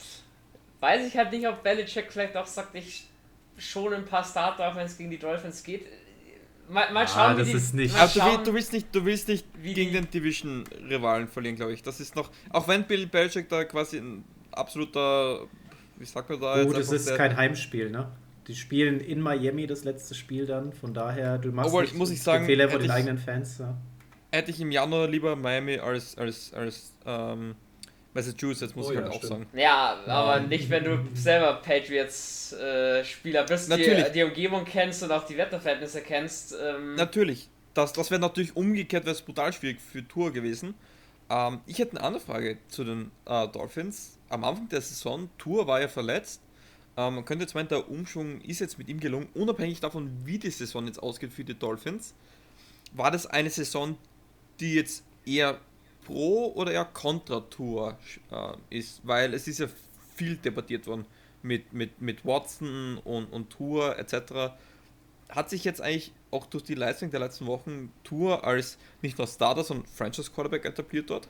[0.79, 3.07] weiß ich halt nicht, ob Belichick vielleicht auch sagt, ich
[3.57, 5.85] schon ein paar Starter, wenn es gegen die Dolphins geht.
[6.69, 8.53] Mal, mal Ah, schauen, das wie die, ist nicht- mal Also du, schauen, willst, du
[8.53, 11.81] willst nicht, du willst nicht wie gegen die- den Division-Rivalen verlieren, glaube ich.
[11.81, 15.45] Das ist noch, auch wenn Bill Belichick da quasi ein absoluter,
[15.97, 18.11] wie sagt man da Oh, das einfach ist der- kein Heimspiel, ne?
[18.47, 22.11] Die spielen in Miami das letzte Spiel dann, von daher, du machst Obwohl, nicht muss
[22.11, 23.57] ich den sagen, Fehler von den ich- eigenen Fans.
[23.57, 23.75] Ja.
[24.31, 27.55] Hätte ich im Januar lieber Miami als, als, als ähm,
[28.13, 29.31] Massachusetts, muss Oh ich ja, halt auch stimmt.
[29.31, 29.47] sagen.
[29.53, 34.05] Ja, aber nicht, wenn du selber Patriots-Spieler bist, Natürlich.
[34.05, 36.55] die die Umgebung kennst und auch die Wetterverhältnisse kennst.
[36.59, 40.73] Ähm, Natürlich, das, das wäre natürlich umgekehrt, wäre es brutal schwierig für Tour gewesen.
[41.29, 44.17] Ähm, ich hätte eine andere Frage zu den äh, Dolphins.
[44.29, 46.41] Am Anfang der Saison, Tour war ja verletzt.
[46.97, 50.39] Ähm, man könnte jetzt meinen, der Umschwung ist jetzt mit ihm gelungen, unabhängig davon, wie
[50.39, 52.13] die Saison jetzt ausgeht für die Dolphins.
[52.93, 53.97] War das eine Saison,
[54.59, 55.59] die jetzt eher
[56.05, 57.97] pro oder eher kontra Tour
[58.31, 59.01] äh, ist?
[59.03, 59.67] Weil es ist ja
[60.15, 61.05] viel debattiert worden
[61.41, 64.51] mit, mit, mit Watson und, und Tour etc
[65.29, 69.27] hat sich jetzt eigentlich auch durch die Leistung der letzten Wochen Tour als nicht nur
[69.27, 71.27] Starter, sondern Franchise Quarterback etabliert dort?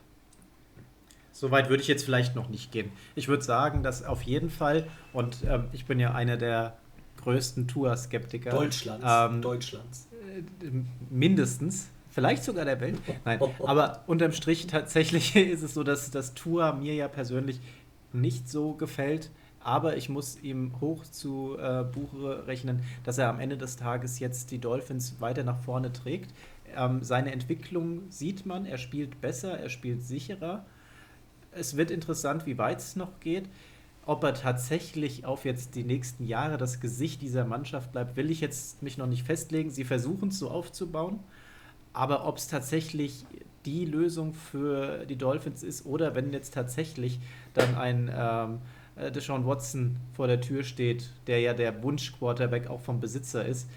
[1.31, 2.91] Soweit würde ich jetzt vielleicht noch nicht gehen.
[3.15, 6.77] Ich würde sagen, dass auf jeden Fall, und ähm, ich bin ja einer der
[7.17, 8.49] größten Tour-Skeptiker.
[8.49, 9.05] Deutschlands.
[9.07, 10.07] Ähm, Deutschlands.
[10.35, 10.71] äh,
[11.09, 11.89] mindestens.
[12.17, 12.97] Vielleicht sogar der Welt.
[13.25, 17.59] Nein, aber unterm Strich tatsächlich ist es so, dass das Tour mir ja persönlich
[18.11, 19.29] nicht so gefällt.
[19.59, 24.17] Aber ich muss ihm hoch zu äh, Buche rechnen, dass er am Ende des Tages
[24.17, 26.33] jetzt die Dolphins weiter nach vorne trägt.
[26.75, 30.65] Ähm, seine Entwicklung sieht man, er spielt besser, er spielt sicherer.
[31.51, 33.47] Es wird interessant, wie weit es noch geht.
[34.07, 38.41] Ob er tatsächlich auf jetzt die nächsten Jahre das Gesicht dieser Mannschaft bleibt, will ich
[38.41, 39.69] jetzt mich noch nicht festlegen.
[39.69, 41.19] Sie versuchen es so aufzubauen.
[41.97, 43.25] Aber ob es tatsächlich
[43.65, 47.19] die Lösung für die Dolphins ist oder wenn jetzt tatsächlich
[47.55, 48.61] dann ein ähm,
[48.95, 53.67] äh, Deshaun Watson vor der Tür steht, der ja der Wunsch-Quarterback auch vom Besitzer ist,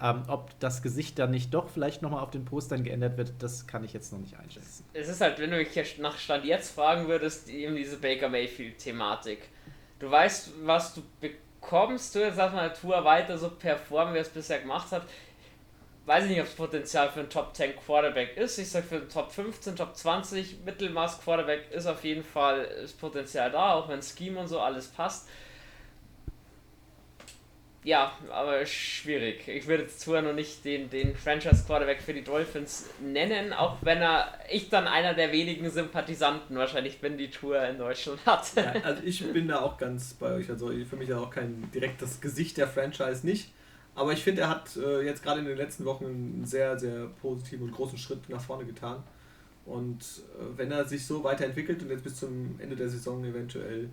[0.00, 3.66] ähm, ob das Gesicht dann nicht doch vielleicht nochmal auf den Postern geändert wird, das
[3.66, 4.82] kann ich jetzt noch nicht einschätzen.
[4.94, 9.50] Es ist halt, wenn du mich nach Stand jetzt fragen würdest, eben diese Baker Mayfield-Thematik.
[9.98, 14.22] Du weißt, was du bekommst, du jetzt sag mal, Tour weiter so performen, wie er
[14.22, 15.02] es bisher gemacht hat.
[16.06, 18.58] Weiß ich nicht, ob es Potenzial für einen Top 10 Quarterback ist.
[18.58, 22.92] Ich sag für einen Top 15, Top 20 Mittelmaß Quarterback ist auf jeden Fall das
[22.92, 25.28] Potenzial da, auch wenn Scheme und so alles passt.
[27.82, 29.46] Ja, aber schwierig.
[29.48, 34.02] Ich würde jetzt noch nicht den, den Franchise Quarterback für die Dolphins nennen, auch wenn
[34.02, 38.54] er ich dann einer der wenigen Sympathisanten wahrscheinlich bin, die Tour in Deutschland hat.
[38.56, 40.50] Ja, also ich bin da auch ganz bei euch.
[40.50, 43.50] Also für mich ja auch kein direktes Gesicht der Franchise nicht.
[43.96, 47.06] Aber ich finde, er hat äh, jetzt gerade in den letzten Wochen einen sehr, sehr
[47.22, 49.02] positiven und großen Schritt nach vorne getan.
[49.64, 50.02] Und
[50.38, 53.88] äh, wenn er sich so weiterentwickelt und jetzt bis zum Ende der Saison eventuell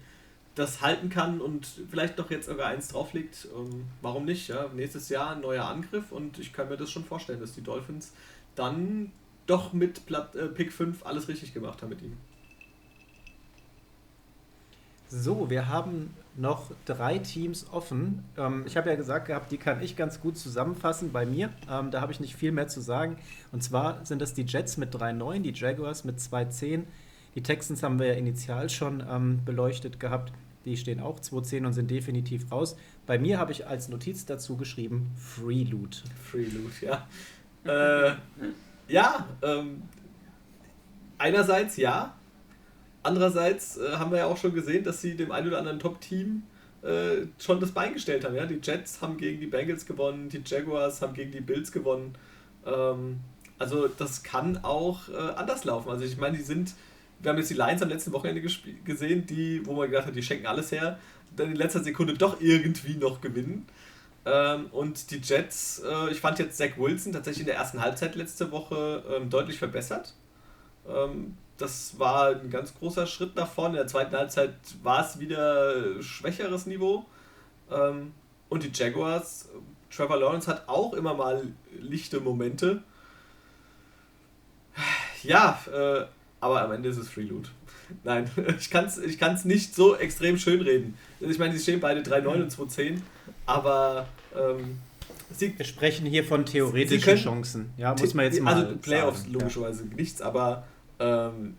[0.56, 4.50] das halten kann und vielleicht doch jetzt sogar eins drauflegt, ähm, warum nicht?
[4.50, 4.70] Ja?
[4.76, 8.12] Nächstes Jahr ein neuer Angriff und ich kann mir das schon vorstellen, dass die Dolphins
[8.56, 9.12] dann
[9.48, 12.18] doch mit Plat äh, Pick 5 alles richtig gemacht haben mit ihm.
[15.16, 18.26] So, wir haben noch drei Teams offen.
[18.36, 21.52] Ähm, ich habe ja gesagt gehabt, die kann ich ganz gut zusammenfassen bei mir.
[21.70, 23.18] Ähm, da habe ich nicht viel mehr zu sagen.
[23.52, 26.86] Und zwar sind das die Jets mit 3-9, die Jaguars mit 2-10.
[27.36, 30.34] Die Texans haben wir ja initial schon ähm, beleuchtet gehabt.
[30.66, 32.76] Die stehen auch 2-10 und sind definitiv raus.
[33.06, 36.04] Bei mir habe ich als Notiz dazu geschrieben Free Loot.
[36.24, 37.08] Free Loot, ja.
[37.66, 38.16] äh,
[38.88, 39.84] ja, ähm,
[41.20, 42.16] einerseits ja.
[43.04, 46.44] Andererseits äh, haben wir ja auch schon gesehen, dass sie dem einen oder anderen Top-Team
[46.82, 48.36] äh, schon das Bein gestellt haben.
[48.36, 48.46] Ja?
[48.46, 52.16] Die Jets haben gegen die Bengals gewonnen, die Jaguars haben gegen die Bills gewonnen.
[52.66, 53.20] Ähm,
[53.60, 55.90] also das kann auch äh, anders laufen.
[55.90, 56.74] Also ich meine, die sind,
[57.20, 58.42] wir haben jetzt die Lions am letzten Wochenende
[58.84, 60.98] gesehen, die, wo man gedacht hat, die schenken alles her,
[61.36, 63.66] dann in letzter Sekunde doch irgendwie noch gewinnen.
[64.26, 68.16] Ähm, und die Jets, äh, ich fand jetzt Zach Wilson tatsächlich in der ersten Halbzeit
[68.16, 70.14] letzte Woche ähm, deutlich verbessert.
[70.88, 73.76] Ähm, das war ein ganz großer Schritt nach vorne.
[73.76, 77.06] In der zweiten Halbzeit war es wieder schwächeres Niveau.
[77.72, 78.14] Ähm,
[78.50, 79.50] und die Jaguars,
[79.90, 81.48] Trevor Lawrence hat auch immer mal
[81.80, 82.84] lichte Momente.
[85.24, 86.06] Ja, äh,
[86.40, 87.50] aber am Ende ist es Free Loot.
[88.04, 90.98] Nein, ich kann es ich kann's nicht so extrem schön reden.
[91.20, 93.00] Ich meine, sie stehen beide 3-9 und 2-10,
[93.46, 94.80] aber ähm,
[95.32, 97.74] sie, Wir sprechen hier von theoretischen können- Chancen.
[97.78, 98.54] Ja, muss man jetzt mal.
[98.56, 100.64] Also Playoffs sagen, logischerweise nichts, aber
[101.00, 101.58] ähm,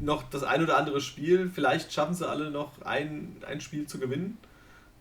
[0.00, 3.98] noch das ein oder andere Spiel, vielleicht schaffen sie alle noch ein, ein Spiel zu
[3.98, 4.38] gewinnen.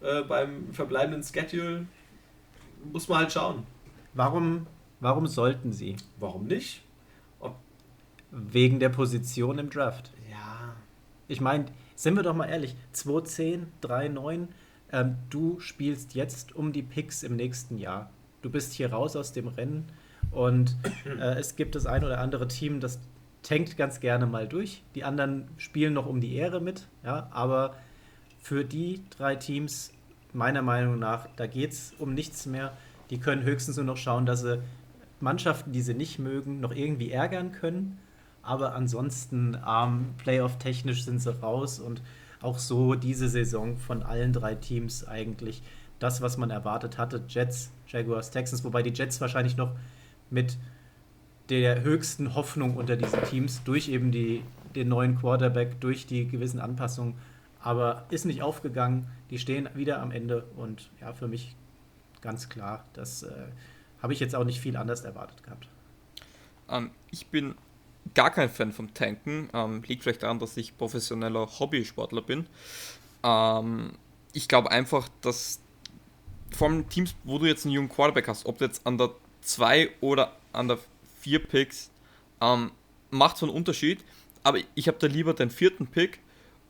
[0.01, 1.87] Äh, beim verbleibenden Schedule
[2.91, 3.63] muss man halt schauen.
[4.13, 4.67] Warum,
[4.99, 5.97] warum sollten sie?
[6.19, 6.81] Warum nicht?
[8.31, 10.11] Wegen der Position im Draft.
[10.29, 10.75] Ja.
[11.27, 14.47] Ich meine, sind wir doch mal ehrlich, 2-10, 3-9,
[14.91, 18.09] ähm, du spielst jetzt um die Picks im nächsten Jahr.
[18.41, 19.85] Du bist hier raus aus dem Rennen
[20.31, 20.75] und
[21.05, 22.99] äh, es gibt das ein oder andere Team, das
[23.45, 24.83] tankt ganz gerne mal durch.
[24.95, 27.75] Die anderen spielen noch um die Ehre mit, ja, aber
[28.41, 29.91] für die drei Teams,
[30.33, 32.73] meiner Meinung nach, da geht es um nichts mehr.
[33.09, 34.61] Die können höchstens nur noch schauen, dass sie
[35.19, 37.99] Mannschaften, die sie nicht mögen, noch irgendwie ärgern können.
[38.41, 42.01] Aber ansonsten, ähm, Playoff-technisch sind sie raus und
[42.41, 45.63] auch so diese Saison von allen drei Teams eigentlich
[45.99, 47.23] das, was man erwartet hatte.
[47.27, 49.71] Jets, Jaguars, Texans, wobei die Jets wahrscheinlich noch
[50.29, 50.57] mit
[51.49, 54.43] der höchsten Hoffnung unter diesen Teams durch eben die,
[54.75, 57.15] den neuen Quarterback, durch die gewissen Anpassungen,
[57.61, 59.07] aber ist nicht aufgegangen.
[59.29, 61.55] Die stehen wieder am Ende und ja, für mich
[62.21, 63.29] ganz klar, das äh,
[64.01, 65.67] habe ich jetzt auch nicht viel anders erwartet gehabt.
[66.69, 67.55] Ähm, ich bin
[68.13, 69.49] gar kein Fan vom Tanken.
[69.53, 72.47] Ähm, liegt vielleicht daran, dass ich professioneller Hobbysportler bin.
[73.23, 73.93] Ähm,
[74.33, 75.61] ich glaube einfach, dass
[76.59, 79.11] allem Teams, wo du jetzt einen jungen Quarterback hast, ob du jetzt an der
[79.41, 80.77] 2 oder an der
[81.25, 81.89] 4 Picks,
[82.39, 82.71] ähm,
[83.09, 84.03] macht so einen Unterschied.
[84.43, 86.19] Aber ich habe da lieber den vierten Pick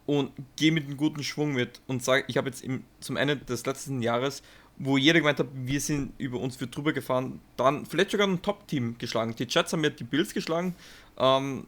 [0.06, 3.36] und gehe mit einem guten Schwung mit und sage, ich habe jetzt im, zum Ende
[3.36, 4.44] des letzten Jahres
[4.78, 8.42] wo jeder gemeint hat, wir sind über uns für drüber gefahren, dann vielleicht sogar ein
[8.42, 9.34] Top-Team geschlagen.
[9.36, 10.76] Die Jets haben ja die Bills geschlagen,
[11.18, 11.66] ähm,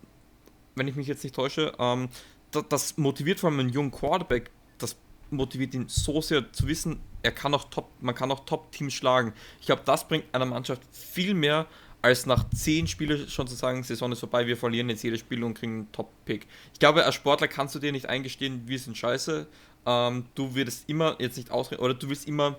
[0.76, 1.74] wenn ich mich jetzt nicht täusche.
[1.80, 2.10] Ähm,
[2.52, 4.98] das, das, motiviert vor allem einen jungen Quarterback, das
[5.30, 9.34] motiviert ihn so sehr zu wissen, er kann auch Top, man kann auch Top-Teams schlagen.
[9.60, 11.68] Ich glaube, das bringt einer Mannschaft viel mehr,
[12.08, 15.44] als nach zehn Spielen schon zu sagen, Saison ist vorbei, wir verlieren jetzt jedes Spiel
[15.44, 16.48] und kriegen einen Top-Pick.
[16.74, 19.48] Ich glaube, als Sportler kannst du dir nicht eingestehen, wir sind scheiße.
[19.86, 22.58] Ähm, du wirst immer jetzt nicht ausreden, oder du willst immer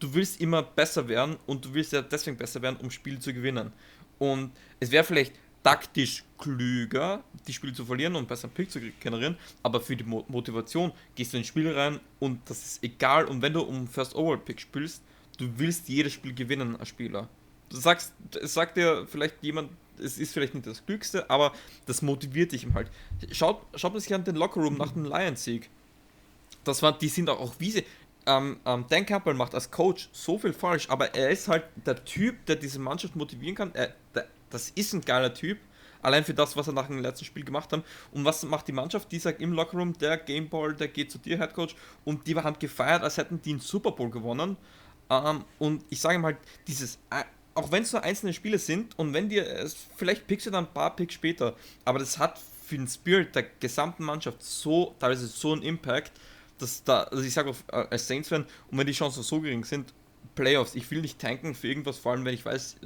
[0.00, 3.32] du willst immer besser werden und du willst ja deswegen besser werden, um Spiele zu
[3.32, 3.72] gewinnen.
[4.18, 4.50] Und
[4.80, 9.36] es wäre vielleicht taktisch klüger, die Spiele zu verlieren und besser einen Pick zu generieren,
[9.62, 13.26] aber für die Mo Motivation gehst du ins Spiel rein und das ist egal.
[13.26, 15.02] Und wenn du um First Overall Pick spielst,
[15.36, 17.28] du willst jedes Spiel gewinnen als Spieler.
[17.70, 21.52] Sagst, sagt dir vielleicht jemand, es ist vielleicht nicht das Glückste, aber
[21.86, 22.90] das motiviert dich halt.
[23.32, 25.68] Schaut, schaut man sich an den Lockerroom nach dem Lions-Sieg.
[26.64, 27.84] Das war, die sind auch, auch wie sie,
[28.26, 32.04] ähm, ähm, Dan Campbell macht als Coach so viel falsch, aber er ist halt der
[32.04, 33.74] Typ, der diese Mannschaft motivieren kann.
[33.74, 35.58] Er, der, das ist ein geiler Typ.
[36.02, 37.84] Allein für das, was er nach dem letzten Spiel gemacht hat.
[38.12, 39.12] Und was macht die Mannschaft?
[39.12, 41.74] Die sagt im Lockerroom, der Gameball, der geht zu dir, Head Coach.
[42.04, 44.56] Und die haben gefeiert, als hätten die einen Super Bowl gewonnen.
[45.10, 47.24] Ähm, und ich sage mal, dieses, äh,
[47.54, 50.72] auch wenn es nur einzelne Spiele sind und wenn dir, vielleicht pickst du dann ein
[50.72, 55.52] paar Picks später, aber das hat für den Spirit der gesamten Mannschaft so, teilweise so
[55.52, 56.12] einen Impact,
[56.58, 59.92] dass da, also ich sage äh, als Saints-Fan, und wenn die Chancen so gering sind,
[60.34, 62.76] Playoffs, ich will nicht tanken für irgendwas, vor allem wenn ich weiß,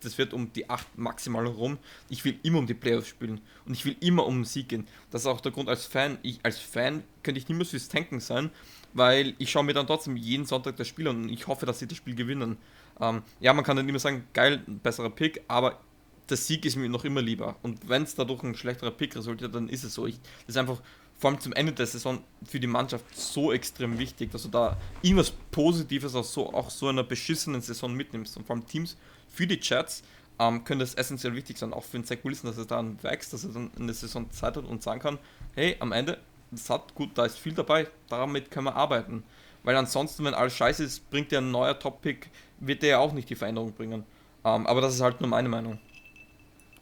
[0.00, 1.78] das wird um die 8 maximal rum.
[2.08, 4.86] Ich will immer um die Playoffs spielen und ich will immer um den Sieg gehen.
[5.10, 6.18] Das ist auch der Grund als Fan.
[6.22, 8.50] Ich, als Fan könnte ich niemals fürs Tanken sein,
[8.92, 11.78] weil ich schaue mir dann trotzdem jeden Sonntag das Spiel an und ich hoffe, dass
[11.78, 12.56] sie das Spiel gewinnen.
[13.00, 15.80] Ähm, ja, man kann dann immer sagen, geil, besserer Pick, aber
[16.28, 17.56] der Sieg ist mir noch immer lieber.
[17.62, 20.06] Und wenn es dadurch ein schlechterer Pick resultiert, dann ist es so.
[20.06, 20.80] Ich, das ist einfach
[21.18, 24.76] vor allem zum Ende der Saison für die Mannschaft so extrem wichtig, dass du da
[25.02, 28.36] irgendwas Positives aus so, auch so einer beschissenen Saison mitnimmst.
[28.36, 28.96] Und vor allem Teams
[29.28, 30.02] für die Chats
[30.38, 33.32] ähm, können das essentiell wichtig sein, auch für den Zach Wilson, dass er dann wächst,
[33.32, 35.18] dass er dann in der Saison Zeit hat und sagen kann,
[35.54, 36.18] hey, am Ende,
[36.50, 39.22] das hat gut, da ist viel dabei, damit können wir arbeiten.
[39.62, 42.30] Weil ansonsten, wenn alles scheiße ist, bringt der ein neuer Top-Pick,
[42.60, 44.04] wird der ja auch nicht die Veränderung bringen.
[44.44, 45.78] Ähm, aber das ist halt nur meine Meinung.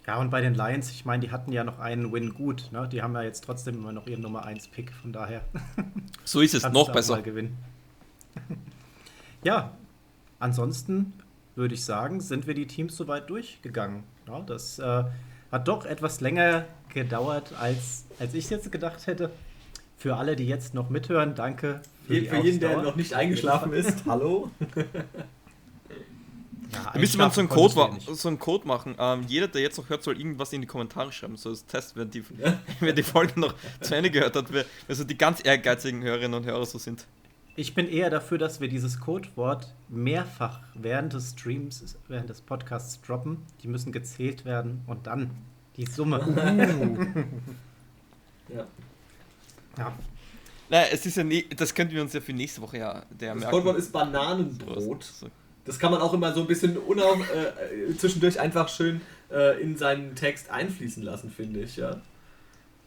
[0.06, 2.70] Ja, und bei den Lions, ich meine, die hatten ja noch einen Win gut.
[2.72, 2.88] Ne?
[2.90, 5.42] Die haben ja jetzt trotzdem immer noch ihren Nummer 1 Pick, von daher.
[6.24, 7.22] So ist es, noch besser.
[7.22, 7.56] gewinnen.
[9.44, 9.72] ja,
[10.38, 11.14] ansonsten
[11.54, 14.04] würde ich sagen, sind wir die Teams soweit durchgegangen.
[14.26, 15.04] Ja, das äh,
[15.50, 19.30] hat doch etwas länger gedauert, als, als ich jetzt gedacht hätte.
[19.96, 21.82] Für alle, die jetzt noch mithören, danke.
[22.08, 24.50] Für, für jeden, der noch nicht eingeschlafen ist, hallo.
[26.72, 28.94] Ja, da müsste man so einen, Code, so einen Code machen.
[28.98, 31.36] Ähm, jeder, der jetzt noch hört, soll irgendwas in die Kommentare schreiben.
[31.36, 32.58] So als Test, wenn die, ja.
[32.80, 36.46] wer die Folge noch zu Ende gehört hat, wer, also die ganz ehrgeizigen Hörerinnen und
[36.46, 37.06] Hörer so sind.
[37.56, 43.02] Ich bin eher dafür, dass wir dieses Codewort mehrfach während des Streams, während des Podcasts
[43.02, 43.42] droppen.
[43.62, 45.30] Die müssen gezählt werden und dann
[45.76, 46.20] die Summe.
[48.48, 48.66] ja.
[49.76, 49.92] Ja.
[50.68, 53.34] Naja, es ist ja nie, das könnten wir uns ja für nächste Woche ja der
[53.34, 55.04] Das Codewort ist Bananenbrot.
[55.04, 55.32] So, so.
[55.64, 59.76] Das kann man auch immer so ein bisschen unauf, äh, zwischendurch einfach schön äh, in
[59.76, 62.00] seinen Text einfließen lassen, finde ich, ja.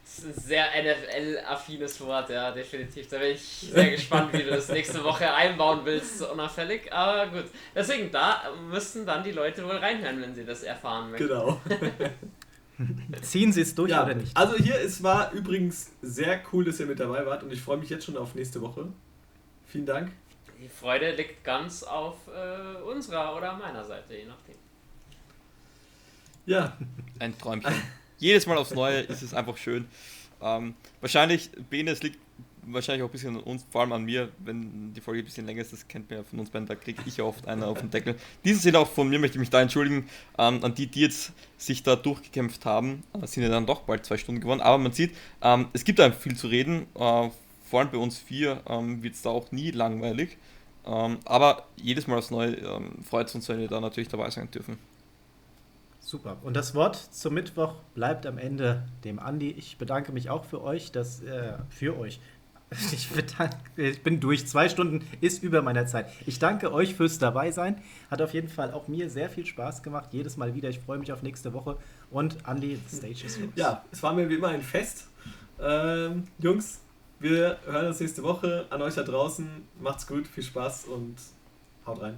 [0.04, 3.08] Das ist ein sehr NFL-affines Wort, ja, definitiv.
[3.08, 6.92] Da bin ich sehr gespannt, wie du das nächste Woche einbauen willst, so unauffällig.
[6.92, 7.46] Aber gut.
[7.74, 11.28] Deswegen, da müssen dann die Leute wohl reinhören, wenn sie das erfahren möchten.
[11.28, 11.62] Genau.
[13.22, 14.36] Ziehen Sie es durch ja, oder nicht?
[14.36, 17.78] Also hier, es war übrigens sehr cool, dass ihr mit dabei wart und ich freue
[17.78, 18.88] mich jetzt schon auf nächste Woche
[19.72, 20.12] vielen Dank.
[20.62, 24.56] Die Freude liegt ganz auf äh, unserer oder meiner Seite, je nachdem.
[26.46, 26.78] Ja.
[27.20, 27.74] Ein Träumchen.
[28.18, 29.88] Jedes Mal aufs Neue ist es einfach schön.
[30.42, 32.20] Ähm, wahrscheinlich, Bene, es liegt
[32.64, 35.46] wahrscheinlich auch ein bisschen an uns, vor allem an mir, wenn die Folge ein bisschen
[35.46, 37.68] länger ist, das kennt man ja von uns beiden, da kriege ich ja oft einer
[37.68, 38.16] auf den Deckel.
[38.44, 40.08] Diesen Sinne auch von mir möchte ich mich da entschuldigen,
[40.38, 44.06] ähm, an die, die jetzt sich da durchgekämpft haben, äh, sind ja dann doch bald
[44.06, 47.30] zwei Stunden geworden, aber man sieht, ähm, es gibt einfach viel zu reden, äh,
[47.70, 50.38] vor allem bei uns vier ähm, wird es da auch nie langweilig,
[50.86, 54.30] ähm, aber jedes Mal aufs Neue ähm, freut es uns, wenn wir da natürlich dabei
[54.30, 54.78] sein dürfen.
[56.12, 56.38] Super.
[56.42, 59.52] Und das Wort zum Mittwoch bleibt am Ende dem Andi.
[59.52, 62.20] Ich bedanke mich auch für euch, dass äh, für euch.
[62.94, 64.48] Ich, bedanke, ich bin durch.
[64.48, 66.12] Zwei Stunden ist über meiner Zeit.
[66.26, 67.82] Ich danke euch fürs Dabeisein.
[68.10, 70.10] Hat auf jeden Fall auch mir sehr viel Spaß gemacht.
[70.14, 70.70] Jedes Mal wieder.
[70.70, 71.78] Ich freue mich auf nächste Woche.
[72.10, 73.52] Und Andi, the stage is yours.
[73.56, 75.08] Ja, es war mir wie immer ein Fest.
[75.60, 76.80] Ähm, Jungs,
[77.20, 78.66] wir hören uns nächste Woche.
[78.70, 79.48] An euch da draußen.
[79.80, 81.16] Macht's gut, viel Spaß und
[81.86, 82.18] haut rein.